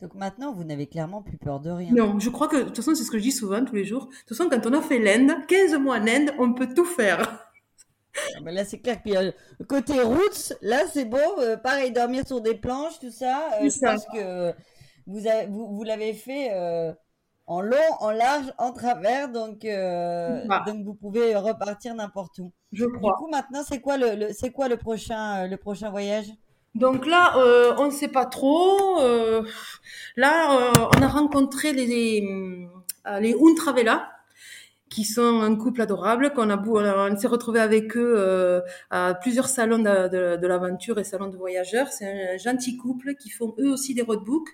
Donc 0.00 0.14
maintenant, 0.14 0.52
vous 0.52 0.64
n'avez 0.64 0.86
clairement 0.86 1.22
plus 1.22 1.38
peur 1.38 1.60
de 1.60 1.70
rien. 1.70 1.90
Non, 1.92 2.18
je 2.18 2.28
crois 2.28 2.48
que, 2.48 2.56
de 2.56 2.62
toute 2.64 2.76
façon, 2.76 2.94
c'est 2.94 3.04
ce 3.04 3.10
que 3.10 3.18
je 3.18 3.22
dis 3.22 3.32
souvent 3.32 3.64
tous 3.64 3.74
les 3.74 3.84
jours. 3.84 4.06
De 4.06 4.10
toute 4.26 4.36
façon, 4.36 4.50
quand 4.50 4.66
on 4.66 4.72
a 4.74 4.82
fait 4.82 4.98
l'Inde, 4.98 5.32
15 5.48 5.78
mois 5.78 5.96
en 5.96 6.06
Inde, 6.06 6.30
on 6.38 6.52
peut 6.52 6.68
tout 6.74 6.84
faire. 6.84 7.48
Ah, 8.36 8.50
là, 8.50 8.64
c'est 8.64 8.80
clair. 8.80 9.00
Puis, 9.02 9.16
euh, 9.16 9.30
côté 9.66 10.00
routes, 10.00 10.52
là, 10.62 10.84
c'est 10.92 11.04
beau. 11.04 11.18
Euh, 11.38 11.56
pareil, 11.56 11.90
dormir 11.90 12.26
sur 12.26 12.40
des 12.40 12.54
planches, 12.54 12.98
tout 13.00 13.10
ça. 13.10 13.48
Euh, 13.60 13.70
je 13.70 13.78
pense 13.78 14.04
que 14.12 14.52
vous, 15.06 15.20
vous, 15.48 15.74
vous 15.74 15.84
l'avez 15.84 16.12
fait 16.12 16.50
en 17.46 17.60
long, 17.60 17.76
en 18.00 18.10
large, 18.10 18.52
en 18.58 18.72
travers, 18.72 19.28
donc 19.28 19.64
euh, 19.64 20.40
donc 20.66 20.84
vous 20.84 20.94
pouvez 20.94 21.36
repartir 21.36 21.94
n'importe 21.94 22.38
où. 22.38 22.52
Je 22.72 22.86
crois. 22.86 23.12
Du 23.12 23.24
coup, 23.24 23.30
maintenant, 23.30 23.62
c'est 23.68 23.80
quoi 23.80 23.98
le, 23.98 24.32
c'est 24.32 24.50
quoi 24.50 24.68
le 24.68 24.76
prochain 24.76 25.46
le 25.46 25.56
prochain 25.56 25.90
voyage? 25.90 26.26
Donc 26.74 27.06
là, 27.06 27.36
euh, 27.36 27.74
on 27.78 27.86
ne 27.86 27.90
sait 27.90 28.08
pas 28.08 28.24
trop. 28.24 29.00
Euh, 29.00 29.42
là, 30.16 30.72
on 30.96 31.02
a 31.02 31.06
rencontré 31.08 31.72
les 31.72 31.86
les, 31.86 32.68
les 33.20 33.34
Untravela 33.34 34.10
qui 34.88 35.04
sont 35.04 35.40
un 35.42 35.56
couple 35.56 35.82
adorable 35.82 36.32
qu'on 36.32 36.50
a 36.50 36.56
on 36.56 37.16
s'est 37.16 37.26
retrouvé 37.26 37.60
avec 37.60 37.96
eux 37.96 38.62
à 38.90 39.14
plusieurs 39.14 39.48
salons 39.48 39.78
de, 39.78 40.08
de, 40.08 40.36
de 40.36 40.46
l'aventure 40.46 40.98
et 40.98 41.04
salons 41.04 41.28
de 41.28 41.36
voyageurs. 41.36 41.88
C'est 41.88 42.34
un 42.34 42.36
gentil 42.38 42.76
couple 42.76 43.16
qui 43.16 43.28
font 43.28 43.54
eux 43.58 43.70
aussi 43.70 43.94
des 43.94 44.02
roadbooks 44.02 44.48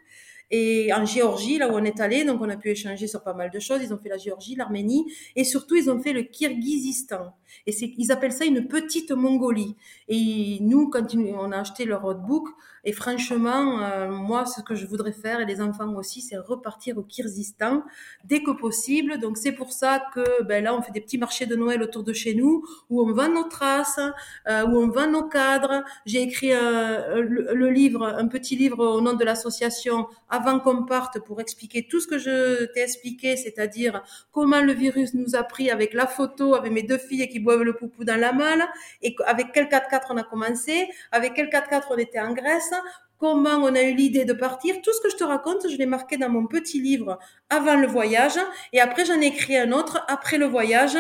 et 0.51 0.93
en 0.93 1.05
Géorgie, 1.05 1.59
là 1.59 1.69
où 1.69 1.75
on 1.75 1.85
est 1.85 2.01
allé, 2.01 2.25
donc 2.25 2.41
on 2.41 2.49
a 2.49 2.57
pu 2.57 2.71
échanger 2.71 3.07
sur 3.07 3.23
pas 3.23 3.35
mal 3.35 3.51
de 3.51 3.59
choses. 3.61 3.83
Ils 3.83 3.95
ont 3.95 3.99
fait 3.99 4.09
la 4.09 4.19
Géorgie, 4.19 4.57
l'Arménie, 4.57 5.13
et 5.37 5.45
surtout 5.45 5.77
ils 5.77 5.91
ont 5.91 6.01
fait 6.01 6.13
le 6.13 6.23
Kirghizistan. 6.23 7.35
Et 7.67 7.73
ils 7.99 8.13
appellent 8.13 8.33
ça 8.33 8.45
une 8.45 8.69
petite 8.69 9.11
Mongolie. 9.13 9.77
Et 10.09 10.59
nous, 10.61 10.89
quand 10.89 11.15
on 11.15 11.53
a 11.53 11.59
acheté 11.59 11.85
leur 11.85 12.03
roadbook, 12.03 12.49
et 12.85 12.93
franchement, 12.93 13.83
euh, 13.83 14.11
moi, 14.11 14.47
ce 14.47 14.63
que 14.63 14.75
je 14.75 14.87
voudrais 14.87 15.13
faire, 15.13 15.41
et 15.41 15.45
les 15.45 15.61
enfants 15.61 15.95
aussi, 15.97 16.23
c'est 16.23 16.39
repartir 16.39 16.97
au 16.97 17.03
Kyrgyzstan 17.03 17.83
dès 18.25 18.43
que 18.43 18.53
possible. 18.53 19.21
Donc 19.21 19.37
c'est 19.37 19.53
pour 19.53 19.73
ça 19.73 20.03
que 20.15 20.43
ben, 20.45 20.65
là, 20.65 20.75
on 20.75 20.81
fait 20.81 20.93
des 20.93 21.01
petits 21.01 21.19
marchés 21.19 21.47
de 21.47 21.57
Noël 21.57 21.83
autour 21.83 22.05
de 22.05 22.13
chez 22.13 22.35
nous, 22.35 22.65
où 22.89 23.03
on 23.03 23.13
vend 23.13 23.29
nos 23.29 23.45
traces, 23.45 24.01
euh, 24.49 24.67
où 24.67 24.79
on 24.79 24.89
vend 24.89 25.11
nos 25.11 25.29
cadres. 25.29 25.85
J'ai 26.07 26.23
écrit 26.23 26.53
euh, 26.53 27.23
le, 27.23 27.71
livre, 27.71 28.03
un 28.03 28.29
petit 28.29 28.57
livre 28.57 28.85
au 28.85 29.01
nom 29.03 29.13
de 29.13 29.25
l'association 29.25 30.07
avant 30.31 30.59
qu'on 30.59 30.85
parte 30.85 31.19
pour 31.21 31.41
expliquer 31.41 31.87
tout 31.87 32.01
ce 32.01 32.07
que 32.07 32.19
je 32.19 32.65
t'ai 32.73 32.81
expliqué, 32.81 33.37
c'est-à-dire 33.37 34.03
comment 34.33 34.63
le 34.63 34.73
virus 34.73 35.13
nous 35.13 35.37
a 35.37 35.43
pris 35.43 35.71
avec 35.71 35.93
la 35.93 36.07
photo, 36.07 36.55
avec 36.55 36.73
mes 36.73 36.83
deux 36.83 36.99
filles 36.99 37.29
qui 37.29 37.39
boivent 37.43 37.62
le 37.62 37.74
poupou 37.74 38.05
dans 38.05 38.18
la 38.18 38.32
malle, 38.32 38.64
et 39.03 39.14
avec 39.26 39.49
quel 39.53 39.66
4x4 39.66 40.03
on 40.11 40.16
a 40.16 40.22
commencé, 40.22 40.88
avec 41.12 41.34
quel 41.34 41.49
4x4 41.49 41.84
on 41.91 41.97
était 41.97 42.20
en 42.20 42.32
Grèce, 42.32 42.72
comment 43.20 43.57
on 43.57 43.74
a 43.74 43.82
eu 43.82 43.95
l'idée 43.95 44.24
de 44.24 44.32
partir? 44.32 44.80
Tout 44.82 44.93
ce 44.93 45.01
que 45.01 45.11
je 45.11 45.16
te 45.16 45.24
raconte, 45.24 45.68
je 45.68 45.76
l'ai 45.76 45.86
marqué 45.86 46.16
dans 46.16 46.30
mon 46.30 46.47
petit 46.47 46.80
livre 46.80 47.18
avant 47.51 47.76
le 47.76 47.86
voyage 47.86 48.38
et 48.72 48.80
après 48.80 49.05
j'en 49.05 49.20
ai 49.20 49.26
écrit 49.26 49.57
un 49.57 49.72
autre 49.72 50.05
après 50.09 50.38
le 50.38 50.47
voyage, 50.47 50.97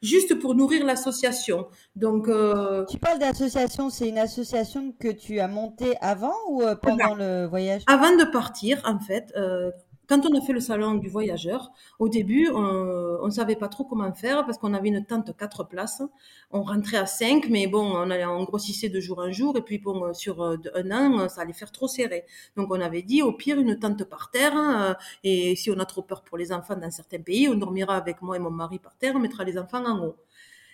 juste 0.00 0.38
pour 0.38 0.54
nourrir 0.54 0.86
l'association. 0.86 1.66
Donc 1.96 2.28
euh... 2.28 2.84
tu 2.86 2.98
parles 2.98 3.18
d'association, 3.18 3.90
c'est 3.90 4.08
une 4.08 4.18
association 4.18 4.94
que 4.98 5.08
tu 5.08 5.40
as 5.40 5.48
montée 5.48 5.96
avant 6.00 6.34
ou 6.48 6.62
euh, 6.62 6.76
pendant 6.76 7.14
le 7.14 7.46
voyage? 7.46 7.82
Avant 7.88 8.16
de 8.16 8.24
partir, 8.24 8.80
en 8.84 9.00
fait. 9.00 9.32
Euh, 9.36 9.70
quand 10.08 10.26
on 10.26 10.38
a 10.38 10.40
fait 10.40 10.52
le 10.52 10.60
salon 10.60 10.94
du 10.94 11.08
voyageur, 11.08 11.70
au 11.98 12.08
début, 12.08 12.48
on 12.50 13.24
ne 13.24 13.30
savait 13.30 13.56
pas 13.56 13.68
trop 13.68 13.84
comment 13.84 14.12
faire 14.12 14.44
parce 14.44 14.58
qu'on 14.58 14.74
avait 14.74 14.88
une 14.88 15.04
tente 15.04 15.36
quatre 15.36 15.64
places. 15.64 16.02
On 16.50 16.62
rentrait 16.62 16.98
à 16.98 17.06
cinq, 17.06 17.48
mais 17.48 17.66
bon, 17.66 17.96
on 17.96 18.44
grossissait 18.44 18.88
de 18.88 19.00
jour 19.00 19.18
en 19.18 19.32
jour. 19.32 19.56
Et 19.56 19.62
puis, 19.62 19.78
bon, 19.78 20.12
sur 20.14 20.42
euh, 20.42 20.56
un 20.74 20.90
an, 20.90 21.28
ça 21.28 21.42
allait 21.42 21.52
faire 21.52 21.72
trop 21.72 21.88
serré. 21.88 22.24
Donc, 22.56 22.70
on 22.70 22.80
avait 22.80 23.02
dit, 23.02 23.22
au 23.22 23.32
pire, 23.32 23.58
une 23.58 23.78
tente 23.78 24.04
par 24.04 24.30
terre. 24.30 24.56
Euh, 24.56 24.94
et 25.22 25.56
si 25.56 25.70
on 25.70 25.78
a 25.78 25.84
trop 25.86 26.02
peur 26.02 26.22
pour 26.22 26.38
les 26.38 26.52
enfants 26.52 26.76
dans 26.76 26.90
certains 26.90 27.20
pays, 27.20 27.48
on 27.48 27.54
dormira 27.54 27.96
avec 27.96 28.22
moi 28.22 28.36
et 28.36 28.40
mon 28.40 28.50
mari 28.50 28.78
par 28.78 28.96
terre, 28.96 29.14
on 29.16 29.20
mettra 29.20 29.44
les 29.44 29.58
enfants 29.58 29.84
en 29.84 30.04
haut. 30.04 30.16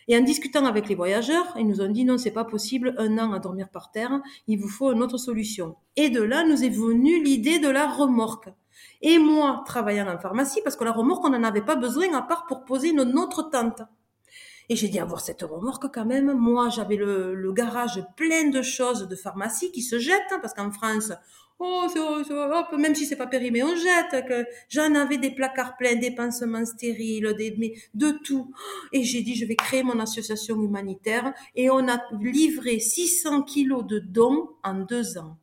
Et 0.08 0.16
en 0.16 0.22
discutant 0.22 0.64
avec 0.64 0.88
les 0.88 0.96
voyageurs, 0.96 1.54
ils 1.56 1.66
nous 1.66 1.80
ont 1.80 1.88
dit 1.88 2.04
non, 2.04 2.18
c'est 2.18 2.32
pas 2.32 2.44
possible, 2.44 2.94
un 2.98 3.16
an 3.18 3.32
à 3.32 3.38
dormir 3.38 3.68
par 3.68 3.92
terre, 3.92 4.20
il 4.48 4.58
vous 4.58 4.68
faut 4.68 4.90
une 4.92 5.04
autre 5.04 5.18
solution. 5.18 5.76
Et 5.94 6.10
de 6.10 6.20
là, 6.20 6.44
nous 6.44 6.64
est 6.64 6.68
venue 6.68 7.22
l'idée 7.22 7.60
de 7.60 7.68
la 7.68 7.86
remorque. 7.86 8.48
Et 9.02 9.18
moi, 9.18 9.62
travaillant 9.66 10.08
en 10.08 10.18
pharmacie, 10.18 10.60
parce 10.62 10.76
que 10.76 10.84
la 10.84 10.92
remorque, 10.92 11.24
on 11.24 11.30
n'en 11.30 11.42
avait 11.42 11.62
pas 11.62 11.76
besoin 11.76 12.12
à 12.14 12.22
part 12.22 12.46
pour 12.46 12.64
poser 12.64 12.90
une 12.90 13.18
autre 13.18 13.42
tente. 13.50 13.82
Et 14.68 14.76
j'ai 14.76 14.86
dit, 14.86 15.00
avoir 15.00 15.20
cette 15.20 15.42
remorque 15.42 15.92
quand 15.92 16.04
même, 16.04 16.32
moi, 16.32 16.68
j'avais 16.68 16.94
le, 16.94 17.52
garage 17.52 18.04
plein 18.16 18.50
de 18.50 18.62
choses 18.62 19.08
de 19.08 19.16
pharmacie 19.16 19.72
qui 19.72 19.82
se 19.82 19.98
jettent, 19.98 20.30
hein, 20.30 20.38
parce 20.40 20.54
qu'en 20.54 20.70
France, 20.70 21.12
oh, 21.58 21.86
hop, 21.96 22.78
même 22.78 22.94
si 22.94 23.04
c'est 23.04 23.16
pas 23.16 23.26
périmé, 23.26 23.64
on 23.64 23.74
jette. 23.74 24.24
Que 24.28 24.46
j'en 24.68 24.94
avais 24.94 25.18
des 25.18 25.32
placards 25.32 25.76
pleins, 25.76 25.96
des 25.96 26.12
pansements 26.12 26.64
stériles, 26.64 27.34
de 27.94 28.10
tout. 28.22 28.52
Et 28.92 29.02
j'ai 29.02 29.22
dit, 29.22 29.34
je 29.34 29.44
vais 29.44 29.56
créer 29.56 29.82
mon 29.82 29.98
association 29.98 30.62
humanitaire. 30.62 31.32
Et 31.56 31.68
on 31.68 31.88
a 31.88 31.98
livré 32.20 32.78
600 32.78 33.42
kilos 33.42 33.84
de 33.84 33.98
dons 33.98 34.50
en 34.62 34.74
deux 34.74 35.18
ans 35.18 35.36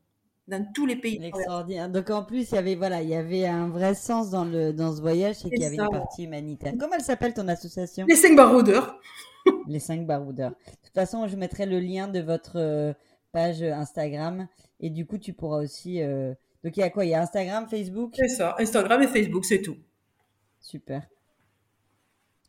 dans 0.48 0.66
tous 0.74 0.86
les 0.86 0.96
pays. 0.96 1.20
Extraordinaire. 1.24 1.90
Donc 1.90 2.10
en 2.10 2.24
plus, 2.24 2.52
il 2.52 2.56
y 2.56 2.58
avait 2.58 2.76
voilà, 2.76 3.02
il 3.02 3.10
y 3.10 3.16
avait 3.16 3.46
un 3.46 3.68
vrai 3.68 3.96
sens 3.96 4.30
dans 4.30 4.46
le 4.46 4.72
dans 4.74 4.96
ce 4.96 5.02
voyage, 5.02 5.36
c'est 5.36 5.50
qu'il 5.50 5.62
y 5.62 5.66
avait 5.66 5.76
une 5.76 5.90
partie 5.90 6.24
humanitaire. 6.24 6.74
Comment 6.80 6.96
elle 6.96 7.02
s'appelle 7.02 7.34
ton 7.34 7.48
association? 7.48 8.06
Les 8.08 8.16
cinq 8.16 8.36
baroudeurs. 8.36 9.00
les 9.68 9.80
cinq 9.80 10.06
baroudeurs. 10.06 10.52
De 10.52 10.86
toute 10.86 10.94
façon, 10.94 11.28
je 11.28 11.36
mettrai 11.36 11.66
le 11.66 11.80
lien 11.80 12.08
de 12.08 12.20
votre 12.20 12.58
euh, 12.58 12.94
page 13.32 13.62
Instagram 13.62 14.48
et 14.80 14.90
du 14.90 15.06
coup, 15.06 15.18
tu 15.18 15.34
pourras 15.34 15.62
aussi. 15.62 16.02
Euh, 16.02 16.34
donc 16.64 16.76
il 16.78 16.80
y 16.80 16.84
a 16.84 16.90
quoi? 16.90 17.06
Il 17.06 17.10
y 17.10 17.14
a 17.14 17.22
Instagram, 17.22 17.68
Facebook? 17.70 18.14
C'est 18.16 18.28
ça, 18.28 18.56
Instagram 18.60 19.02
et 19.02 19.08
Facebook, 19.08 19.46
c'est 19.46 19.62
tout. 19.62 19.78
Super. 20.60 21.08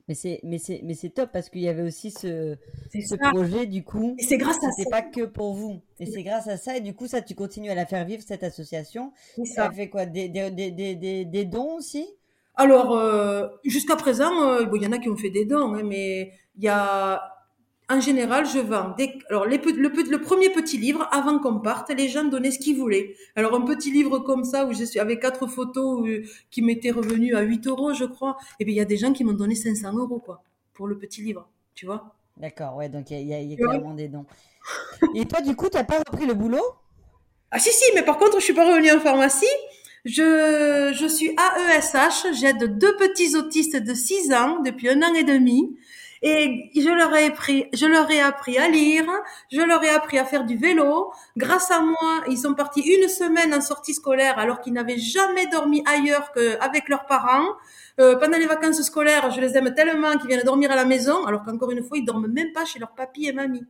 Mais 0.08 0.14
c'est 0.14 0.40
mais 0.42 0.58
c'est 0.58 0.80
mais 0.84 0.94
c'est 0.94 1.10
top 1.10 1.30
parce 1.32 1.50
qu'il 1.50 1.60
y 1.60 1.68
avait 1.68 1.82
aussi 1.82 2.10
ce 2.10 2.56
ce 2.90 3.14
projet 3.30 3.66
du 3.66 3.84
coup. 3.84 4.16
Et 4.18 4.22
c'est 4.22 4.38
grâce 4.38 4.56
à 4.56 4.70
ça. 4.72 4.90
pas 4.90 5.02
que 5.02 5.26
pour 5.26 5.54
vous. 5.54 5.80
Et 6.00 6.06
c'est 6.06 6.22
grâce 6.22 6.48
à 6.48 6.56
ça 6.56 6.76
et 6.76 6.80
du 6.80 6.94
coup 6.94 7.06
ça 7.06 7.20
tu 7.20 7.34
continues 7.34 7.70
à 7.70 7.74
la 7.74 7.84
faire 7.84 8.04
vivre 8.06 8.22
cette 8.26 8.42
association. 8.42 9.12
Ça 9.44 9.70
fait 9.70 9.88
quoi? 9.90 10.06
Des 10.06 10.28
des, 10.28 10.50
des 10.50 10.70
des 10.70 11.24
des 11.24 11.44
dons 11.44 11.76
aussi? 11.76 12.06
Alors 12.54 12.96
euh, 12.96 13.48
jusqu'à 13.64 13.96
présent 13.96 14.48
euh, 14.48 14.66
il 14.74 14.82
y 14.82 14.86
en 14.86 14.92
a 14.92 14.98
qui 14.98 15.08
ont 15.10 15.16
fait 15.16 15.30
des 15.30 15.44
dons 15.44 15.74
hein, 15.74 15.82
mais 15.84 16.32
il 16.56 16.64
y 16.64 16.68
a 16.68 17.37
en 17.90 18.00
général, 18.00 18.46
je 18.46 18.58
vends 18.58 18.94
des... 18.96 19.18
Alors, 19.30 19.46
le, 19.46 19.56
le, 19.56 20.20
premier 20.20 20.50
petit 20.50 20.76
livre, 20.76 21.08
avant 21.10 21.38
qu'on 21.38 21.58
parte, 21.58 21.90
les 21.90 22.08
gens 22.08 22.24
donnaient 22.24 22.50
ce 22.50 22.58
qu'ils 22.58 22.76
voulaient. 22.76 23.14
Alors, 23.34 23.54
un 23.54 23.62
petit 23.62 23.90
livre 23.90 24.18
comme 24.18 24.44
ça, 24.44 24.66
où 24.66 24.72
je 24.74 24.84
suis 24.84 25.00
avec 25.00 25.20
quatre 25.20 25.46
photos 25.46 26.06
euh, 26.06 26.22
qui 26.50 26.60
m'étaient 26.60 26.90
revenues 26.90 27.34
à 27.34 27.40
8 27.40 27.66
euros, 27.66 27.94
je 27.94 28.04
crois. 28.04 28.36
Et 28.52 28.54
eh 28.60 28.64
bien, 28.66 28.74
il 28.74 28.78
y 28.78 28.80
a 28.80 28.84
des 28.84 28.98
gens 28.98 29.12
qui 29.12 29.24
m'ont 29.24 29.32
donné 29.32 29.54
500 29.54 29.94
euros, 29.96 30.18
quoi, 30.18 30.42
pour 30.74 30.86
le 30.86 30.98
petit 30.98 31.22
livre, 31.22 31.48
tu 31.74 31.86
vois. 31.86 32.14
D'accord, 32.36 32.76
ouais, 32.76 32.88
donc 32.88 33.10
il 33.10 33.26
y 33.26 33.34
a, 33.34 33.40
y 33.40 33.54
a 33.54 33.56
clairement 33.56 33.94
des 33.94 34.08
dons. 34.08 34.26
Et 35.14 35.24
toi, 35.24 35.40
du 35.40 35.56
coup, 35.56 35.68
tu 35.70 35.76
n'as 35.78 35.84
pas 35.84 35.98
repris 35.98 36.26
le 36.26 36.34
boulot? 36.34 36.62
Ah, 37.50 37.58
si, 37.58 37.70
si, 37.70 37.84
mais 37.94 38.02
par 38.02 38.18
contre, 38.18 38.38
je 38.38 38.44
suis 38.44 38.52
pas 38.52 38.68
revenue 38.68 38.90
en 38.90 39.00
pharmacie. 39.00 39.46
Je, 40.04 40.92
je 40.94 41.06
suis 41.06 41.28
AESH, 41.30 42.38
j'aide 42.38 42.78
deux 42.78 42.96
petits 42.96 43.34
autistes 43.36 43.76
de 43.76 43.94
6 43.94 44.32
ans 44.32 44.60
depuis 44.62 44.90
un 44.90 45.02
an 45.02 45.14
et 45.14 45.24
demi. 45.24 45.76
Et 46.22 46.70
je 46.74 46.88
leur 46.88 47.14
ai 47.14 47.26
appris, 47.26 47.66
je 47.72 47.86
leur 47.86 48.10
ai 48.10 48.20
appris 48.20 48.58
à 48.58 48.68
lire, 48.68 49.06
je 49.52 49.60
leur 49.60 49.82
ai 49.84 49.90
appris 49.90 50.18
à 50.18 50.24
faire 50.24 50.44
du 50.44 50.56
vélo. 50.56 51.12
Grâce 51.36 51.70
à 51.70 51.80
moi, 51.80 52.22
ils 52.28 52.38
sont 52.38 52.54
partis 52.54 52.80
une 52.80 53.08
semaine 53.08 53.54
en 53.54 53.60
sortie 53.60 53.94
scolaire 53.94 54.38
alors 54.38 54.60
qu'ils 54.60 54.72
n'avaient 54.72 54.98
jamais 54.98 55.46
dormi 55.46 55.82
ailleurs 55.86 56.32
qu'avec 56.32 56.88
leurs 56.88 57.06
parents. 57.06 57.48
Euh, 58.00 58.16
pendant 58.16 58.38
les 58.38 58.46
vacances 58.46 58.80
scolaires, 58.82 59.30
je 59.30 59.40
les 59.40 59.56
aime 59.56 59.74
tellement 59.74 60.16
qu'ils 60.18 60.28
viennent 60.28 60.44
dormir 60.44 60.70
à 60.70 60.76
la 60.76 60.84
maison, 60.84 61.24
alors 61.26 61.44
qu'encore 61.44 61.70
une 61.72 61.82
fois, 61.82 61.98
ils 61.98 62.04
dorment 62.04 62.28
même 62.28 62.52
pas 62.52 62.64
chez 62.64 62.78
leur 62.78 62.92
papy 62.94 63.26
et 63.26 63.32
mamie. 63.32 63.66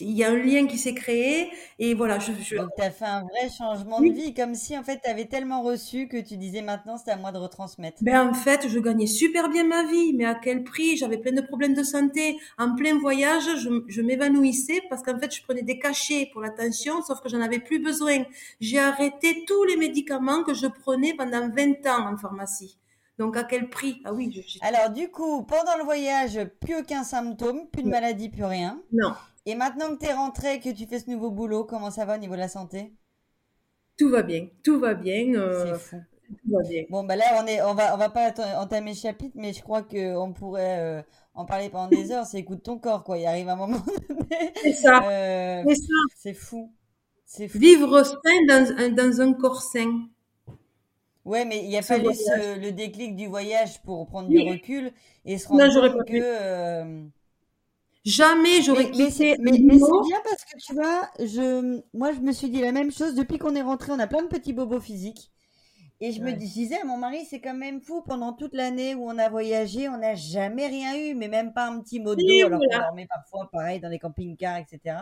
Il 0.00 0.12
y 0.12 0.24
a 0.24 0.30
un 0.30 0.36
lien 0.36 0.66
qui 0.66 0.78
s'est 0.78 0.94
créé 0.94 1.50
et 1.78 1.94
voilà. 1.94 2.18
Je, 2.18 2.32
je... 2.40 2.56
Donc 2.56 2.70
tu 2.76 2.82
as 2.82 2.90
fait 2.90 3.04
un 3.04 3.22
vrai 3.22 3.48
changement 3.56 4.00
de 4.00 4.10
vie, 4.10 4.34
comme 4.34 4.54
si 4.54 4.76
en 4.76 4.82
fait 4.82 5.00
tu 5.02 5.10
avais 5.10 5.26
tellement 5.26 5.62
reçu 5.62 6.08
que 6.08 6.16
tu 6.16 6.36
disais 6.36 6.62
maintenant 6.62 6.96
c'est 6.96 7.10
à 7.10 7.16
moi 7.16 7.32
de 7.32 7.38
retransmettre. 7.38 7.98
Ben 8.02 8.28
en 8.28 8.34
fait 8.34 8.68
je 8.68 8.78
gagnais 8.78 9.06
super 9.06 9.48
bien 9.48 9.64
ma 9.64 9.84
vie, 9.84 10.12
mais 10.14 10.24
à 10.24 10.34
quel 10.34 10.64
prix? 10.64 10.96
J'avais 10.96 11.18
plein 11.18 11.32
de 11.32 11.40
problèmes 11.40 11.74
de 11.74 11.82
santé. 11.82 12.38
En 12.58 12.74
plein 12.74 12.98
voyage, 12.98 13.44
je, 13.56 13.68
je 13.88 14.02
m'évanouissais 14.02 14.82
parce 14.90 15.02
qu'en 15.02 15.18
fait 15.18 15.34
je 15.34 15.42
prenais 15.42 15.62
des 15.62 15.78
cachets 15.78 16.28
pour 16.32 16.40
la 16.40 16.50
tension, 16.50 17.02
sauf 17.02 17.20
que 17.20 17.28
j'en 17.28 17.40
avais 17.40 17.58
plus 17.58 17.78
besoin. 17.78 18.24
J'ai 18.60 18.78
arrêté 18.78 19.44
tous 19.46 19.64
les 19.64 19.76
médicaments 19.76 20.42
que 20.42 20.54
je 20.54 20.66
prenais 20.66 21.14
pendant 21.14 21.48
20 21.48 21.86
ans 21.86 22.12
en 22.12 22.16
pharmacie. 22.16 22.78
Donc 23.18 23.36
à 23.36 23.42
quel 23.42 23.68
prix? 23.68 24.00
Ah 24.04 24.12
oui. 24.14 24.30
Je... 24.32 24.58
Alors 24.60 24.90
du 24.90 25.08
coup, 25.08 25.42
pendant 25.42 25.76
le 25.76 25.84
voyage, 25.84 26.38
plus 26.60 26.76
aucun 26.76 27.02
symptôme, 27.02 27.68
plus 27.68 27.82
de 27.82 27.88
maladie, 27.88 28.28
plus 28.28 28.44
rien. 28.44 28.80
Non. 28.92 29.12
Et 29.48 29.56
maintenant 29.56 29.96
que 29.96 30.00
tu 30.00 30.06
es 30.06 30.12
rentré, 30.14 30.60
que 30.60 30.70
tu 30.70 30.86
fais 30.86 31.00
ce 31.00 31.10
nouveau 31.10 31.32
boulot, 31.32 31.64
comment 31.64 31.90
ça 31.90 32.04
va 32.04 32.14
au 32.14 32.18
niveau 32.18 32.34
de 32.34 32.38
la 32.40 32.46
santé? 32.48 32.94
Tout 33.98 34.08
va 34.08 34.22
bien, 34.22 34.48
tout 34.64 34.78
va 34.80 34.94
bien. 34.94 35.34
Euh, 35.34 35.64
C'est 35.66 35.74
fou. 35.74 36.04
Tout 36.28 36.50
va 36.56 36.62
bien. 36.62 36.84
Bon, 36.88 37.04
bah 37.04 37.16
là, 37.16 37.24
on 37.42 37.46
est, 37.46 37.60
on 37.62 37.74
va, 37.74 37.94
on 37.94 37.98
va 37.98 38.10
pas 38.10 38.32
entamer 38.60 38.92
le 38.92 38.96
chapitre, 38.96 39.34
mais 39.36 39.52
je 39.52 39.62
crois 39.62 39.82
qu'on 39.82 40.32
pourrait 40.32 40.78
euh, 40.80 41.02
en 41.34 41.44
parler 41.46 41.70
pendant 41.70 41.88
des 41.88 42.10
heures. 42.12 42.26
C'est 42.26 42.38
écoute 42.38 42.62
ton 42.62 42.78
corps, 42.78 43.02
quoi. 43.04 43.18
Il 43.18 43.26
arrive 43.26 43.48
un 43.48 43.56
moment 43.56 43.78
donné. 44.08 44.52
C'est 44.62 44.72
ça. 44.72 45.00
Euh, 45.10 45.64
C'est 45.66 45.74
ça. 45.76 45.94
C'est 46.16 46.34
fou. 46.34 46.72
C'est 47.24 47.48
fou. 47.48 47.58
Vivre 47.58 48.02
sain 48.04 48.46
dans, 48.48 48.94
dans 48.94 49.20
un 49.20 49.32
corps 49.34 49.62
sain. 49.62 50.08
Ouais, 51.24 51.44
mais 51.44 51.62
il 51.64 51.70
y 51.70 51.76
a 51.76 51.82
ce, 51.82 52.58
le 52.58 52.72
déclic 52.72 53.14
du 53.14 53.26
voyage 53.26 53.82
pour 53.82 54.06
prendre 54.06 54.28
du 54.28 54.40
recul 54.40 54.92
et 55.24 55.36
se 55.38 55.48
rendre 55.48 55.68
compte 55.68 56.04
que. 56.06 57.08
Jamais 58.04 58.62
j'aurais 58.62 58.90
quitté. 58.90 59.36
Mais, 59.38 59.52
mais, 59.52 59.58
mais 59.60 59.78
c'est 59.78 60.08
bien 60.08 60.20
parce 60.24 60.44
que 60.44 60.56
tu 60.58 60.74
vois, 60.74 61.10
je, 61.18 61.80
moi 61.92 62.12
je 62.12 62.20
me 62.20 62.32
suis 62.32 62.48
dit 62.48 62.60
la 62.60 62.72
même 62.72 62.90
chose 62.90 63.14
depuis 63.14 63.38
qu'on 63.38 63.54
est 63.54 63.62
rentré. 63.62 63.92
On 63.92 63.98
a 63.98 64.06
plein 64.06 64.22
de 64.22 64.28
petits 64.28 64.52
bobos 64.52 64.80
physiques. 64.80 65.30
Et 66.00 66.12
je 66.12 66.22
me 66.22 66.32
disais 66.32 66.80
à 66.80 66.84
mon 66.84 66.96
mari, 66.96 67.26
c'est 67.28 67.40
quand 67.40 67.54
même 67.54 67.80
fou. 67.80 68.02
Pendant 68.02 68.32
toute 68.32 68.54
l'année 68.54 68.94
où 68.94 69.04
on 69.04 69.18
a 69.18 69.28
voyagé, 69.28 69.88
on 69.88 69.98
n'a 69.98 70.14
jamais 70.14 70.68
rien 70.68 70.96
eu, 70.96 71.14
mais 71.14 71.26
même 71.28 71.52
pas 71.52 71.66
un 71.66 71.80
petit 71.80 71.98
mot 71.98 72.14
d'eau, 72.14 72.46
alors 72.46 72.60
qu'on 72.60 72.78
dormait 72.78 73.06
parfois 73.06 73.50
pareil 73.50 73.80
dans 73.80 73.88
les 73.88 73.98
camping-cars, 73.98 74.58
etc. 74.58 74.98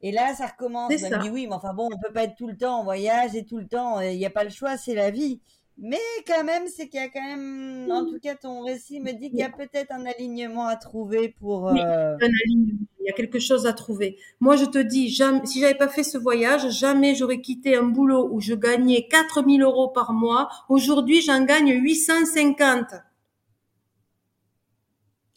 Et 0.00 0.12
là, 0.12 0.34
ça 0.34 0.46
recommence. 0.46 0.92
Je 0.96 1.06
me 1.06 1.22
dis 1.22 1.30
oui, 1.30 1.46
mais 1.48 1.54
enfin 1.54 1.74
bon, 1.74 1.88
on 1.92 1.98
peut 1.98 2.12
pas 2.12 2.24
être 2.24 2.36
tout 2.36 2.46
le 2.46 2.56
temps 2.56 2.78
en 2.78 2.84
voyage 2.84 3.34
et 3.34 3.44
tout 3.44 3.58
le 3.58 3.66
temps. 3.66 4.00
Il 4.00 4.16
n'y 4.16 4.26
a 4.26 4.30
pas 4.30 4.44
le 4.44 4.50
choix, 4.50 4.76
c'est 4.76 4.94
la 4.94 5.10
vie. 5.10 5.40
Mais 5.76 5.98
quand 6.26 6.44
même, 6.44 6.68
c'est 6.68 6.88
qu'il 6.88 7.00
y 7.00 7.02
a 7.02 7.08
quand 7.08 7.20
même, 7.20 7.90
en 7.90 8.04
tout 8.06 8.20
cas, 8.20 8.36
ton 8.36 8.62
récit 8.62 9.00
me 9.00 9.12
dit 9.12 9.30
qu'il 9.30 9.40
y 9.40 9.42
a 9.42 9.50
peut-être 9.50 9.90
un 9.92 10.06
alignement 10.06 10.66
à 10.66 10.76
trouver 10.76 11.34
pour. 11.40 11.64
Oui, 11.64 11.80
euh, 11.80 12.14
un 12.14 12.30
alignement. 12.44 12.78
Il 13.00 13.06
y 13.06 13.10
a 13.10 13.12
quelque 13.12 13.40
chose 13.40 13.66
à 13.66 13.72
trouver. 13.72 14.16
Moi, 14.40 14.56
je 14.56 14.64
te 14.64 14.78
dis, 14.78 15.10
jamais, 15.10 15.44
si 15.44 15.60
j'avais 15.60 15.74
pas 15.74 15.88
fait 15.88 16.04
ce 16.04 16.16
voyage, 16.16 16.70
jamais 16.70 17.14
j'aurais 17.14 17.40
quitté 17.40 17.76
un 17.76 17.82
boulot 17.82 18.30
où 18.32 18.40
je 18.40 18.54
gagnais 18.54 19.08
4000 19.10 19.62
euros 19.62 19.88
par 19.88 20.12
mois. 20.12 20.48
Aujourd'hui, 20.68 21.20
j'en 21.20 21.44
gagne 21.44 21.70
850. 21.70 22.94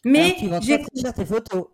Mais 0.04 0.36
j'ai 0.62 0.78
cher 0.98 1.12
tes 1.12 1.26
photos. 1.26 1.66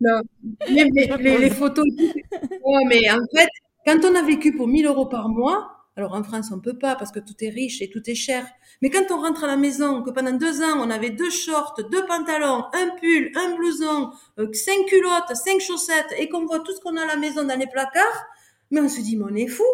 non, 0.00 0.20
Les, 0.68 0.84
les, 0.84 1.38
les, 1.38 1.50
photos. 1.50 1.84
Ouais, 2.64 2.84
mais 2.86 3.10
en 3.10 3.18
fait, 3.34 3.48
quand 3.84 3.98
on 4.04 4.14
a 4.14 4.22
vécu 4.22 4.54
pour 4.54 4.68
1000 4.68 4.86
euros 4.86 5.06
par 5.06 5.28
mois, 5.28 5.77
alors 5.98 6.14
en 6.14 6.22
France, 6.22 6.50
on 6.52 6.60
peut 6.60 6.78
pas 6.78 6.94
parce 6.94 7.10
que 7.10 7.18
tout 7.18 7.34
est 7.40 7.48
riche 7.48 7.82
et 7.82 7.90
tout 7.90 8.08
est 8.08 8.14
cher. 8.14 8.46
Mais 8.80 8.88
quand 8.88 9.10
on 9.10 9.20
rentre 9.20 9.42
à 9.42 9.48
la 9.48 9.56
maison, 9.56 10.04
que 10.04 10.10
pendant 10.10 10.30
deux 10.30 10.62
ans, 10.62 10.76
on 10.78 10.90
avait 10.90 11.10
deux 11.10 11.28
shorts, 11.28 11.74
deux 11.90 12.06
pantalons, 12.06 12.66
un 12.72 12.90
pull, 13.00 13.32
un 13.34 13.56
blouson, 13.56 14.12
euh, 14.38 14.48
cinq 14.52 14.86
culottes, 14.86 15.34
cinq 15.34 15.60
chaussettes, 15.60 16.14
et 16.16 16.28
qu'on 16.28 16.46
voit 16.46 16.60
tout 16.60 16.72
ce 16.72 16.80
qu'on 16.80 16.96
a 16.96 17.02
à 17.02 17.06
la 17.06 17.16
maison 17.16 17.42
dans 17.42 17.58
les 17.58 17.66
placards, 17.66 18.26
mais 18.70 18.80
on 18.80 18.88
se 18.88 19.00
dit, 19.00 19.16
mais 19.16 19.24
on 19.28 19.34
est 19.34 19.48
fou. 19.48 19.64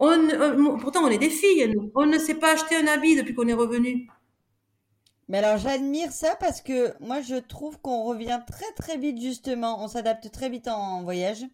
Euh, 0.00 0.76
pourtant, 0.80 1.04
on 1.04 1.10
est 1.10 1.18
des 1.18 1.30
filles. 1.30 1.72
On 1.94 2.06
ne 2.06 2.18
sait 2.18 2.34
pas 2.34 2.54
acheter 2.54 2.74
un 2.74 2.88
habit 2.88 3.14
depuis 3.14 3.34
qu'on 3.34 3.46
est 3.46 3.54
revenu. 3.54 4.08
Mais 5.28 5.38
alors 5.38 5.58
j'admire 5.58 6.10
ça 6.10 6.36
parce 6.40 6.62
que 6.62 6.94
moi 7.00 7.20
je 7.20 7.34
trouve 7.34 7.78
qu'on 7.80 8.04
revient 8.04 8.40
très 8.46 8.72
très 8.72 8.96
vite 8.96 9.20
justement, 9.20 9.84
on 9.84 9.86
s'adapte 9.86 10.30
très 10.32 10.48
vite 10.48 10.68
en 10.68 11.02
voyage 11.02 11.44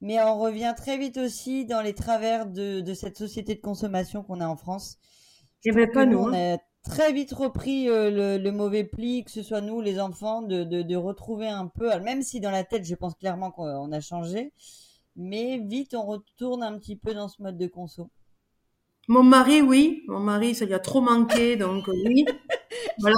mais 0.00 0.20
on 0.22 0.38
revient 0.38 0.74
très 0.76 0.98
vite 0.98 1.16
aussi 1.16 1.64
dans 1.64 1.80
les 1.80 1.94
travers 1.94 2.46
de, 2.46 2.80
de 2.80 2.94
cette 2.94 3.18
société 3.18 3.54
de 3.54 3.60
consommation 3.60 4.22
qu'on 4.22 4.40
a 4.40 4.46
en 4.46 4.56
France. 4.56 4.98
Je 5.64 5.72
ben 5.72 5.90
pas 5.90 6.06
nous. 6.06 6.18
On 6.18 6.32
hein. 6.32 6.54
a 6.54 6.58
très 6.88 7.12
vite 7.12 7.32
repris 7.32 7.88
euh, 7.88 8.10
le, 8.10 8.42
le, 8.42 8.52
mauvais 8.52 8.84
pli, 8.84 9.24
que 9.24 9.30
ce 9.30 9.42
soit 9.42 9.60
nous, 9.60 9.80
les 9.80 10.00
enfants, 10.00 10.42
de, 10.42 10.64
de, 10.64 10.82
de, 10.82 10.96
retrouver 10.96 11.48
un 11.48 11.66
peu, 11.66 11.96
même 12.00 12.22
si 12.22 12.40
dans 12.40 12.50
la 12.50 12.64
tête, 12.64 12.84
je 12.84 12.94
pense 12.94 13.14
clairement 13.14 13.50
qu'on 13.50 13.92
a 13.92 14.00
changé, 14.00 14.52
mais 15.16 15.58
vite, 15.58 15.94
on 15.94 16.02
retourne 16.02 16.62
un 16.62 16.78
petit 16.78 16.96
peu 16.96 17.12
dans 17.14 17.28
ce 17.28 17.42
mode 17.42 17.58
de 17.58 17.66
conso. 17.66 18.10
Mon 19.08 19.22
mari, 19.22 19.62
oui. 19.62 20.04
Mon 20.06 20.20
mari, 20.20 20.54
ça 20.54 20.64
lui 20.64 20.74
a 20.74 20.78
trop 20.78 21.00
manqué, 21.00 21.56
donc 21.56 21.88
oui. 21.88 22.24
voilà. 23.00 23.16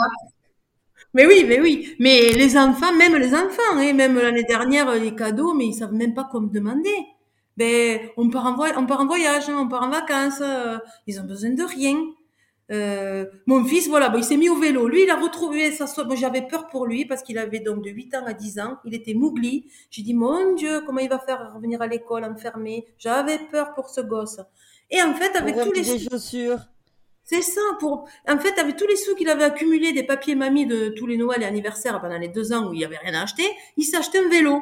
Mais 1.14 1.26
oui, 1.26 1.44
mais 1.46 1.60
oui. 1.60 1.94
Mais 1.98 2.32
les 2.32 2.56
enfants, 2.56 2.92
même 2.92 3.16
les 3.16 3.34
enfants, 3.34 3.74
hein, 3.74 3.92
même 3.92 4.16
l'année 4.16 4.44
dernière, 4.44 4.94
les 4.94 5.14
cadeaux, 5.14 5.54
mais 5.54 5.66
ils 5.66 5.74
savent 5.74 5.92
même 5.92 6.14
pas 6.14 6.24
quoi 6.24 6.40
me 6.40 6.48
demander. 6.48 6.96
Ben, 7.56 8.00
on 8.16 8.30
part 8.30 8.46
en, 8.46 8.54
voyage, 8.54 8.76
on 8.78 8.86
part 8.86 9.00
en 9.00 9.06
voyage, 9.06 9.48
hein, 9.48 9.58
on 9.58 9.68
part 9.68 9.82
en 9.82 9.90
vacances, 9.90 10.40
euh, 10.40 10.78
ils 11.06 11.20
ont 11.20 11.24
besoin 11.24 11.50
de 11.50 11.62
rien. 11.62 11.96
Euh, 12.70 13.26
mon 13.46 13.64
fils, 13.64 13.88
voilà, 13.88 14.08
bon, 14.08 14.18
il 14.18 14.24
s'est 14.24 14.36
mis 14.36 14.48
au 14.48 14.54
vélo. 14.54 14.86
Lui, 14.86 15.02
il 15.02 15.10
a 15.10 15.16
retrouvé 15.16 15.72
sa 15.72 15.86
Bon, 16.04 16.14
j'avais 16.14 16.42
peur 16.42 16.68
pour 16.68 16.86
lui 16.86 17.04
parce 17.04 17.22
qu'il 17.22 17.36
avait 17.36 17.58
donc 17.58 17.82
de 17.82 17.90
8 17.90 18.14
ans 18.14 18.24
à 18.26 18.32
10 18.32 18.60
ans. 18.60 18.78
Il 18.84 18.94
était 18.94 19.14
mougli. 19.14 19.66
J'ai 19.90 20.02
dit, 20.02 20.14
mon 20.14 20.54
Dieu, 20.54 20.80
comment 20.86 21.00
il 21.00 21.08
va 21.08 21.18
faire 21.18 21.52
revenir 21.54 21.82
à 21.82 21.88
l'école 21.88 22.24
enfermé? 22.24 22.86
J'avais 22.96 23.38
peur 23.50 23.74
pour 23.74 23.90
ce 23.90 24.00
gosse. 24.00 24.40
Et 24.88 25.02
en 25.02 25.14
fait, 25.14 25.34
avec 25.36 25.56
tous 25.56 25.72
les 25.72 25.98
chaussures. 25.98 26.60
C'est 27.32 27.42
ça. 27.42 27.60
Pour, 27.78 28.08
en 28.28 28.38
fait, 28.40 28.58
avec 28.58 28.76
tous 28.76 28.88
les 28.88 28.96
sous 28.96 29.14
qu'il 29.14 29.28
avait 29.28 29.44
accumulés 29.44 29.92
des 29.92 30.02
papiers 30.02 30.34
mamie 30.34 30.66
de 30.66 30.88
tous 30.88 31.06
les 31.06 31.16
Noëls 31.16 31.44
et 31.44 31.46
anniversaires 31.46 32.00
pendant 32.00 32.18
les 32.18 32.26
deux 32.26 32.52
ans 32.52 32.68
où 32.68 32.74
il 32.74 32.80
y 32.80 32.84
avait 32.84 32.96
rien 32.96 33.14
à 33.14 33.22
acheter, 33.22 33.44
il 33.76 33.84
s'est 33.84 33.98
acheté 33.98 34.18
un 34.18 34.28
vélo. 34.28 34.60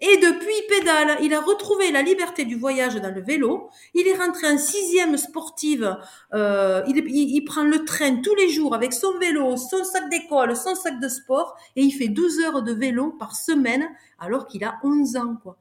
Et 0.00 0.16
depuis, 0.16 0.52
il 0.52 0.66
pédale. 0.68 1.18
Il 1.22 1.32
a 1.32 1.40
retrouvé 1.40 1.92
la 1.92 2.02
liberté 2.02 2.44
du 2.44 2.56
voyage 2.56 2.96
dans 2.96 3.14
le 3.14 3.20
vélo. 3.20 3.70
Il 3.94 4.08
est 4.08 4.16
rentré 4.16 4.48
en 4.48 4.58
sixième 4.58 5.16
sportive. 5.16 5.96
Euh, 6.34 6.82
il, 6.88 6.96
il, 7.06 7.44
prend 7.44 7.62
le 7.62 7.84
train 7.84 8.16
tous 8.16 8.34
les 8.34 8.48
jours 8.48 8.74
avec 8.74 8.92
son 8.94 9.16
vélo, 9.18 9.56
son 9.56 9.84
sac 9.84 10.10
d'école, 10.10 10.56
son 10.56 10.74
sac 10.74 10.98
de 10.98 11.08
sport. 11.08 11.56
Et 11.76 11.82
il 11.82 11.92
fait 11.92 12.08
12 12.08 12.40
heures 12.40 12.62
de 12.64 12.72
vélo 12.72 13.12
par 13.12 13.36
semaine 13.36 13.88
alors 14.18 14.48
qu'il 14.48 14.64
a 14.64 14.80
11 14.82 15.16
ans, 15.16 15.36
quoi. 15.40 15.56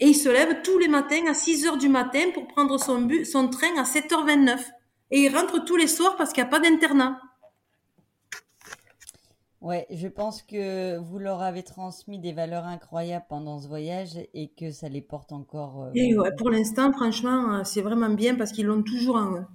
Et 0.00 0.08
il 0.08 0.14
se 0.14 0.28
lève 0.28 0.62
tous 0.62 0.78
les 0.78 0.88
matins 0.88 1.26
à 1.28 1.34
6 1.34 1.66
heures 1.66 1.76
du 1.76 1.88
matin 1.88 2.30
pour 2.34 2.48
prendre 2.48 2.76
son, 2.78 3.02
but, 3.02 3.24
son 3.24 3.46
train 3.48 3.76
à 3.78 3.84
7h29. 3.84 4.58
Et 5.10 5.20
il 5.20 5.34
rentre 5.34 5.64
tous 5.64 5.76
les 5.76 5.86
soirs 5.86 6.16
parce 6.16 6.32
qu'il 6.32 6.42
n'y 6.42 6.48
a 6.48 6.50
pas 6.50 6.60
d'internat. 6.60 7.20
Ouais, 9.60 9.86
je 9.90 10.06
pense 10.06 10.42
que 10.42 10.98
vous 10.98 11.18
leur 11.18 11.42
avez 11.42 11.64
transmis 11.64 12.20
des 12.20 12.32
valeurs 12.32 12.64
incroyables 12.64 13.26
pendant 13.28 13.58
ce 13.58 13.66
voyage 13.66 14.10
et 14.32 14.48
que 14.48 14.70
ça 14.70 14.88
les 14.88 15.00
porte 15.00 15.32
encore. 15.32 15.82
Euh, 15.82 15.90
et 15.94 16.16
ouais, 16.16 16.32
pour 16.36 16.50
l'instant, 16.50 16.92
franchement, 16.92 17.54
euh, 17.54 17.64
c'est 17.64 17.82
vraiment 17.82 18.10
bien 18.10 18.36
parce 18.36 18.52
qu'ils 18.52 18.66
l'ont 18.66 18.84
toujours 18.84 19.16
en 19.16 19.32
eux. 19.32 19.46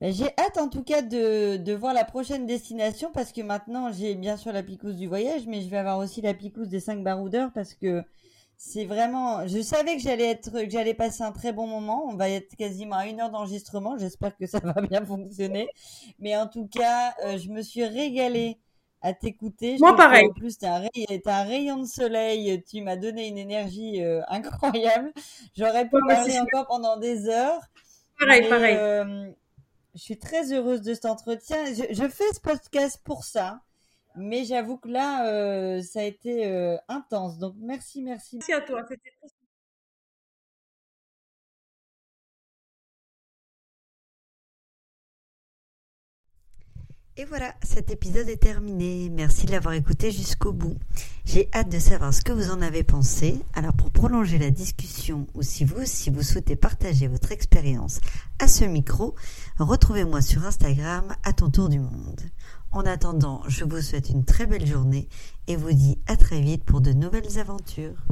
Ben, 0.00 0.12
j'ai 0.12 0.28
hâte 0.38 0.58
en 0.58 0.68
tout 0.68 0.84
cas 0.84 1.02
de, 1.02 1.56
de, 1.56 1.72
voir 1.72 1.92
la 1.92 2.04
prochaine 2.04 2.46
destination 2.46 3.10
parce 3.12 3.32
que 3.32 3.40
maintenant 3.42 3.90
j'ai 3.90 4.14
bien 4.14 4.36
sûr 4.36 4.52
la 4.52 4.62
picouse 4.62 4.94
du 4.94 5.08
voyage, 5.08 5.48
mais 5.48 5.60
je 5.60 5.68
vais 5.68 5.76
avoir 5.76 5.98
aussi 5.98 6.20
la 6.20 6.34
picouse 6.34 6.68
des 6.68 6.78
5 6.78 7.02
baroudeurs 7.02 7.50
parce 7.52 7.74
que 7.74 8.04
c'est 8.60 8.84
vraiment. 8.84 9.46
Je 9.46 9.62
savais 9.62 9.94
que 9.96 10.02
j'allais 10.02 10.30
être, 10.30 10.50
que 10.50 10.68
j'allais 10.68 10.92
passer 10.92 11.22
un 11.22 11.30
très 11.30 11.52
bon 11.52 11.68
moment. 11.68 12.04
On 12.08 12.16
va 12.16 12.28
être 12.28 12.56
quasiment 12.56 12.96
à 12.96 13.06
une 13.06 13.20
heure 13.20 13.30
d'enregistrement. 13.30 13.96
J'espère 13.96 14.36
que 14.36 14.46
ça 14.46 14.58
va 14.64 14.82
bien 14.82 15.06
fonctionner. 15.06 15.68
Mais 16.18 16.36
en 16.36 16.48
tout 16.48 16.66
cas, 16.66 17.14
euh, 17.24 17.38
je 17.38 17.50
me 17.50 17.62
suis 17.62 17.84
régalée 17.84 18.58
à 19.00 19.12
t'écouter. 19.14 19.76
Moi, 19.78 19.94
pareil. 19.94 20.26
En 20.28 20.32
plus, 20.32 20.58
t'as 20.58 20.80
un, 20.80 20.88
un, 21.24 21.42
rayon 21.44 21.76
de 21.78 21.86
soleil. 21.86 22.60
Tu 22.68 22.82
m'as 22.82 22.96
donné 22.96 23.28
une 23.28 23.38
énergie 23.38 24.02
euh, 24.02 24.22
incroyable. 24.28 25.12
J'aurais 25.56 25.88
pu 25.88 25.96
parler 26.08 26.40
encore 26.40 26.66
pendant 26.66 26.96
des 26.96 27.28
heures. 27.28 27.62
Pareil, 28.18 28.48
pareil. 28.48 28.76
Euh, 28.76 29.30
je 29.94 30.00
suis 30.00 30.18
très 30.18 30.52
heureuse 30.52 30.82
de 30.82 30.94
cet 30.94 31.04
entretien. 31.04 31.64
Je, 31.66 31.94
je 31.94 32.08
fais 32.08 32.32
ce 32.34 32.40
podcast 32.40 33.00
pour 33.04 33.22
ça 33.22 33.60
mais 34.18 34.44
j'avoue 34.44 34.76
que 34.78 34.88
là, 34.88 35.26
euh, 35.26 35.82
ça 35.82 36.00
a 36.00 36.04
été 36.04 36.46
euh, 36.46 36.76
intense. 36.88 37.38
Donc 37.38 37.54
merci, 37.58 38.02
merci. 38.02 38.36
Merci 38.36 38.52
à 38.52 38.60
toi. 38.60 38.84
C'était 38.88 39.10
Et 47.20 47.24
voilà, 47.24 47.52
cet 47.64 47.90
épisode 47.90 48.28
est 48.28 48.36
terminé. 48.36 49.10
Merci 49.10 49.46
de 49.46 49.50
l'avoir 49.50 49.74
écouté 49.74 50.12
jusqu'au 50.12 50.52
bout. 50.52 50.76
J'ai 51.24 51.48
hâte 51.52 51.68
de 51.68 51.80
savoir 51.80 52.14
ce 52.14 52.22
que 52.22 52.30
vous 52.30 52.52
en 52.52 52.62
avez 52.62 52.84
pensé. 52.84 53.40
Alors 53.54 53.72
pour 53.72 53.90
prolonger 53.90 54.38
la 54.38 54.52
discussion 54.52 55.26
ou 55.34 55.42
si 55.42 55.64
vous 55.64 55.84
si 55.84 56.10
vous 56.10 56.22
souhaitez 56.22 56.54
partager 56.54 57.08
votre 57.08 57.32
expérience 57.32 57.98
à 58.38 58.46
ce 58.46 58.64
micro, 58.64 59.16
retrouvez-moi 59.58 60.20
sur 60.20 60.46
Instagram 60.46 61.12
à 61.24 61.32
ton 61.32 61.50
tour 61.50 61.68
du 61.68 61.80
monde. 61.80 62.20
En 62.70 62.82
attendant, 62.82 63.42
je 63.48 63.64
vous 63.64 63.80
souhaite 63.80 64.10
une 64.10 64.24
très 64.24 64.46
belle 64.46 64.66
journée 64.66 65.08
et 65.46 65.56
vous 65.56 65.72
dis 65.72 65.98
à 66.06 66.16
très 66.16 66.40
vite 66.40 66.64
pour 66.64 66.82
de 66.82 66.92
nouvelles 66.92 67.38
aventures. 67.38 68.04